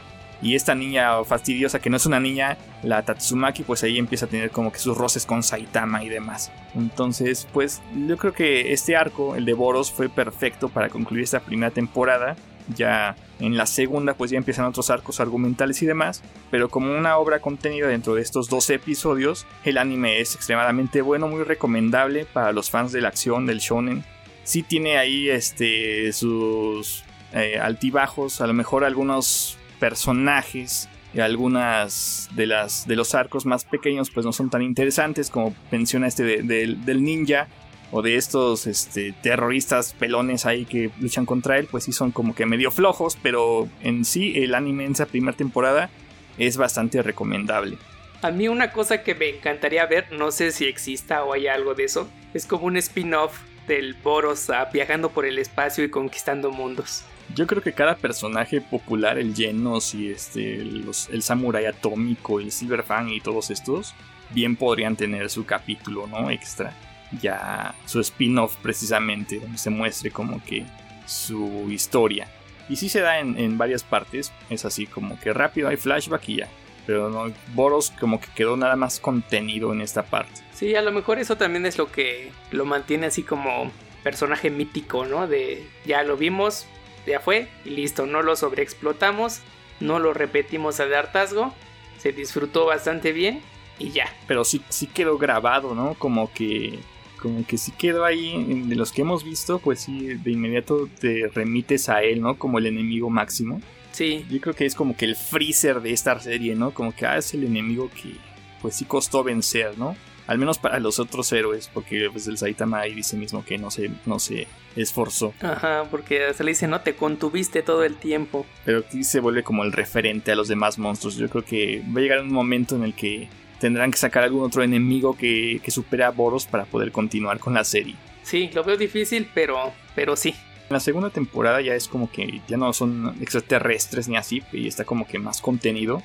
Y 0.43 0.55
esta 0.55 0.75
niña 0.75 1.23
fastidiosa, 1.25 1.81
que 1.81 1.91
no 1.91 1.99
es 1.99 2.07
una 2.07 2.19
niña, 2.19 2.57
la 2.83 3.03
Tatsumaki, 3.03 3.63
pues 3.63 3.83
ahí 3.83 3.99
empieza 3.99 4.25
a 4.25 4.29
tener 4.29 4.51
como 4.51 4.73
que 4.73 4.79
sus 4.79 4.97
roces 4.97 5.27
con 5.27 5.43
Saitama 5.43 6.03
y 6.03 6.09
demás. 6.09 6.51
Entonces, 6.75 7.47
pues 7.53 7.83
yo 8.07 8.17
creo 8.17 8.33
que 8.33 8.73
este 8.73 8.97
arco, 8.97 9.37
el 9.37 9.45
de 9.45 9.53
Boros, 9.53 9.93
fue 9.93 10.09
perfecto 10.09 10.71
para 10.71 10.89
concluir 10.89 11.25
esta 11.25 11.41
primera 11.41 11.71
temporada. 11.71 12.37
Ya 12.77 13.17
en 13.39 13.57
la 13.57 13.67
segunda, 13.67 14.15
pues 14.15 14.31
ya 14.31 14.39
empiezan 14.39 14.65
otros 14.65 14.91
arcos 14.91 15.21
argumentales 15.21 15.83
y 15.83 15.87
demás. 15.87 16.23
Pero 16.51 16.69
como 16.69 16.97
una 16.97 17.17
obra 17.17 17.41
contenida 17.41 17.89
dentro 17.89 18.15
de 18.15 18.23
estos 18.23 18.49
12 18.49 18.75
episodios, 18.75 19.47
el 19.65 19.79
anime 19.79 20.21
es 20.21 20.35
extremadamente 20.35 21.03
bueno, 21.03 21.29
muy 21.29 21.43
recomendable 21.43 22.25
para 22.25 22.53
los 22.53 22.71
fans 22.71 22.93
de 22.93 23.01
la 23.01 23.09
acción, 23.09 23.47
del 23.47 23.59
shonen. 23.59 24.05
Sí 24.45 24.63
tiene 24.63 24.99
ahí 24.99 25.29
este, 25.29 26.13
sus 26.13 27.05
eh, 27.33 27.59
altibajos, 27.61 28.41
a 28.41 28.47
lo 28.47 28.55
mejor 28.55 28.85
algunos 28.85 29.59
personajes 29.79 30.89
y 31.15 31.21
algunas 31.21 32.29
de 32.35 32.47
las 32.47 32.87
de 32.87 32.97
los 32.97 33.15
arcos 33.15 33.47
más 33.47 33.65
pequeños 33.65 34.11
pues 34.11 34.25
no 34.25 34.33
son 34.33 34.49
tan 34.49 34.63
interesantes 34.63 35.31
como 35.31 35.55
menciona 35.73 36.07
este 36.07 36.43
del 36.43 37.03
ninja 37.03 37.49
o 37.91 38.03
de 38.03 38.17
estos 38.17 38.67
este, 38.67 39.13
terroristas 39.23 39.95
pelones 39.95 40.47
ahí 40.47 40.65
que 40.65 40.91
luchan 41.01 41.27
contra 41.27 41.59
él 41.59 41.69
pues 41.71 41.85
sí 41.85 41.93
son 41.93 42.11
como 42.13 42.35
que 42.35 42.47
medio 42.47 42.71
flojos 42.71 43.19
pero 43.23 43.69
en 43.83 44.05
sí 44.05 44.33
el 44.37 44.55
anime 44.55 44.85
en 44.85 44.93
esa 44.93 45.07
primera 45.07 45.37
temporada 45.37 45.91
es 46.39 46.57
bastante 46.57 47.03
recomendable 47.03 47.79
a 48.23 48.31
mí 48.31 48.49
una 48.49 48.73
cosa 48.73 49.03
que 49.03 49.15
me 49.15 49.29
encantaría 49.29 49.85
ver 49.87 50.13
no 50.13 50.31
sé 50.31 50.53
si 50.53 50.67
exista 50.67 51.25
o 51.25 51.33
hay 51.33 51.49
algo 51.49 51.75
de 51.75 51.85
eso 51.85 52.09
es 52.35 52.47
como 52.47 52.67
un 52.67 52.77
spin-off 52.77 53.39
del 53.67 53.95
Boros 53.95 54.51
viajando 54.73 55.11
por 55.11 55.27
el 55.27 55.39
espacio 55.39 55.85
y 55.85 55.91
conquistando 55.91 56.51
mundos 56.51 57.05
yo 57.35 57.47
creo 57.47 57.63
que 57.63 57.73
cada 57.73 57.97
personaje 57.97 58.61
popular, 58.61 59.19
el 59.19 59.35
Genos 59.35 59.95
y 59.95 60.11
este, 60.11 60.57
el 60.57 61.23
Samurai 61.23 61.67
Atómico, 61.67 62.41
el 62.41 62.51
Silverfang 62.51 63.09
y 63.09 63.21
todos 63.21 63.51
estos, 63.51 63.95
bien 64.31 64.57
podrían 64.57 64.97
tener 64.97 65.31
su 65.31 65.45
capítulo, 65.45 66.07
¿no? 66.07 66.31
Extra. 66.31 66.75
Ya 67.21 67.75
su 67.87 68.01
spin-off 68.01 68.57
precisamente, 68.57 69.41
donde 69.41 69.59
se 69.59 69.71
muestre 69.71 70.11
como 70.11 70.43
que 70.45 70.65
su 71.07 71.67
historia. 71.71 72.29
Y 72.69 72.77
sí 72.77 72.89
se 72.89 73.01
da 73.01 73.19
en, 73.19 73.59
varias 73.59 73.83
partes, 73.83 74.33
es 74.49 74.65
así 74.65 74.87
como 74.87 75.19
que 75.19 75.33
rápido 75.33 75.69
hay 75.69 75.77
flashback 75.77 76.29
y 76.29 76.37
ya. 76.37 76.49
Pero 76.87 77.11
no, 77.11 77.33
Boros 77.53 77.93
como 77.99 78.21
que 78.21 78.29
quedó 78.35 78.57
nada 78.57 78.77
más 78.77 79.01
contenido 79.01 79.73
en 79.73 79.81
esta 79.81 80.05
parte. 80.05 80.41
Sí, 80.55 80.75
a 80.77 80.83
lo 80.83 80.93
mejor 80.93 81.19
eso 81.19 81.37
también 81.37 81.67
es 81.67 81.79
lo 81.79 81.91
que 81.91 82.31
lo 82.53 82.65
mantiene 82.65 83.07
así 83.07 83.23
como 83.23 83.73
personaje 84.05 84.51
mítico, 84.51 85.05
¿no? 85.05 85.27
De 85.27 85.67
ya 85.85 86.03
lo 86.05 86.17
vimos, 86.17 86.67
ya 87.07 87.21
fue 87.21 87.49
y 87.65 87.71
listo, 87.71 88.07
no 88.07 88.23
lo 88.23 88.37
sobreexplotamos, 88.37 89.41
no 89.81 89.99
lo 89.99 90.15
repetimos 90.15 90.79
al 90.81 90.95
hartazgo, 90.95 91.53
se 91.99 92.13
disfrutó 92.13 92.67
bastante 92.67 93.13
bien 93.13 93.43
y 93.79 93.91
ya. 93.91 94.15
Pero 94.27 94.45
sí, 94.45 94.63
sí 94.69 94.87
quedó 94.87 95.19
grabado, 95.19 95.75
¿no? 95.75 95.95
Como 95.95 96.33
que 96.33 96.79
como 97.21 97.47
que 97.47 97.59
sí 97.59 97.73
quedó 97.73 98.05
ahí, 98.05 98.65
de 98.67 98.75
los 98.75 98.93
que 98.93 99.03
hemos 99.03 99.25
visto, 99.25 99.59
pues 99.59 99.81
sí, 99.81 100.15
de 100.15 100.31
inmediato 100.31 100.89
te 100.99 101.29
remites 101.29 101.89
a 101.89 102.03
él, 102.03 102.21
¿no? 102.21 102.39
Como 102.39 102.59
el 102.59 102.67
enemigo 102.67 103.11
máximo. 103.11 103.61
Sí. 103.93 104.25
Yo 104.31 104.41
creo 104.41 104.55
que 104.55 104.67
es 104.67 104.75
como 104.75 104.97
que 104.97 105.05
el 105.05 105.17
freezer 105.17 105.81
de 105.81 105.93
esta 105.93 106.19
serie, 106.21 106.55
¿no? 106.55 106.73
Como 106.73 106.95
que 106.95 107.07
ah, 107.07 107.19
es 107.19 107.35
el 107.35 107.45
enemigo 107.45 107.91
que 107.91 108.15
pues 108.63 108.77
sí 108.77 108.85
costó 108.85 109.23
vencer, 109.23 109.79
¿no? 109.79 109.97
Al 110.27 110.39
menos 110.39 110.59
para 110.59 110.79
los 110.79 111.01
otros 111.01 111.33
héroes, 111.33 111.69
porque 111.73 112.09
pues 112.11 112.29
el 112.29 112.39
Saitama 112.39 112.81
ahí 112.81 112.95
dice 112.95 113.17
mismo 113.17 113.45
que 113.45 113.59
no 113.59 113.71
se, 113.71 113.91
no 114.07 114.21
se 114.21 114.47
esforzó. 114.77 115.35
Ajá, 115.41 115.89
porque 115.91 116.33
se 116.35 116.45
le 116.45 116.53
dice, 116.53 116.69
no, 116.69 116.83
te 116.83 116.95
contuviste 116.95 117.63
todo 117.63 117.83
el 117.83 117.97
tiempo. 117.97 118.47
Pero 118.65 118.79
aquí 118.79 119.03
se 119.03 119.19
vuelve 119.19 119.43
como 119.43 119.65
el 119.65 119.73
referente 119.73 120.31
a 120.31 120.37
los 120.37 120.47
demás 120.47 120.79
monstruos. 120.79 121.17
Yo 121.17 121.29
creo 121.29 121.45
que 121.45 121.83
va 121.95 121.99
a 121.99 122.03
llegar 122.03 122.21
un 122.21 122.33
momento 122.33 122.77
en 122.77 122.85
el 122.85 122.95
que 122.95 123.29
tendrán 123.61 123.91
que 123.93 123.99
sacar 123.99 124.25
algún 124.25 124.43
otro 124.43 124.63
enemigo 124.63 125.17
que, 125.17 125.61
que 125.63 125.71
supere 125.71 126.03
a 126.03 126.11
Boros 126.11 126.47
para 126.47 126.65
poder 126.65 126.91
continuar 126.91 127.39
con 127.39 127.55
la 127.55 127.63
serie. 127.63 127.95
Sí, 128.23 128.51
lo 128.53 128.65
veo 128.65 128.77
difícil, 128.77 129.29
pero, 129.33 129.73
pero 129.95 130.17
sí. 130.17 130.31
En 130.31 130.75
la 130.75 130.81
segunda 130.81 131.11
temporada 131.11 131.61
ya 131.61 131.75
es 131.75 131.87
como 131.87 132.11
que 132.11 132.41
ya 132.49 132.57
no 132.57 132.73
son 132.73 133.17
extraterrestres 133.21 134.09
ni 134.09 134.17
así, 134.17 134.43
y 134.53 134.67
está 134.67 134.85
como 134.85 135.07
que 135.07 135.19
más 135.19 135.41
contenido 135.41 136.03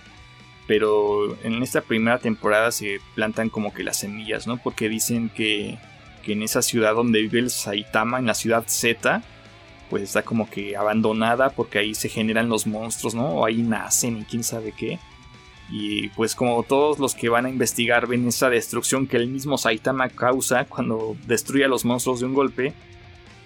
pero 0.67 1.37
en 1.43 1.61
esta 1.61 1.81
primera 1.81 2.19
temporada 2.19 2.71
se 2.71 2.99
plantan 3.13 3.49
como 3.49 3.73
que 3.73 3.83
las 3.83 3.97
semillas, 3.97 4.47
¿no? 4.47 4.57
Porque 4.57 4.89
dicen 4.89 5.29
que, 5.29 5.77
en 6.25 6.41
esa 6.41 6.63
ciudad 6.63 6.95
donde 6.95 7.21
vive 7.21 7.39
el 7.39 7.51
Saitama, 7.51 8.17
en 8.17 8.25
la 8.25 8.33
ciudad 8.33 8.63
Z, 8.65 9.21
pues 9.91 10.01
está 10.01 10.23
como 10.23 10.49
que 10.49 10.75
abandonada 10.75 11.51
porque 11.51 11.77
ahí 11.77 11.93
se 11.93 12.09
generan 12.09 12.49
los 12.49 12.65
monstruos, 12.65 13.13
¿no? 13.13 13.27
O 13.27 13.45
ahí 13.45 13.61
nacen 13.61 14.17
y 14.17 14.23
quién 14.23 14.43
sabe 14.43 14.73
qué. 14.75 14.97
Y 15.69 16.09
pues 16.09 16.35
como 16.35 16.61
todos 16.63 16.99
los 16.99 17.15
que 17.15 17.29
van 17.29 17.45
a 17.45 17.49
investigar 17.49 18.07
ven 18.07 18.27
esa 18.27 18.49
destrucción 18.49 19.07
que 19.07 19.17
el 19.17 19.27
mismo 19.27 19.57
Saitama 19.57 20.09
causa 20.09 20.65
cuando 20.65 21.17
destruye 21.25 21.65
a 21.65 21.67
los 21.67 21.85
monstruos 21.85 22.19
de 22.19 22.27
un 22.27 22.33
golpe, 22.33 22.73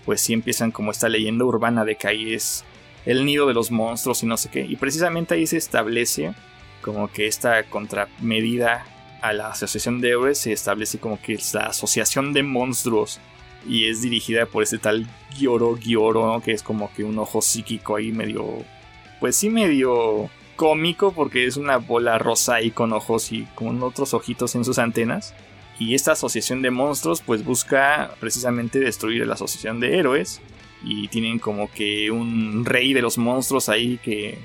pues 0.06 0.22
sí 0.22 0.34
empiezan 0.34 0.72
como 0.72 0.92
esta 0.92 1.08
leyenda 1.08 1.46
urbana 1.46 1.86
de 1.86 1.96
que 1.96 2.08
ahí 2.08 2.34
es 2.34 2.66
el 3.06 3.26
nido 3.26 3.48
de 3.48 3.54
los 3.54 3.72
monstruos 3.72 4.22
y 4.24 4.26
no 4.26 4.38
sé 4.38 4.50
qué. 4.50 4.62
Y 4.62 4.76
precisamente 4.76 5.36
ahí 5.36 5.48
se 5.48 5.58
establece 5.58 6.34
como 6.82 7.10
que 7.10 7.28
esta 7.28 7.64
contramedida 7.64 8.86
a 9.22 9.34
la 9.34 9.50
asociación 9.50 10.02
de 10.02 10.10
héroes 10.10 10.38
se 10.38 10.52
establece 10.52 11.00
como 11.00 11.22
que 11.22 11.34
es 11.34 11.54
la 11.54 11.68
asociación 11.68 12.34
de 12.34 12.44
monstruos 12.44 13.20
y 13.68 13.88
es 13.88 14.02
dirigida 14.02 14.46
por 14.46 14.64
ese 14.64 14.78
tal 14.78 15.06
Gioro 15.32 15.78
Gioro, 15.78 16.42
que 16.44 16.52
es 16.52 16.64
como 16.64 16.92
que 16.94 17.04
un 17.04 17.18
ojo 17.20 17.42
psíquico 17.42 17.98
ahí 17.98 18.12
medio, 18.12 18.64
pues 19.20 19.36
sí 19.36 19.50
medio 19.50 20.30
cómico 20.60 21.14
porque 21.14 21.46
es 21.46 21.56
una 21.56 21.78
bola 21.78 22.18
rosa 22.18 22.56
ahí 22.56 22.70
con 22.70 22.92
ojos 22.92 23.32
y 23.32 23.48
con 23.56 23.82
otros 23.82 24.14
ojitos 24.14 24.56
en 24.56 24.66
sus 24.66 24.78
antenas. 24.78 25.34
Y 25.80 25.96
esta 25.96 26.12
asociación 26.12 26.62
de 26.62 26.70
monstruos 26.70 27.22
pues 27.22 27.46
busca 27.46 28.12
precisamente 28.20 28.78
destruir 28.78 29.26
la 29.26 29.36
asociación 29.36 29.80
de 29.80 29.98
héroes 29.98 30.42
y 30.84 31.08
tienen 31.08 31.40
como 31.40 31.72
que 31.72 32.12
un 32.12 32.66
rey 32.66 32.92
de 32.92 33.02
los 33.02 33.18
monstruos 33.18 33.70
ahí 33.70 34.02
que 34.04 34.38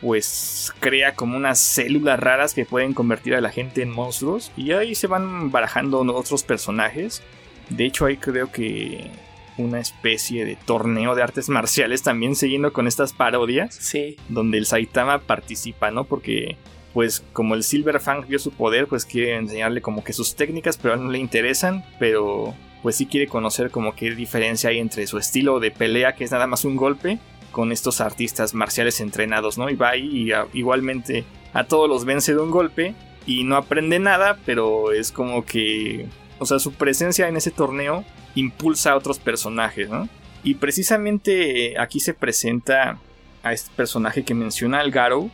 pues 0.00 0.72
crea 0.78 1.16
como 1.16 1.36
unas 1.36 1.58
células 1.58 2.20
raras 2.20 2.54
que 2.54 2.64
pueden 2.64 2.94
convertir 2.94 3.34
a 3.34 3.40
la 3.40 3.50
gente 3.50 3.82
en 3.82 3.90
monstruos 3.90 4.52
y 4.56 4.70
ahí 4.70 4.94
se 4.94 5.08
van 5.08 5.50
barajando 5.50 5.98
otros 6.14 6.44
personajes. 6.44 7.24
De 7.70 7.86
hecho 7.86 8.06
hay 8.06 8.18
creo 8.18 8.52
que 8.52 9.10
una 9.58 9.80
especie 9.80 10.44
de 10.44 10.56
torneo 10.56 11.14
de 11.14 11.22
artes 11.22 11.48
marciales 11.48 12.02
también 12.02 12.36
siguiendo 12.36 12.72
con 12.72 12.86
estas 12.86 13.12
parodias. 13.12 13.74
Sí. 13.74 14.16
Donde 14.28 14.58
el 14.58 14.66
Saitama 14.66 15.20
participa, 15.20 15.90
¿no? 15.90 16.04
Porque 16.04 16.56
pues 16.92 17.22
como 17.34 17.54
el 17.54 17.62
Silver 17.62 18.00
Fang 18.00 18.26
vio 18.26 18.38
su 18.38 18.52
poder, 18.52 18.86
pues 18.86 19.04
quiere 19.04 19.36
enseñarle 19.36 19.82
como 19.82 20.02
que 20.02 20.14
sus 20.14 20.34
técnicas, 20.34 20.78
pero 20.78 20.94
a 20.94 20.96
él 20.96 21.04
no 21.04 21.10
le 21.10 21.18
interesan, 21.18 21.84
pero 21.98 22.54
pues 22.82 22.96
sí 22.96 23.04
quiere 23.04 23.26
conocer 23.26 23.70
como 23.70 23.94
qué 23.94 24.14
diferencia 24.14 24.70
hay 24.70 24.78
entre 24.78 25.06
su 25.06 25.18
estilo 25.18 25.60
de 25.60 25.70
pelea, 25.70 26.14
que 26.14 26.24
es 26.24 26.30
nada 26.30 26.46
más 26.46 26.64
un 26.64 26.76
golpe, 26.76 27.18
con 27.52 27.72
estos 27.72 28.00
artistas 28.00 28.54
marciales 28.54 29.00
entrenados, 29.00 29.58
¿no? 29.58 29.68
Y 29.68 29.76
va 29.76 29.90
ahí 29.90 30.30
y 30.30 30.58
igualmente 30.58 31.24
a 31.52 31.64
todos 31.64 31.88
los 31.88 32.04
vence 32.04 32.32
de 32.34 32.40
un 32.40 32.50
golpe 32.50 32.94
y 33.26 33.44
no 33.44 33.56
aprende 33.56 33.98
nada, 33.98 34.38
pero 34.46 34.92
es 34.92 35.12
como 35.12 35.44
que, 35.44 36.06
o 36.38 36.46
sea, 36.46 36.58
su 36.58 36.72
presencia 36.72 37.28
en 37.28 37.36
ese 37.36 37.50
torneo 37.50 38.04
impulsa 38.36 38.92
a 38.92 38.96
otros 38.96 39.18
personajes, 39.18 39.90
¿no? 39.90 40.08
Y 40.44 40.54
precisamente 40.54 41.76
aquí 41.78 41.98
se 41.98 42.14
presenta 42.14 42.98
a 43.42 43.52
este 43.52 43.70
personaje 43.74 44.24
que 44.24 44.34
menciona 44.34 44.78
al 44.78 44.92
Garo. 44.92 45.28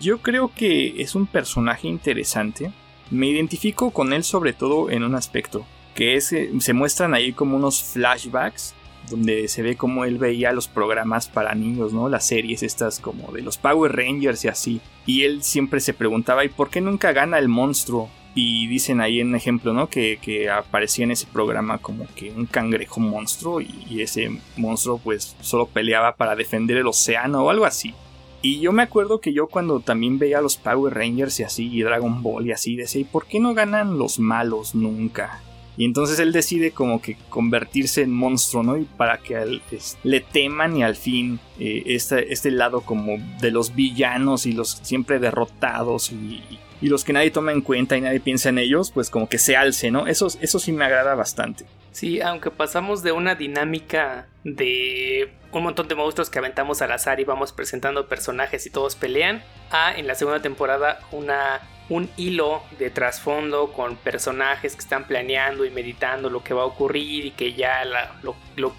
Yo 0.00 0.18
creo 0.18 0.50
que 0.52 1.00
es 1.00 1.14
un 1.14 1.28
personaje 1.28 1.86
interesante. 1.86 2.72
Me 3.10 3.28
identifico 3.28 3.92
con 3.92 4.12
él 4.12 4.24
sobre 4.24 4.52
todo 4.52 4.90
en 4.90 5.04
un 5.04 5.14
aspecto, 5.14 5.64
que 5.94 6.16
es 6.16 6.34
se 6.58 6.72
muestran 6.72 7.14
ahí 7.14 7.32
como 7.32 7.56
unos 7.56 7.84
flashbacks 7.84 8.74
donde 9.10 9.48
se 9.48 9.62
ve 9.62 9.76
como 9.76 10.04
él 10.04 10.18
veía 10.18 10.52
los 10.52 10.68
programas 10.68 11.28
para 11.28 11.54
niños, 11.54 11.92
¿no? 11.92 12.08
Las 12.08 12.26
series 12.26 12.62
estas 12.62 13.00
como 13.00 13.32
de 13.32 13.42
los 13.42 13.56
Power 13.56 13.94
Rangers 13.94 14.44
y 14.44 14.48
así. 14.48 14.80
Y 15.06 15.22
él 15.22 15.42
siempre 15.42 15.80
se 15.80 15.94
preguntaba, 15.94 16.44
¿y 16.44 16.48
por 16.48 16.70
qué 16.70 16.80
nunca 16.80 17.12
gana 17.12 17.38
el 17.38 17.48
monstruo? 17.48 18.10
Y 18.40 18.68
dicen 18.68 19.00
ahí 19.00 19.18
en 19.18 19.34
ejemplo, 19.34 19.72
¿no? 19.72 19.90
Que, 19.90 20.48
aparecía 20.48 21.02
en 21.02 21.10
ese 21.10 21.26
programa 21.26 21.78
como 21.78 22.06
que 22.14 22.30
un 22.30 22.46
cangrejo 22.46 23.00
monstruo 23.00 23.60
y, 23.60 24.00
ese 24.00 24.30
monstruo 24.56 25.00
pues 25.02 25.34
solo 25.40 25.66
peleaba 25.66 26.14
para 26.14 26.36
defender 26.36 26.76
el 26.76 26.86
océano 26.86 27.42
o 27.42 27.50
algo 27.50 27.64
así. 27.64 27.94
Y 28.40 28.60
yo 28.60 28.70
me 28.70 28.84
acuerdo 28.84 29.20
que 29.20 29.32
yo 29.32 29.48
cuando 29.48 29.80
también 29.80 30.20
veía 30.20 30.40
los 30.40 30.56
Power 30.56 30.94
Rangers 30.94 31.40
y 31.40 31.42
así, 31.42 31.66
y 31.66 31.82
Dragon 31.82 32.22
Ball 32.22 32.46
y 32.46 32.52
así, 32.52 32.76
decía, 32.76 33.00
¿y 33.00 33.04
por 33.04 33.26
qué 33.26 33.40
no 33.40 33.54
ganan 33.54 33.98
los 33.98 34.20
malos 34.20 34.72
nunca? 34.76 35.42
Y 35.76 35.84
entonces 35.84 36.20
él 36.20 36.30
decide 36.30 36.70
como 36.70 37.02
que 37.02 37.16
convertirse 37.30 38.02
en 38.02 38.12
monstruo, 38.12 38.62
¿no? 38.62 38.76
Y 38.76 38.84
para 38.84 39.18
que 39.18 39.60
le 40.04 40.20
teman 40.20 40.76
y 40.76 40.84
al 40.84 40.94
fin 40.94 41.40
este, 41.58 42.32
este, 42.32 42.52
lado 42.52 42.82
como 42.82 43.16
de 43.40 43.50
los 43.50 43.74
villanos 43.74 44.46
y 44.46 44.52
los 44.52 44.78
siempre 44.82 45.18
derrotados 45.18 46.12
y, 46.12 46.40
los 46.86 47.04
que 47.04 47.12
nadie 47.12 47.30
toma 47.32 47.50
en 47.52 47.60
cuenta 47.60 47.96
y 47.96 48.00
nadie 48.00 48.20
piensa 48.20 48.50
en 48.50 48.58
ellos, 48.58 48.92
pues 48.92 49.10
como 49.10 49.28
que 49.28 49.38
se 49.38 49.56
alce, 49.56 49.90
¿no? 49.90 50.06
Eso, 50.06 50.28
eso 50.40 50.58
sí 50.60 50.72
me 50.72 50.84
agrada 50.84 51.16
bastante. 51.16 51.66
Sí, 51.90 52.20
aunque 52.20 52.52
pasamos 52.52 53.02
de 53.02 53.10
una 53.10 53.34
dinámica 53.34 54.28
de 54.44 55.32
un 55.50 55.64
montón 55.64 55.88
de 55.88 55.96
monstruos 55.96 56.30
que 56.30 56.38
aventamos 56.38 56.80
al 56.82 56.92
azar 56.92 57.18
y 57.18 57.24
vamos 57.24 57.52
presentando 57.52 58.06
personajes 58.06 58.64
y 58.66 58.70
todos 58.70 58.94
pelean, 58.94 59.42
a 59.70 59.92
en 59.96 60.06
la 60.06 60.14
segunda 60.14 60.40
temporada 60.40 61.00
una 61.10 61.60
un 61.88 62.10
hilo 62.16 62.62
de 62.78 62.90
trasfondo 62.90 63.72
con 63.72 63.96
personajes 63.96 64.74
que 64.74 64.80
están 64.80 65.06
planeando 65.06 65.64
y 65.64 65.70
meditando 65.70 66.28
lo 66.28 66.44
que 66.44 66.54
va 66.54 66.62
a 66.62 66.66
ocurrir 66.66 67.24
y 67.26 67.30
que 67.30 67.54
ya 67.54 67.82
lo, 68.22 68.36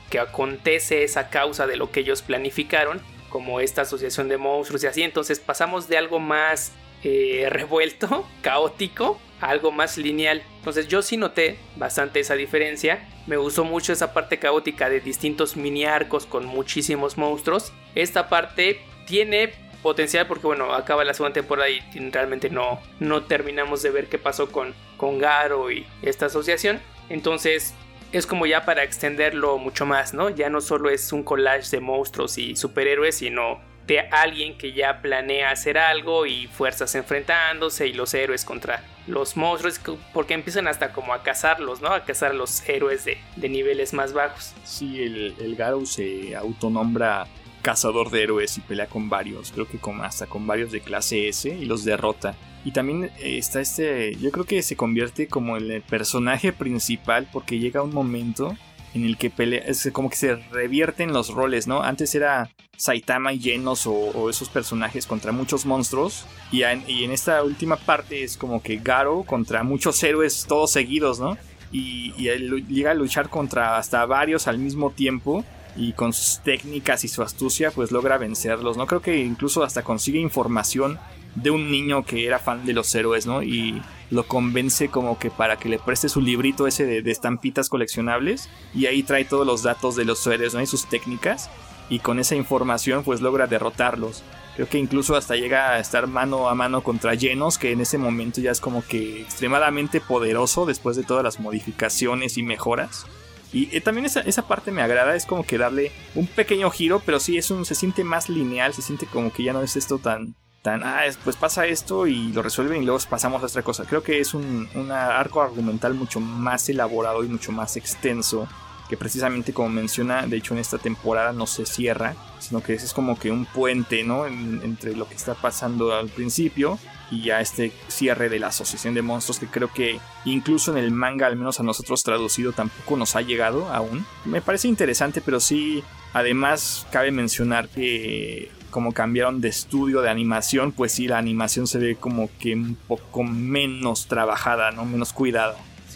que 0.09 0.19
acontece 0.19 1.03
es 1.03 1.17
a 1.17 1.29
causa 1.29 1.65
de 1.65 1.75
lo 1.75 1.91
que 1.91 2.01
ellos 2.01 2.21
planificaron, 2.21 3.01
como 3.29 3.61
esta 3.61 3.81
asociación 3.81 4.29
de 4.29 4.37
monstruos 4.37 4.83
y 4.83 4.87
así. 4.87 5.01
Entonces 5.01 5.39
pasamos 5.39 5.87
de 5.87 5.97
algo 5.97 6.19
más 6.19 6.71
eh, 7.03 7.47
revuelto, 7.49 8.27
caótico, 8.41 9.19
algo 9.41 9.71
más 9.71 9.97
lineal. 9.97 10.43
Entonces 10.57 10.87
yo 10.87 11.01
sí 11.01 11.17
noté 11.17 11.57
bastante 11.75 12.19
esa 12.19 12.35
diferencia. 12.35 13.07
Me 13.27 13.37
gustó 13.37 13.63
mucho 13.63 13.93
esa 13.93 14.13
parte 14.13 14.39
caótica 14.39 14.89
de 14.89 14.99
distintos 14.99 15.55
mini 15.55 15.85
arcos 15.85 16.25
con 16.25 16.45
muchísimos 16.45 17.17
monstruos. 17.17 17.73
Esta 17.95 18.29
parte 18.29 18.81
tiene 19.05 19.53
potencial 19.81 20.27
porque 20.27 20.47
bueno, 20.47 20.73
acaba 20.73 21.05
la 21.05 21.13
segunda 21.13 21.33
temporada 21.33 21.69
y 21.69 21.81
realmente 22.11 22.49
no, 22.49 22.79
no 22.99 23.23
terminamos 23.23 23.81
de 23.81 23.91
ver 23.91 24.07
qué 24.07 24.17
pasó 24.17 24.51
con, 24.51 24.73
con 24.97 25.19
Garo 25.19 25.71
y 25.71 25.85
esta 26.01 26.25
asociación. 26.25 26.79
Entonces 27.09 27.73
es 28.11 28.25
como 28.25 28.45
ya 28.45 28.65
para 28.65 28.83
extenderlo 28.83 29.57
mucho 29.57 29.85
más, 29.85 30.13
¿no? 30.13 30.29
Ya 30.29 30.49
no 30.49 30.61
solo 30.61 30.89
es 30.89 31.13
un 31.13 31.23
collage 31.23 31.69
de 31.71 31.79
monstruos 31.79 32.37
y 32.37 32.55
superhéroes, 32.55 33.15
sino 33.15 33.59
de 33.89 33.99
alguien 33.99 34.55
que 34.55 34.71
ya 34.71 35.01
planea 35.01 35.49
hacer 35.49 35.79
algo 35.79 36.27
y 36.27 36.45
fuerzas 36.45 36.93
enfrentándose 36.93 37.87
y 37.87 37.93
los 37.93 38.13
héroes 38.13 38.45
contra 38.45 38.83
los 39.07 39.35
monstruos, 39.35 39.81
porque 40.13 40.35
empiezan 40.35 40.67
hasta 40.67 40.93
como 40.93 41.11
a 41.11 41.23
cazarlos, 41.23 41.81
¿no? 41.81 41.89
A 41.89 42.05
cazar 42.05 42.31
a 42.31 42.33
los 42.35 42.67
héroes 42.69 43.03
de, 43.03 43.17
de 43.35 43.49
niveles 43.49 43.93
más 43.93 44.13
bajos. 44.13 44.53
Sí, 44.63 45.01
el, 45.01 45.33
el 45.39 45.55
Garo 45.55 45.85
se 45.87 46.35
autonombra 46.35 47.25
cazador 47.63 48.11
de 48.11 48.23
héroes 48.23 48.57
y 48.59 48.61
pelea 48.61 48.85
con 48.85 49.09
varios, 49.09 49.51
creo 49.51 49.67
que 49.67 49.79
con, 49.79 50.01
hasta 50.01 50.27
con 50.27 50.45
varios 50.45 50.71
de 50.71 50.81
clase 50.81 51.27
S 51.27 51.49
y 51.49 51.65
los 51.65 51.83
derrota. 51.83 52.35
Y 52.63 52.71
también 52.71 53.05
eh, 53.05 53.37
está 53.39 53.59
este, 53.59 54.15
yo 54.17 54.31
creo 54.31 54.45
que 54.45 54.61
se 54.61 54.75
convierte 54.75 55.27
como 55.27 55.57
el 55.57 55.81
personaje 55.81 56.53
principal 56.53 57.27
porque 57.31 57.57
llega 57.57 57.81
un 57.81 57.93
momento 57.93 58.55
en 58.93 59.05
el 59.05 59.17
que 59.17 59.29
pelea, 59.29 59.61
es 59.65 59.89
como 59.91 60.09
que 60.09 60.15
se 60.15 60.35
revierten 60.35 61.13
los 61.13 61.29
roles, 61.33 61.67
¿no? 61.67 61.83
Antes 61.83 62.15
era 62.15 62.49
Saitama 62.77 63.33
y 63.33 63.39
Genos 63.39 63.85
o, 63.85 64.29
esos 64.29 64.49
personajes 64.49 65.05
contra 65.05 65.31
muchos 65.31 65.65
monstruos 65.65 66.25
y 66.51 66.63
en, 66.63 66.83
y 66.87 67.03
en, 67.03 67.11
esta 67.11 67.43
última 67.43 67.75
parte 67.75 68.23
es 68.23 68.37
como 68.37 68.63
que 68.63 68.77
Garo 68.77 69.23
contra 69.23 69.63
muchos 69.63 70.01
héroes 70.03 70.45
todos 70.47 70.71
seguidos, 70.71 71.19
¿no? 71.19 71.37
Y, 71.71 72.13
y 72.17 72.29
él 72.29 72.65
llega 72.67 72.91
a 72.91 72.95
luchar 72.95 73.29
contra 73.29 73.77
hasta 73.77 74.05
varios 74.05 74.47
al 74.47 74.57
mismo 74.57 74.89
tiempo 74.91 75.43
y 75.75 75.93
con 75.93 76.13
sus 76.13 76.39
técnicas 76.39 77.03
y 77.03 77.07
su 77.07 77.21
astucia 77.21 77.71
pues 77.71 77.91
logra 77.91 78.17
vencerlos, 78.17 78.77
¿no? 78.77 78.87
Creo 78.87 79.01
que 79.01 79.17
incluso 79.17 79.63
hasta 79.63 79.83
consigue 79.83 80.19
información 80.19 80.99
de 81.35 81.51
un 81.51 81.71
niño 81.71 82.05
que 82.05 82.25
era 82.25 82.39
fan 82.39 82.65
de 82.65 82.73
los 82.73 82.93
héroes, 82.95 83.25
¿no? 83.25 83.43
Y 83.43 83.81
lo 84.11 84.23
convence 84.23 84.89
como 84.89 85.19
que 85.19 85.29
para 85.29 85.57
que 85.57 85.69
le 85.69 85.79
preste 85.79 86.09
su 86.09 86.21
librito 86.21 86.67
ese 86.67 86.85
de, 86.85 87.11
estampitas 87.11 87.69
coleccionables 87.69 88.49
y 88.73 88.87
ahí 88.87 89.03
trae 89.03 89.25
todos 89.25 89.45
los 89.45 89.63
datos 89.63 89.95
de 89.95 90.05
los 90.05 90.25
héroes, 90.25 90.53
¿no? 90.53 90.61
Y 90.61 90.67
sus 90.67 90.87
técnicas 90.87 91.49
y 91.89 91.99
con 91.99 92.19
esa 92.19 92.35
información 92.35 93.03
pues 93.03 93.21
logra 93.21 93.47
derrotarlos. 93.47 94.23
Creo 94.55 94.67
que 94.67 94.77
incluso 94.77 95.15
hasta 95.15 95.35
llega 95.35 95.71
a 95.71 95.79
estar 95.79 96.07
mano 96.07 96.49
a 96.49 96.55
mano 96.55 96.83
contra 96.83 97.13
Llenos, 97.13 97.57
que 97.57 97.71
en 97.71 97.81
ese 97.81 97.97
momento 97.97 98.41
ya 98.41 98.51
es 98.51 98.59
como 98.59 98.83
que 98.85 99.21
extremadamente 99.21 100.01
poderoso 100.01 100.65
después 100.65 100.97
de 100.97 101.03
todas 101.03 101.23
las 101.23 101.39
modificaciones 101.39 102.37
y 102.37 102.43
mejoras. 102.43 103.05
Y 103.53 103.75
eh, 103.75 103.81
también 103.81 104.05
esa, 104.05 104.19
esa, 104.21 104.47
parte 104.47 104.71
me 104.71 104.81
agrada, 104.81 105.15
es 105.15 105.25
como 105.25 105.43
que 105.43 105.57
darle 105.57 105.91
un 106.13 106.27
pequeño 106.27 106.69
giro, 106.69 107.01
pero 107.05 107.19
sí 107.19 107.37
es 107.37 107.49
un, 107.51 107.65
se 107.65 107.73
siente 107.73 108.03
más 108.03 108.29
lineal, 108.29 108.73
se 108.73 108.81
siente 108.81 109.05
como 109.05 109.31
que 109.31 109.43
ya 109.43 109.53
no 109.53 109.63
es 109.63 109.75
esto 109.75 109.97
tan, 109.97 110.35
ah, 110.65 111.03
pues 111.23 111.35
pasa 111.35 111.65
esto 111.65 112.07
y 112.07 112.31
lo 112.31 112.41
resuelven 112.41 112.81
y 112.81 112.85
luego 112.85 112.99
pasamos 113.09 113.41
a 113.43 113.45
otra 113.45 113.61
cosa. 113.61 113.85
Creo 113.85 114.03
que 114.03 114.19
es 114.19 114.33
un, 114.33 114.67
un 114.75 114.91
arco 114.91 115.41
argumental 115.41 115.93
mucho 115.93 116.19
más 116.19 116.69
elaborado 116.69 117.23
y 117.23 117.27
mucho 117.27 117.51
más 117.51 117.77
extenso 117.77 118.47
que 118.89 118.97
precisamente 118.97 119.53
como 119.53 119.69
menciona, 119.69 120.25
de 120.25 120.37
hecho 120.37 120.55
en 120.55 120.59
esta 120.59 120.79
temporada 120.79 121.31
no 121.31 121.45
se 121.45 121.67
cierra, 121.67 122.15
sino 122.39 122.61
que 122.61 122.73
es 122.73 122.91
como 122.91 123.19
que 123.19 123.29
un 123.29 123.45
puente, 123.45 124.03
¿no? 124.03 124.25
entre 124.25 124.95
lo 124.95 125.07
que 125.07 125.13
está 125.13 125.35
pasando 125.35 125.93
al 125.93 126.09
principio 126.09 126.79
y 127.11 127.23
ya 127.23 127.39
este 127.39 127.71
cierre 127.87 128.29
de 128.29 128.39
la 128.39 128.47
asociación 128.47 128.95
de 128.95 129.03
monstruos 129.03 129.39
que 129.39 129.45
creo 129.45 129.71
que 129.71 129.99
incluso 130.25 130.71
en 130.71 130.83
el 130.83 130.89
manga, 130.89 131.27
al 131.27 131.35
menos 131.35 131.59
a 131.59 131.63
nosotros 131.63 132.03
traducido, 132.03 132.51
tampoco 132.51 132.97
nos 132.97 133.15
ha 133.15 133.21
llegado 133.21 133.71
aún. 133.71 134.05
Me 134.25 134.41
parece 134.41 134.67
interesante, 134.67 135.21
pero 135.21 135.39
sí, 135.39 135.83
además 136.13 136.87
cabe 136.91 137.11
mencionar 137.11 137.69
que 137.69 138.51
como 138.69 138.93
cambiaron 138.93 139.41
de 139.41 139.49
estudio 139.49 140.01
de 140.01 140.09
animación, 140.09 140.71
pues 140.71 140.93
sí, 140.93 141.07
la 141.07 141.17
animación 141.17 141.67
se 141.67 141.77
ve 141.77 141.95
como 141.95 142.29
que 142.39 142.53
un 142.53 142.75
poco 142.75 143.23
menos 143.23 144.07
trabajada, 144.07 144.71
¿no? 144.71 144.85
Menos 144.85 145.13
cuidada 145.13 145.55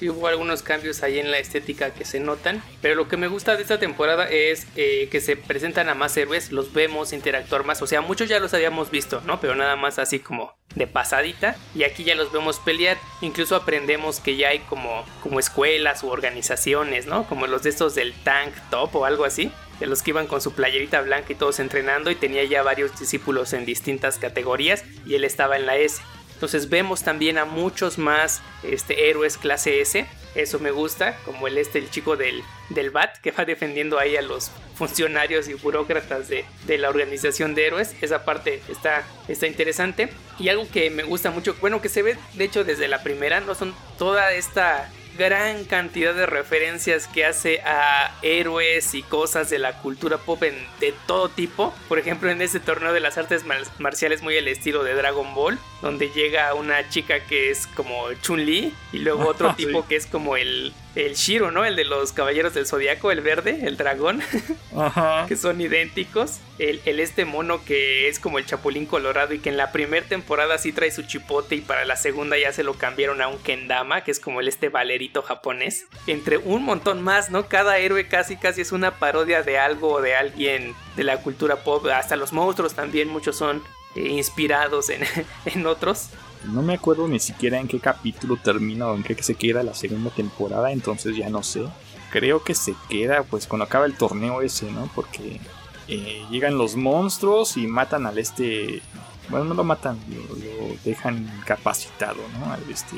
hubo 0.09 0.27
algunos 0.27 0.63
cambios 0.63 1.03
ahí 1.03 1.19
en 1.19 1.31
la 1.31 1.37
estética 1.37 1.91
que 1.91 2.05
se 2.05 2.19
notan, 2.19 2.63
pero 2.81 2.95
lo 2.95 3.07
que 3.07 3.17
me 3.17 3.27
gusta 3.27 3.55
de 3.55 3.61
esta 3.61 3.79
temporada 3.79 4.27
es 4.29 4.67
eh, 4.75 5.07
que 5.11 5.21
se 5.21 5.35
presentan 5.35 5.89
a 5.89 5.95
más 5.95 6.15
héroes, 6.17 6.51
los 6.51 6.73
vemos 6.73 7.13
interactuar 7.13 7.63
más, 7.63 7.81
o 7.81 7.87
sea, 7.87 8.01
muchos 8.01 8.29
ya 8.29 8.39
los 8.39 8.53
habíamos 8.53 8.91
visto, 8.91 9.21
¿no? 9.25 9.39
Pero 9.39 9.55
nada 9.55 9.75
más 9.75 9.99
así 9.99 10.19
como 10.19 10.53
de 10.75 10.87
pasadita 10.87 11.55
y 11.75 11.83
aquí 11.83 12.03
ya 12.03 12.15
los 12.15 12.31
vemos 12.31 12.59
pelear, 12.59 12.97
incluso 13.21 13.55
aprendemos 13.55 14.19
que 14.19 14.35
ya 14.35 14.49
hay 14.49 14.59
como, 14.59 15.05
como 15.21 15.39
escuelas 15.39 16.03
u 16.03 16.09
organizaciones, 16.09 17.05
¿no? 17.05 17.25
Como 17.25 17.47
los 17.47 17.63
de 17.63 17.69
estos 17.69 17.95
del 17.95 18.13
tank 18.23 18.53
top 18.69 18.95
o 18.95 19.05
algo 19.05 19.25
así, 19.25 19.51
de 19.83 19.87
los 19.87 20.01
que 20.01 20.11
iban 20.11 20.27
con 20.27 20.39
su 20.39 20.53
playerita 20.53 21.01
blanca 21.01 21.33
y 21.33 21.35
todos 21.35 21.59
entrenando 21.59 22.09
y 22.09 22.15
tenía 22.15 22.45
ya 22.45 22.63
varios 22.63 22.97
discípulos 22.97 23.51
en 23.51 23.65
distintas 23.65 24.17
categorías 24.17 24.85
y 25.05 25.15
él 25.15 25.25
estaba 25.25 25.57
en 25.57 25.65
la 25.65 25.75
S. 25.75 26.01
Entonces 26.35 26.69
vemos 26.69 27.03
también 27.03 27.37
a 27.37 27.43
muchos 27.43 27.97
más 27.97 28.41
este, 28.63 29.09
héroes 29.09 29.37
clase 29.37 29.81
S. 29.81 30.07
Eso 30.35 30.59
me 30.59 30.71
gusta, 30.71 31.17
como 31.25 31.49
el 31.49 31.57
este, 31.57 31.79
el 31.79 31.89
chico 31.89 32.15
del, 32.15 32.43
del 32.69 32.91
BAT, 32.91 33.17
que 33.17 33.31
va 33.31 33.43
defendiendo 33.43 33.99
ahí 33.99 34.15
a 34.15 34.21
los 34.21 34.51
funcionarios 34.75 35.49
y 35.49 35.53
burócratas 35.55 36.29
de, 36.29 36.45
de, 36.65 36.77
la 36.77 36.87
organización 36.87 37.53
de 37.53 37.67
héroes. 37.67 37.93
Esa 37.99 38.23
parte 38.23 38.61
está, 38.69 39.03
está 39.27 39.47
interesante. 39.47 40.13
Y 40.39 40.47
algo 40.47 40.65
que 40.71 40.89
me 40.91 41.03
gusta 41.03 41.29
mucho, 41.29 41.57
bueno, 41.59 41.81
que 41.81 41.89
se 41.89 42.03
ve 42.03 42.17
de 42.35 42.45
hecho 42.45 42.63
desde 42.63 42.87
la 42.87 43.03
primera, 43.03 43.41
no 43.41 43.53
son 43.53 43.75
toda 43.97 44.31
esta 44.31 44.89
gran 45.17 45.65
cantidad 45.65 46.13
de 46.13 46.25
referencias 46.25 47.07
que 47.07 47.25
hace 47.25 47.61
a 47.61 48.11
héroes 48.21 48.93
y 48.93 49.03
cosas 49.03 49.49
de 49.49 49.59
la 49.59 49.77
cultura 49.81 50.17
pop 50.17 50.41
de 50.41 50.93
todo 51.07 51.29
tipo. 51.29 51.73
Por 51.87 51.99
ejemplo, 51.99 52.29
en 52.29 52.41
este 52.41 52.59
torneo 52.59 52.93
de 52.93 52.99
las 52.99 53.17
artes 53.17 53.43
marciales 53.79 54.21
muy 54.21 54.35
el 54.35 54.47
estilo 54.47 54.83
de 54.83 54.93
Dragon 54.93 55.33
Ball, 55.33 55.59
donde 55.81 56.09
llega 56.09 56.53
una 56.53 56.89
chica 56.89 57.19
que 57.21 57.51
es 57.51 57.67
como 57.67 58.11
Chun-Li 58.21 58.73
y 58.91 58.97
luego 58.99 59.27
otro 59.27 59.53
tipo 59.57 59.87
que 59.87 59.95
es 59.95 60.05
como 60.05 60.35
el 60.35 60.73
el 60.95 61.15
Shiro, 61.15 61.51
¿no? 61.51 61.65
El 61.65 61.75
de 61.75 61.85
los 61.85 62.11
Caballeros 62.11 62.53
del 62.53 62.67
Zodiaco, 62.67 63.11
el 63.11 63.21
verde, 63.21 63.61
el 63.63 63.77
dragón, 63.77 64.21
Ajá. 64.77 65.25
que 65.27 65.35
son 65.35 65.59
idénticos. 65.59 66.39
El, 66.59 66.81
el 66.85 66.99
este 66.99 67.25
mono 67.25 67.65
que 67.65 68.07
es 68.07 68.19
como 68.19 68.37
el 68.37 68.45
Chapulín 68.45 68.85
Colorado 68.85 69.33
y 69.33 69.39
que 69.39 69.49
en 69.49 69.57
la 69.57 69.71
primera 69.71 70.05
temporada 70.05 70.57
sí 70.59 70.71
trae 70.71 70.91
su 70.91 71.01
chipote 71.01 71.55
y 71.55 71.61
para 71.61 71.83
la 71.85 71.95
segunda 71.95 72.37
ya 72.37 72.53
se 72.53 72.63
lo 72.63 72.75
cambiaron 72.75 73.21
a 73.21 73.27
un 73.27 73.39
Kendama, 73.39 74.03
que 74.03 74.11
es 74.11 74.19
como 74.19 74.39
el 74.39 74.47
este 74.47 74.69
valerito 74.69 75.23
japonés. 75.23 75.87
Entre 76.05 76.37
un 76.37 76.63
montón 76.63 77.01
más, 77.01 77.31
¿no? 77.31 77.47
Cada 77.47 77.79
héroe 77.79 78.07
casi 78.07 78.37
casi 78.37 78.61
es 78.61 78.71
una 78.71 78.99
parodia 78.99 79.41
de 79.41 79.57
algo 79.57 79.93
o 79.93 80.01
de 80.01 80.15
alguien 80.15 80.75
de 80.95 81.03
la 81.03 81.17
cultura 81.17 81.57
pop. 81.63 81.87
Hasta 81.87 82.15
los 82.15 82.33
monstruos 82.33 82.75
también, 82.75 83.09
muchos 83.09 83.35
son 83.35 83.63
eh, 83.95 84.01
inspirados 84.09 84.89
en, 84.89 85.01
en 85.45 85.65
otros. 85.65 86.09
No 86.45 86.61
me 86.61 86.75
acuerdo 86.75 87.07
ni 87.07 87.19
siquiera 87.19 87.59
en 87.59 87.67
qué 87.67 87.79
capítulo 87.79 88.37
termina 88.37 88.87
o 88.87 88.95
en 88.95 89.03
qué 89.03 89.21
se 89.21 89.35
queda 89.35 89.63
la 89.63 89.73
segunda 89.73 90.09
temporada, 90.09 90.71
entonces 90.71 91.15
ya 91.15 91.29
no 91.29 91.43
sé. 91.43 91.63
Creo 92.11 92.43
que 92.43 92.53
se 92.53 92.75
queda 92.89 93.23
pues 93.23 93.47
cuando 93.47 93.65
acaba 93.65 93.85
el 93.85 93.95
torneo 93.95 94.41
ese, 94.41 94.71
¿no? 94.71 94.89
Porque 94.93 95.39
eh, 95.87 96.23
llegan 96.29 96.57
los 96.57 96.75
monstruos 96.75 97.57
y 97.57 97.67
matan 97.67 98.05
al 98.05 98.17
este... 98.17 98.81
Bueno, 99.29 99.45
no 99.45 99.53
lo 99.53 99.63
matan, 99.63 99.97
lo, 100.09 100.35
lo 100.35 100.75
dejan 100.83 101.29
incapacitado, 101.39 102.19
¿no? 102.39 102.51
Al 102.51 102.63
este... 102.69 102.97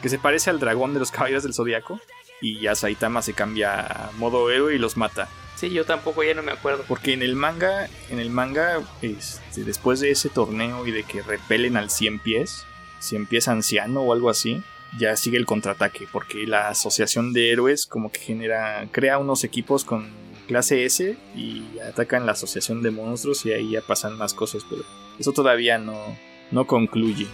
Que 0.00 0.08
se 0.08 0.18
parece 0.18 0.50
al 0.50 0.60
dragón 0.60 0.94
de 0.94 1.00
los 1.00 1.10
caballeros 1.10 1.42
del 1.42 1.54
zodiaco. 1.54 2.00
Y 2.40 2.60
ya 2.60 2.74
Saitama 2.74 3.22
se 3.22 3.32
cambia 3.32 3.80
a 3.80 4.10
modo 4.18 4.50
héroe 4.50 4.74
y 4.74 4.78
los 4.78 4.96
mata. 4.96 5.28
Sí, 5.56 5.70
yo 5.70 5.86
tampoco 5.86 6.22
ya 6.22 6.34
no 6.34 6.42
me 6.42 6.52
acuerdo. 6.52 6.84
Porque 6.86 7.14
en 7.14 7.22
el 7.22 7.34
manga, 7.34 7.88
en 8.10 8.20
el 8.20 8.28
manga, 8.28 8.82
este, 9.00 9.64
después 9.64 10.00
de 10.00 10.10
ese 10.10 10.28
torneo 10.28 10.86
y 10.86 10.90
de 10.90 11.02
que 11.02 11.22
repelen 11.22 11.78
al 11.78 11.88
100 11.88 12.18
pies, 12.18 12.66
100 13.00 13.26
pies 13.26 13.48
anciano 13.48 14.00
o 14.02 14.12
algo 14.12 14.30
así, 14.30 14.62
ya 14.98 15.16
sigue 15.16 15.36
el 15.38 15.46
contraataque. 15.46 16.06
Porque 16.10 16.46
la 16.46 16.68
asociación 16.68 17.32
de 17.32 17.50
héroes 17.52 17.86
como 17.86 18.10
que 18.10 18.20
genera, 18.20 18.86
crea 18.92 19.18
unos 19.18 19.44
equipos 19.44 19.84
con 19.84 20.08
clase 20.48 20.84
S 20.84 21.16
y 21.34 21.64
atacan 21.80 22.24
la 22.26 22.32
asociación 22.32 22.82
de 22.82 22.90
monstruos 22.92 23.44
y 23.46 23.52
ahí 23.52 23.70
ya 23.72 23.80
pasan 23.80 24.16
más 24.16 24.32
cosas. 24.34 24.62
Pero 24.68 24.82
eso 25.18 25.32
todavía 25.32 25.78
no, 25.78 26.16
no 26.50 26.66
concluye. 26.66 27.26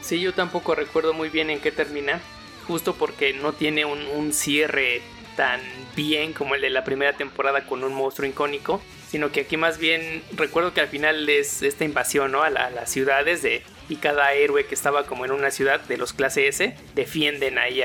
Sí, 0.00 0.20
yo 0.20 0.34
tampoco 0.34 0.74
recuerdo 0.74 1.12
muy 1.14 1.28
bien 1.28 1.50
en 1.50 1.60
qué 1.60 1.70
termina. 1.72 2.20
Justo 2.66 2.94
porque 2.94 3.32
no 3.32 3.52
tiene 3.52 3.84
un, 3.84 4.00
un 4.16 4.32
cierre 4.32 5.02
tan 5.36 5.60
bien 5.96 6.32
como 6.32 6.54
el 6.54 6.60
de 6.60 6.70
la 6.70 6.84
primera 6.84 7.14
temporada 7.16 7.64
con 7.66 7.82
un 7.84 7.92
monstruo 7.94 8.28
icónico, 8.28 8.82
sino 9.10 9.32
que 9.32 9.40
aquí 9.42 9.56
más 9.56 9.78
bien 9.78 10.22
recuerdo 10.36 10.72
que 10.74 10.80
al 10.80 10.88
final 10.88 11.28
es 11.28 11.62
esta 11.62 11.84
invasión 11.84 12.32
¿no? 12.32 12.42
a, 12.42 12.50
la- 12.50 12.66
a 12.66 12.70
las 12.70 12.90
ciudades 12.90 13.42
de, 13.42 13.62
y 13.88 13.96
cada 13.96 14.32
héroe 14.32 14.66
que 14.66 14.74
estaba 14.74 15.06
como 15.06 15.24
en 15.24 15.32
una 15.32 15.50
ciudad 15.50 15.80
de 15.80 15.96
los 15.96 16.12
clase 16.12 16.48
S 16.48 16.74
defienden 16.94 17.58
ahí 17.58 17.82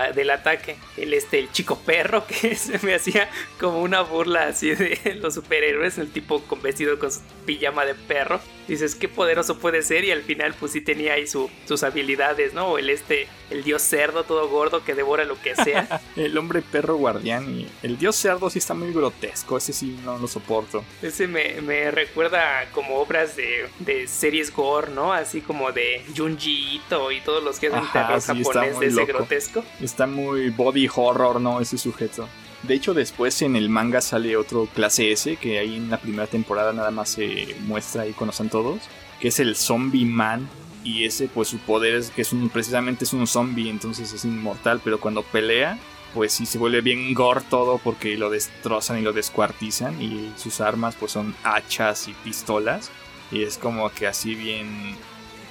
a- 0.00 0.12
del 0.12 0.30
ataque. 0.30 0.76
El 0.96 1.14
este 1.14 1.38
el 1.38 1.50
chico 1.52 1.78
perro 1.78 2.26
que 2.40 2.54
se 2.56 2.78
me 2.84 2.94
hacía 2.94 3.28
como 3.60 3.80
una 3.82 4.00
burla 4.02 4.44
así 4.48 4.74
de 4.74 5.18
los 5.20 5.34
superhéroes, 5.34 5.98
el 5.98 6.10
tipo 6.10 6.42
con 6.42 6.62
vestido 6.62 6.98
con 6.98 7.10
su 7.12 7.20
pijama 7.46 7.84
de 7.84 7.94
perro. 7.94 8.40
Dices 8.68 8.94
qué 8.94 9.08
poderoso 9.08 9.58
puede 9.58 9.82
ser 9.82 10.04
y 10.04 10.12
al 10.12 10.22
final 10.22 10.54
pues 10.58 10.72
sí 10.72 10.80
tenía 10.80 11.14
ahí 11.14 11.26
su- 11.26 11.50
sus 11.66 11.82
habilidades, 11.82 12.54
¿no? 12.54 12.68
O 12.68 12.78
el 12.78 12.90
este 12.90 13.26
el 13.50 13.64
dios 13.64 13.82
cerdo 13.82 14.24
todo 14.24 14.48
gordo 14.48 14.82
que 14.84 14.94
devora 14.94 15.24
lo 15.24 15.38
que 15.40 15.54
sea. 15.56 16.00
El 16.16 16.38
hombre 16.38 16.62
perro 16.62 16.96
guardián 16.96 17.50
y 17.60 17.68
el 17.82 17.98
dios 17.98 18.16
cerdo 18.16 18.48
sí 18.48 18.58
está 18.60 18.72
muy 18.74 18.92
grotesco, 18.94 19.56
ese 19.58 19.72
sí 19.74 19.98
no 20.04 20.16
lo 20.18 20.26
soporto. 20.26 20.84
Ese 21.02 21.26
me, 21.26 21.60
me 21.60 21.90
recuerda 21.90 22.66
como 22.72 22.96
obras 22.96 23.36
de, 23.36 23.68
de 23.80 24.06
series 24.08 24.54
gore, 24.54 24.90
¿no? 24.92 25.12
Así 25.12 25.40
como 25.42 25.72
de 25.72 26.02
Junji 26.16 26.76
Ito 26.76 27.10
y 27.12 27.20
todos 27.20 27.42
los 27.44 27.58
que 27.58 27.66
hacen 27.68 27.82
terror 27.92 28.20
japonés 28.22 28.78
de 28.78 28.86
ese 28.86 28.96
loco. 28.96 29.06
grotesco. 29.12 29.64
Está 29.82 30.06
muy 30.06 30.50
body 30.50 30.88
horror, 30.94 31.40
¿no? 31.40 31.60
Ese 31.60 31.76
sujeto. 31.76 32.28
De 32.62 32.74
hecho, 32.74 32.94
después 32.94 33.42
en 33.42 33.56
el 33.56 33.68
manga 33.68 34.00
sale 34.00 34.36
otro 34.36 34.68
clase 34.72 35.10
S, 35.10 35.36
que 35.36 35.58
ahí 35.58 35.76
en 35.76 35.90
la 35.90 35.98
primera 35.98 36.28
temporada 36.28 36.72
nada 36.72 36.92
más 36.92 37.10
se 37.10 37.56
muestra 37.66 38.02
ahí 38.02 38.12
conocen 38.12 38.48
todos, 38.48 38.80
que 39.20 39.28
es 39.28 39.40
el 39.40 39.56
Zombie 39.56 40.06
Man. 40.06 40.48
Y 40.84 41.04
ese, 41.04 41.28
pues 41.28 41.48
su 41.48 41.58
poder 41.58 41.96
es 41.96 42.10
que 42.10 42.22
es 42.22 42.32
un, 42.32 42.48
precisamente 42.48 43.04
es 43.04 43.12
un 43.12 43.26
zombie, 43.26 43.70
entonces 43.70 44.12
es 44.12 44.24
inmortal, 44.24 44.80
pero 44.82 44.98
cuando 44.98 45.22
pelea, 45.22 45.78
pues 46.14 46.32
sí 46.32 46.46
se 46.46 46.58
vuelve 46.58 46.80
bien 46.80 47.14
gore 47.14 47.42
todo 47.48 47.78
porque 47.78 48.16
lo 48.16 48.30
destrozan 48.30 48.98
y 48.98 49.02
lo 49.02 49.12
descuartizan. 49.12 50.00
Y 50.00 50.32
sus 50.36 50.60
armas, 50.60 50.94
pues 50.98 51.12
son 51.12 51.34
hachas 51.42 52.08
y 52.08 52.12
pistolas. 52.12 52.90
Y 53.30 53.42
es 53.42 53.58
como 53.58 53.90
que 53.90 54.06
así 54.06 54.34
bien 54.34 54.96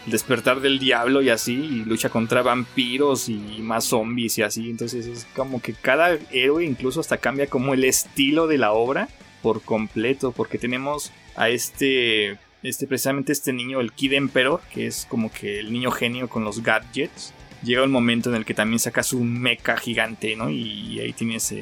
despertar 0.05 0.61
del 0.61 0.79
diablo 0.79 1.21
y 1.21 1.29
así, 1.29 1.53
y 1.53 1.85
lucha 1.85 2.09
contra 2.09 2.41
vampiros 2.41 3.29
y 3.29 3.37
más 3.61 3.85
zombies 3.85 4.37
y 4.37 4.41
así. 4.41 4.69
Entonces 4.69 5.05
es 5.05 5.27
como 5.35 5.61
que 5.61 5.73
cada 5.73 6.17
héroe 6.31 6.65
incluso 6.65 6.99
hasta 6.99 7.17
cambia 7.17 7.47
como 7.47 7.73
el 7.73 7.83
estilo 7.83 8.47
de 8.47 8.57
la 8.57 8.73
obra 8.73 9.09
por 9.41 9.61
completo, 9.61 10.31
porque 10.31 10.57
tenemos 10.57 11.11
a 11.35 11.49
este, 11.49 12.37
este 12.63 12.87
precisamente 12.87 13.31
este 13.31 13.53
niño, 13.53 13.79
el 13.79 13.91
Kid 13.91 14.13
Emperor, 14.13 14.61
que 14.73 14.87
es 14.87 15.05
como 15.09 15.31
que 15.31 15.59
el 15.59 15.71
niño 15.71 15.91
genio 15.91 16.29
con 16.29 16.43
los 16.43 16.63
gadgets. 16.63 17.33
Llega 17.63 17.83
un 17.83 17.91
momento 17.91 18.29
en 18.29 18.35
el 18.35 18.45
que 18.45 18.55
también 18.55 18.79
saca 18.79 19.03
su 19.03 19.19
mecha 19.19 19.77
gigante, 19.77 20.35
¿no? 20.35 20.49
Y 20.49 20.99
ahí 20.99 21.13
tienes 21.13 21.53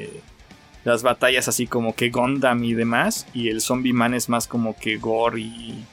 las 0.86 1.04
batallas 1.04 1.50
así 1.50 1.68
como 1.68 1.94
que 1.94 2.10
Gundam 2.10 2.64
y 2.64 2.74
demás. 2.74 3.28
Y 3.34 3.50
el 3.50 3.60
Zombie 3.60 3.92
Man 3.92 4.14
es 4.14 4.30
más 4.30 4.48
como 4.48 4.78
que 4.78 4.96
gore 4.96 5.42
y, 5.42 5.84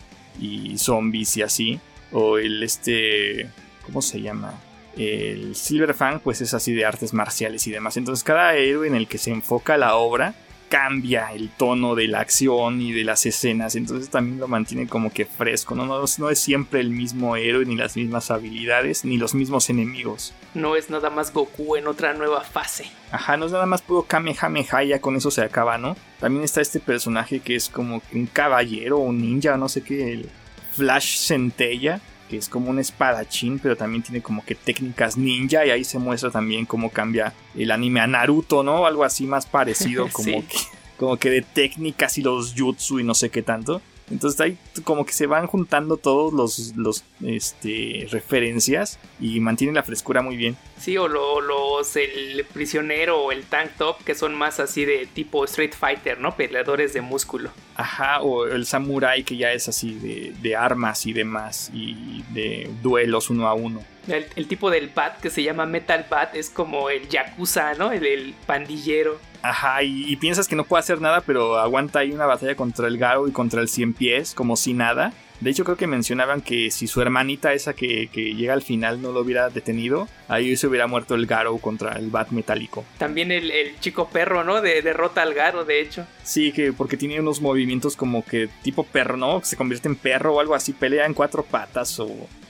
y 0.41 0.79
zombies 0.79 1.37
y 1.39 1.43
así 1.43 1.81
o 2.13 2.39
el 2.39 2.63
este 2.63 3.49
¿cómo 3.85 4.03
se 4.03 4.21
llama? 4.21 4.55
El 4.97 5.55
Silver 5.55 5.95
Fang 5.95 6.21
pues 6.21 6.41
es 6.41 6.55
así 6.55 6.73
de 6.73 6.85
artes 6.85 7.13
marciales 7.13 7.67
y 7.67 7.71
demás. 7.71 7.97
Entonces 7.97 8.25
cada 8.25 8.55
héroe 8.57 8.87
en 8.87 8.95
el 8.95 9.09
que 9.09 9.19
se 9.19 9.31
enfoca 9.31 9.77
la 9.77 9.97
obra 9.97 10.35
cambia 10.69 11.33
el 11.33 11.49
tono 11.51 11.95
de 11.95 12.09
la 12.09 12.21
acción 12.21 12.81
y 12.81 12.93
de 12.93 13.05
las 13.05 13.25
escenas, 13.27 13.77
entonces 13.77 14.11
también 14.11 14.39
lo 14.39 14.49
mantiene 14.49 14.87
como 14.87 15.13
que 15.13 15.25
fresco, 15.25 15.75
no, 15.75 15.87
no, 15.87 16.05
no 16.19 16.31
es 16.31 16.39
siempre 16.39 16.81
el 16.81 16.91
mismo 16.91 17.37
héroe 17.37 17.65
ni 17.65 17.77
las 17.77 17.97
mismas 17.97 18.31
habilidades 18.31 19.05
ni 19.05 19.17
los 19.17 19.35
mismos 19.35 19.71
enemigos. 19.71 20.33
No 20.55 20.77
es 20.77 20.91
nada 20.91 21.11
más 21.11 21.33
Goku 21.33 21.77
en 21.77 21.87
otra 21.87 22.15
nueva 22.15 22.43
fase. 22.43 22.87
Ajá, 23.11 23.37
no 23.37 23.47
es 23.47 23.53
nada 23.53 23.67
más 23.67 23.83
puro 23.83 24.03
Kamehameha, 24.03 24.83
ya 24.85 25.01
con 25.01 25.17
eso 25.17 25.31
se 25.31 25.43
acaba, 25.43 25.79
¿no? 25.79 25.97
También 26.21 26.45
está 26.45 26.61
este 26.61 26.81
personaje 26.81 27.41
que 27.41 27.55
es 27.55 27.69
como 27.69 28.03
un 28.13 28.27
caballero 28.27 28.99
o 28.99 29.03
un 29.03 29.21
ninja, 29.21 29.57
no 29.57 29.69
sé 29.69 29.83
qué, 29.83 30.13
el 30.13 30.29
Flash 30.77 31.17
Centella, 31.19 32.01
que 32.29 32.37
es 32.37 32.49
como 32.49 32.71
un 32.71 32.79
espadachín, 32.79 33.59
pero 33.59 33.77
también 33.77 34.03
tiene 34.03 34.21
como 34.21 34.45
que 34.45 34.55
técnicas 34.55 35.17
ninja 35.17 35.65
y 35.65 35.71
ahí 35.71 35.85
se 35.85 35.99
muestra 35.99 36.31
también 36.31 36.67
cómo 36.67 36.91
cambia 36.91 37.33
el 37.57 37.71
anime 37.71 38.01
a 38.01 38.07
Naruto, 38.07 38.63
¿no? 38.63 38.87
Algo 38.87 39.05
así 39.05 39.27
más 39.27 39.47
parecido, 39.47 40.09
como, 40.13 40.25
Sí. 40.25 40.43
que, 40.49 40.59
como 40.97 41.17
que 41.17 41.31
de 41.31 41.43
técnicas 41.43 42.19
y 42.19 42.23
los 42.23 42.55
jutsu 42.57 42.99
y 43.01 43.05
no 43.05 43.15
sé 43.15 43.31
qué 43.31 43.43
tanto. 43.43 43.81
Entonces 44.11 44.41
ahí 44.41 44.57
como 44.85 45.05
que 45.05 45.13
se 45.13 45.27
van 45.27 45.47
juntando 45.47 45.97
todos 45.97 46.33
los, 46.33 46.75
los 46.77 47.03
este, 47.25 48.07
referencias 48.11 48.99
y 49.21 49.41
mantiene 49.41 49.73
la 49.75 49.83
frescura 49.83 50.23
muy 50.23 50.37
bien. 50.37 50.57
Sí, 50.79 50.97
o 50.97 51.09
lo- 51.09 51.41
los 51.41 51.97
el 51.97 52.45
prisionero 52.53 53.21
o 53.23 53.33
el 53.33 53.45
tank 53.45 53.71
top 53.79 54.03
que 54.05 54.15
son 54.15 54.35
más 54.35 54.61
así 54.61 54.85
de 54.85 55.07
tipo 55.07 55.45
Street 55.45 55.73
Fighter, 55.79 56.21
¿no? 56.21 56.37
Peleadores 56.37 56.93
de 56.93 57.01
músculo. 57.01 57.51
Ajá, 57.75 58.21
o 58.23 58.47
el 58.47 58.65
samurai 58.67 59.25
que 59.25 59.37
ya 59.37 59.53
es 59.53 59.69
así 59.69 59.95
de, 59.95 60.33
de 60.41 60.57
armas 60.57 61.05
y 61.07 61.13
demás 61.13 61.71
y 61.75 62.23
de 62.33 62.71
duelos 62.83 63.31
uno 63.31 63.49
a 63.49 63.55
uno. 63.55 63.83
El, 64.09 64.27
el 64.37 64.47
tipo 64.47 64.71
del 64.71 64.89
bat 64.95 65.21
que 65.21 65.31
se 65.31 65.43
llama 65.43 65.67
Metal 65.67 66.07
Bat 66.09 66.35
es 66.35 66.51
como 66.51 66.91
el 66.91 67.09
Yakuza, 67.09 67.75
¿no? 67.75 67.93
El, 67.93 68.07
el 68.07 68.35
pandillero. 68.47 69.19
Ajá, 69.43 69.83
y, 69.83 70.11
y 70.11 70.17
piensas 70.17 70.49
que 70.49 70.57
no 70.57 70.65
puede 70.65 70.81
hacer 70.81 71.01
nada, 71.01 71.21
pero 71.21 71.59
aguanta 71.59 72.01
ahí 72.01 72.13
una 72.13 72.27
batalla 72.27 72.57
contra 72.57 72.89
el 72.89 72.99
Garo 72.99 73.29
y 73.29 73.33
contra 73.33 73.61
el 73.61 73.69
Cien 73.69 73.95
Pies, 73.95 74.35
como 74.35 74.57
si 74.57 74.73
nada. 74.73 75.13
De 75.41 75.51
hecho, 75.51 75.65
creo 75.65 75.77
que 75.77 75.87
mencionaban 75.87 76.41
que 76.41 76.71
si 76.71 76.87
su 76.87 77.03
hermanita, 77.03 77.53
esa 77.53 77.75
que, 77.75 78.09
que 78.11 78.35
llega 78.35 78.55
al 78.55 78.63
final, 78.63 79.03
no 79.03 79.13
lo 79.13 79.21
hubiera 79.21 79.51
detenido, 79.51 80.09
ahí 80.29 80.57
se 80.57 80.67
hubiera 80.67 80.87
muerto 80.87 81.15
el 81.15 81.27
Garo 81.27 81.59
contra 81.59 81.93
el 81.93 82.09
Bat 82.09 82.31
metálico. 82.31 82.87
También 82.97 83.31
el, 83.31 83.51
el 83.51 83.79
chico 83.79 84.09
perro, 84.09 84.45
¿no? 84.45 84.63
De, 84.63 84.81
derrota 84.81 85.21
al 85.21 85.35
Garo, 85.35 85.65
de 85.65 85.83
hecho. 85.83 86.07
Sí, 86.23 86.53
que 86.53 86.73
porque 86.73 86.97
tiene 86.97 87.21
unos 87.21 87.43
movimientos 87.43 87.97
como 87.97 88.25
que 88.25 88.49
tipo 88.63 88.85
perro, 88.85 89.19
¿no? 89.19 89.43
Se 89.45 89.57
convierte 89.57 89.89
en 89.89 89.97
perro 89.97 90.35
o 90.35 90.41
algo 90.41 90.55
así, 90.55 90.73
pelea 90.73 91.05
en 91.05 91.15
cuatro 91.15 91.45
patas 91.45 92.01
o... 92.01 92.09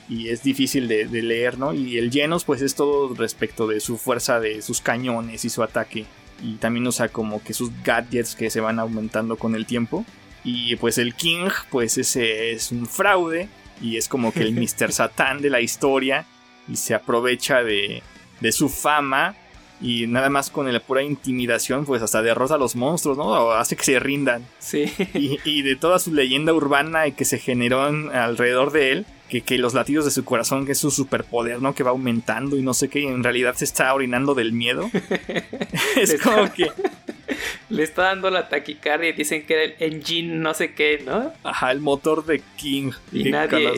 Y 0.09 0.29
es 0.29 0.43
difícil 0.43 0.89
de, 0.89 1.07
de 1.07 1.23
leer, 1.23 1.59
¿no? 1.59 1.75
Y 1.75 1.99
el 1.99 2.11
Genos 2.11 2.45
pues 2.45 2.63
es 2.63 2.75
todo 2.75 3.15
respecto 3.15 3.67
de 3.67 3.81
su 3.81 3.99
fuerza, 3.99 4.39
de 4.39 4.63
sus 4.63 4.81
cañones 4.81 5.45
y 5.45 5.51
su 5.51 5.63
ataque. 5.63 6.07
Y 6.43 6.55
también 6.57 6.87
usa 6.87 7.09
como 7.09 7.43
que 7.43 7.55
sus 7.55 7.71
gadgets 7.83 8.37
que 8.37 8.51
se 8.51 8.61
van 8.61 8.79
aumentando 8.79 9.37
con 9.37 9.55
el 9.55 9.67
tiempo. 9.67 10.05
Y 10.45 10.77
pues 10.77 10.99
el 10.99 11.15
King 11.15 11.49
pues 11.71 11.99
ese 11.99 12.53
es 12.53 12.71
un 12.71 12.87
fraude 12.87 13.49
y 13.81 13.97
es 13.97 14.09
como 14.09 14.33
que 14.33 14.41
el 14.41 14.53
Mr. 14.55 14.93
Satán 14.93 15.41
de 15.43 15.51
la 15.51 15.61
historia 15.61 16.25
y 16.69 16.77
se 16.77 16.95
aprovecha 16.95 17.63
de, 17.63 18.03
de 18.41 18.53
su 18.53 18.69
fama 18.69 19.35
y 19.81 20.07
nada 20.07 20.31
más 20.31 20.51
con 20.51 20.73
la 20.73 20.81
pura 20.81 21.03
intimidación, 21.03 21.85
pues 21.85 22.01
hasta 22.01 22.23
derrota 22.23 22.55
a 22.55 22.59
los 22.59 22.77
monstruos, 22.77 23.19
¿no? 23.19 23.25
O 23.25 23.51
hace 23.53 23.77
que 23.77 23.85
se 23.85 24.01
rindan. 24.01 24.47
Sí. 24.59 24.91
Y, 25.15 25.63
de 25.63 25.77
toda 25.77 25.99
su 25.99 26.15
leyenda 26.15 26.55
urbana 26.55 27.11
que 27.11 27.25
se 27.25 27.39
generó 27.39 27.83
alrededor 27.83 28.73
de 28.73 28.93
él, 28.93 29.07
que, 29.29 29.41
que, 29.41 29.59
los 29.59 29.75
latidos 29.75 30.05
de 30.05 30.11
su 30.11 30.25
corazón, 30.25 30.67
que 30.67 30.73
es 30.73 30.79
su 30.79 30.91
superpoder, 30.91 31.61
¿no? 31.61 31.75
Que 31.75 31.83
va 31.83 31.91
aumentando 31.91 32.57
y 32.57 32.63
no 32.63 32.75
sé 32.75 32.89
qué, 32.89 33.01
y 33.01 33.07
en 33.07 33.23
realidad 33.23 33.55
se 33.55 33.65
está 33.65 33.93
orinando 33.93 34.35
del 34.35 34.53
miedo. 34.53 34.91
es 35.97 36.21
como 36.21 36.53
que. 36.53 36.71
Le 37.69 37.83
está 37.83 38.03
dando 38.03 38.31
la 38.31 38.49
taquicardia 38.49 39.11
y 39.11 39.13
dicen 39.13 39.45
que 39.45 39.55
era 39.55 39.65
el 39.65 39.75
engine 39.81 40.37
no 40.37 40.55
sé 40.55 40.73
qué, 40.75 41.03
¿no? 41.05 41.33
Ajá, 41.43 41.73
el 41.73 41.81
motor 41.81 42.25
de 42.25 42.41
King. 42.57 42.93
Y 43.13 43.25
nadie, 43.31 43.73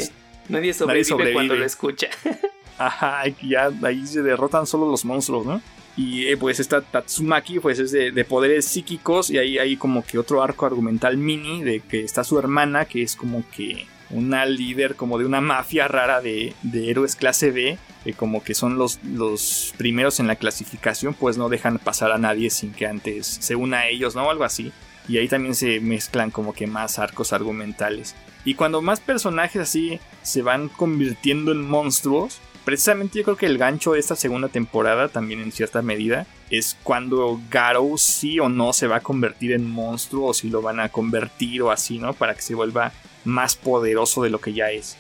nadie, 0.49 0.75
sobrevive 0.75 1.33
cuando 1.33 1.55
lo 1.55 1.65
escucha. 1.65 2.09
Ajá, 2.79 3.23
ya 3.43 3.71
ahí 3.83 4.07
se 4.07 4.23
derrotan 4.23 4.67
solo 4.67 4.89
los 4.91 5.05
monstruos, 5.05 5.47
¿no? 5.47 5.63
Y 5.97 6.29
eh, 6.29 6.37
pues 6.37 6.61
esta 6.61 6.81
Tatsumaki 6.81 7.59
pues 7.59 7.81
es 7.81 7.91
de, 7.91 8.25
poderes 8.25 8.67
psíquicos 8.67 9.31
y 9.31 9.39
ahí 9.39 9.59
hay 9.59 9.77
como 9.77 10.05
que 10.07 10.17
otro 10.17 10.43
arco 10.45 10.65
argumental 10.65 11.17
mini 11.17 11.65
de 11.65 11.81
que 11.81 12.05
está 12.05 12.23
su 12.23 12.39
hermana 12.39 12.85
que 12.85 13.03
es 13.03 13.17
como 13.17 13.43
que 13.51 13.85
una 14.11 14.47
líder 14.47 14.95
como 14.95 15.19
de 15.19 15.27
una 15.27 15.41
mafia 15.41 15.89
rara 15.89 16.21
de, 16.21 16.55
héroes 16.73 17.17
clase 17.17 17.51
B 17.51 17.79
que 18.05 18.13
como 18.15 18.43
que 18.43 18.55
son 18.55 18.79
los, 18.79 19.01
los 19.05 19.75
primeros 19.77 20.21
en 20.21 20.27
la 20.27 20.37
clasificación 20.37 21.15
pues 21.15 21.37
no 21.37 21.49
dejan 21.49 21.79
pasar 21.79 22.13
a 22.13 22.19
nadie 22.19 22.51
sin 22.51 22.73
que 22.73 22.87
antes 22.87 23.27
se 23.27 23.57
una 23.57 23.81
a 23.81 23.89
ellos, 23.89 24.15
¿no? 24.15 24.31
Algo 24.31 24.45
así. 24.45 24.73
Y 25.09 25.17
ahí 25.17 25.29
también 25.29 25.55
se 25.55 25.81
mezclan 25.81 26.31
como 26.31 26.53
que 26.53 26.67
más 26.67 26.99
arcos 26.99 27.33
argumentales. 27.33 28.15
Y 28.45 28.55
cuando 28.55 28.83
más 28.83 29.01
personajes 29.01 29.63
así 29.63 30.01
se 30.23 30.43
van 30.43 30.69
convirtiendo 30.69 31.51
en 31.53 31.67
monstruos, 31.67 32.41
precisamente 32.65 33.19
yo 33.19 33.25
creo 33.25 33.37
que 33.37 33.47
el 33.47 33.59
gancho 33.59 33.93
de 33.93 34.01
esta 34.01 34.17
segunda 34.17 34.49
temporada, 34.49 35.09
también 35.09 35.41
en 35.41 35.53
cierta 35.53 35.81
medida, 35.81 36.27
es 36.51 36.77
cuando 36.83 37.41
Garou 37.51 37.97
sí 37.97 38.39
o 38.39 38.49
no 38.49 38.73
se 38.73 38.87
va 38.87 38.97
a 38.97 39.01
convertir 39.01 39.53
en 39.53 39.69
monstruo 39.69 40.29
o 40.29 40.35
si 40.35 40.51
lo 40.51 40.61
van 40.61 40.79
a 40.79 40.91
convertir 40.91 41.63
o 41.63 41.71
así, 41.71 41.99
¿no? 41.99 42.13
Para 42.13 42.35
que 42.35 42.43
se 42.43 42.55
vuelva 42.55 42.93
más 43.25 43.57
poderoso 43.57 44.23
de 44.23 44.31
lo 44.31 44.41
que 44.41 44.53
ya 44.53 44.71
es. 44.71 44.97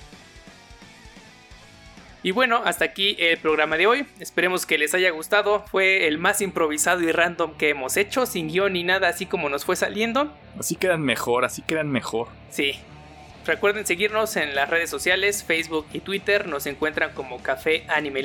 Y 2.22 2.32
bueno, 2.32 2.60
hasta 2.64 2.84
aquí 2.84 3.16
el 3.18 3.38
programa 3.38 3.76
de 3.76 3.86
hoy. 3.86 4.06
Esperemos 4.18 4.66
que 4.66 4.76
les 4.76 4.92
haya 4.94 5.10
gustado. 5.10 5.64
Fue 5.70 6.08
el 6.08 6.18
más 6.18 6.40
improvisado 6.40 7.00
y 7.02 7.12
random 7.12 7.56
que 7.56 7.70
hemos 7.70 7.96
hecho, 7.96 8.26
sin 8.26 8.48
guion 8.48 8.72
ni 8.72 8.82
nada, 8.82 9.08
así 9.08 9.24
como 9.24 9.48
nos 9.48 9.64
fue 9.64 9.76
saliendo. 9.76 10.32
Así 10.58 10.74
quedan 10.74 11.02
mejor, 11.02 11.44
así 11.44 11.62
quedan 11.62 11.88
mejor. 11.88 12.28
Sí, 12.50 12.74
Recuerden 13.48 13.86
seguirnos 13.86 14.36
en 14.36 14.54
las 14.54 14.68
redes 14.68 14.90
sociales, 14.90 15.42
Facebook 15.42 15.86
y 15.94 16.00
Twitter. 16.00 16.46
Nos 16.46 16.66
encuentran 16.66 17.12
como 17.14 17.42
Café 17.42 17.82
Anime 17.88 18.20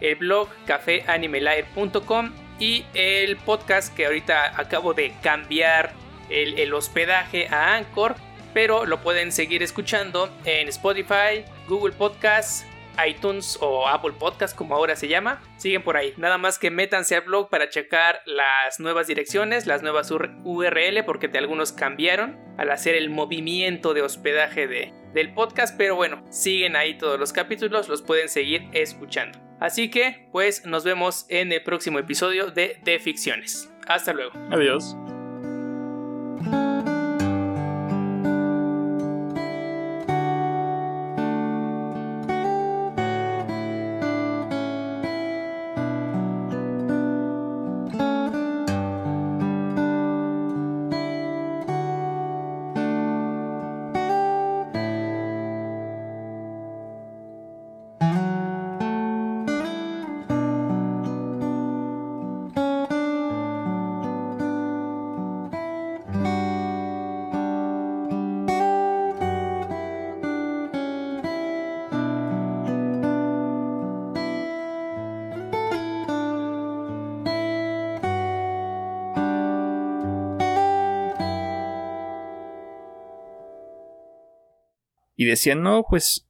el 0.00 0.14
blog 0.14 0.48
cafeanimelair.com 0.64 2.32
y 2.58 2.86
el 2.94 3.36
podcast 3.36 3.94
que 3.94 4.06
ahorita 4.06 4.58
acabo 4.58 4.94
de 4.94 5.12
cambiar 5.22 5.92
el, 6.30 6.58
el 6.58 6.72
hospedaje 6.72 7.46
a 7.48 7.74
Anchor, 7.74 8.16
pero 8.58 8.86
lo 8.86 9.00
pueden 9.02 9.30
seguir 9.30 9.62
escuchando 9.62 10.36
en 10.44 10.66
Spotify, 10.66 11.44
Google 11.68 11.94
Podcasts, 11.94 12.66
iTunes 13.08 13.56
o 13.60 13.86
Apple 13.86 14.14
Podcast 14.18 14.56
como 14.56 14.74
ahora 14.74 14.96
se 14.96 15.06
llama. 15.06 15.40
Siguen 15.58 15.84
por 15.84 15.96
ahí. 15.96 16.12
Nada 16.16 16.38
más 16.38 16.58
que 16.58 16.72
métanse 16.72 17.14
al 17.14 17.20
blog 17.20 17.50
para 17.50 17.68
checar 17.68 18.20
las 18.26 18.80
nuevas 18.80 19.06
direcciones, 19.06 19.68
las 19.68 19.82
nuevas 19.82 20.10
URL 20.10 21.04
porque 21.06 21.28
de 21.28 21.38
algunos 21.38 21.70
cambiaron 21.70 22.36
al 22.58 22.72
hacer 22.72 22.96
el 22.96 23.10
movimiento 23.10 23.94
de 23.94 24.02
hospedaje 24.02 24.66
de, 24.66 24.92
del 25.14 25.32
podcast. 25.34 25.76
Pero 25.78 25.94
bueno, 25.94 26.24
siguen 26.28 26.74
ahí 26.74 26.98
todos 26.98 27.20
los 27.20 27.32
capítulos, 27.32 27.88
los 27.88 28.02
pueden 28.02 28.28
seguir 28.28 28.68
escuchando. 28.72 29.38
Así 29.60 29.88
que, 29.88 30.26
pues 30.32 30.66
nos 30.66 30.82
vemos 30.82 31.26
en 31.28 31.52
el 31.52 31.62
próximo 31.62 32.00
episodio 32.00 32.50
de 32.50 32.80
De 32.82 32.98
Ficciones. 32.98 33.72
Hasta 33.86 34.12
luego. 34.12 34.32
Adiós. 34.50 34.96
Decían, 85.28 85.62
no, 85.62 85.84
pues 85.88 86.28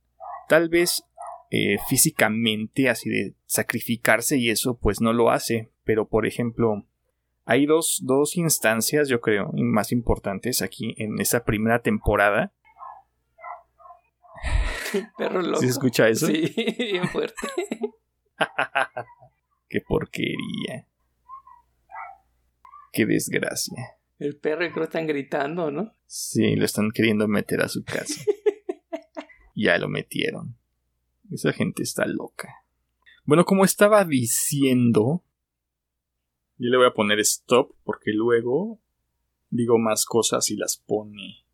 tal 0.49 0.68
vez 0.68 1.05
eh, 1.51 1.76
físicamente, 1.88 2.88
así 2.88 3.09
de 3.09 3.34
sacrificarse 3.46 4.36
y 4.36 4.51
eso, 4.51 4.78
pues 4.78 5.01
no 5.01 5.12
lo 5.12 5.30
hace. 5.30 5.70
Pero, 5.84 6.09
por 6.09 6.26
ejemplo, 6.26 6.86
hay 7.44 7.66
dos, 7.66 8.01
dos 8.03 8.36
instancias, 8.36 9.09
yo 9.09 9.20
creo, 9.20 9.51
más 9.55 9.92
importantes 9.92 10.61
aquí 10.62 10.94
en 10.99 11.18
esta 11.20 11.44
primera 11.44 11.80
temporada. 11.80 12.53
Perro 15.18 15.42
loco. 15.42 15.61
¿Sí 15.61 15.66
se 15.66 15.72
escucha 15.72 16.09
eso? 16.09 16.26
Sí, 16.26 16.53
bien 16.78 17.09
fuerte. 17.09 17.34
Qué 19.68 19.80
porquería. 19.80 20.86
Qué 22.92 23.07
desgracia. 23.07 23.99
El 24.18 24.36
perro 24.36 24.64
y 24.64 24.72
creo 24.72 24.84
están 24.84 25.07
gritando, 25.07 25.70
¿no? 25.70 25.94
Sí, 26.07 26.57
lo 26.57 26.64
están 26.64 26.90
queriendo 26.90 27.28
meter 27.28 27.61
a 27.61 27.68
su 27.68 27.84
casa. 27.84 28.20
Ya 29.59 29.76
lo 29.78 29.88
metieron. 29.88 30.56
Esa 31.30 31.52
gente 31.52 31.82
está 31.82 32.06
loca. 32.06 32.48
Bueno, 33.24 33.44
como 33.44 33.64
estaba 33.64 34.04
diciendo, 34.04 35.24
yo 36.56 36.70
le 36.70 36.76
voy 36.76 36.86
a 36.86 36.94
poner 36.94 37.18
stop 37.20 37.74
porque 37.84 38.12
luego 38.12 38.78
digo 39.50 39.78
más 39.78 40.06
cosas 40.06 40.50
y 40.50 40.56
las 40.56 40.76
pone 40.76 41.44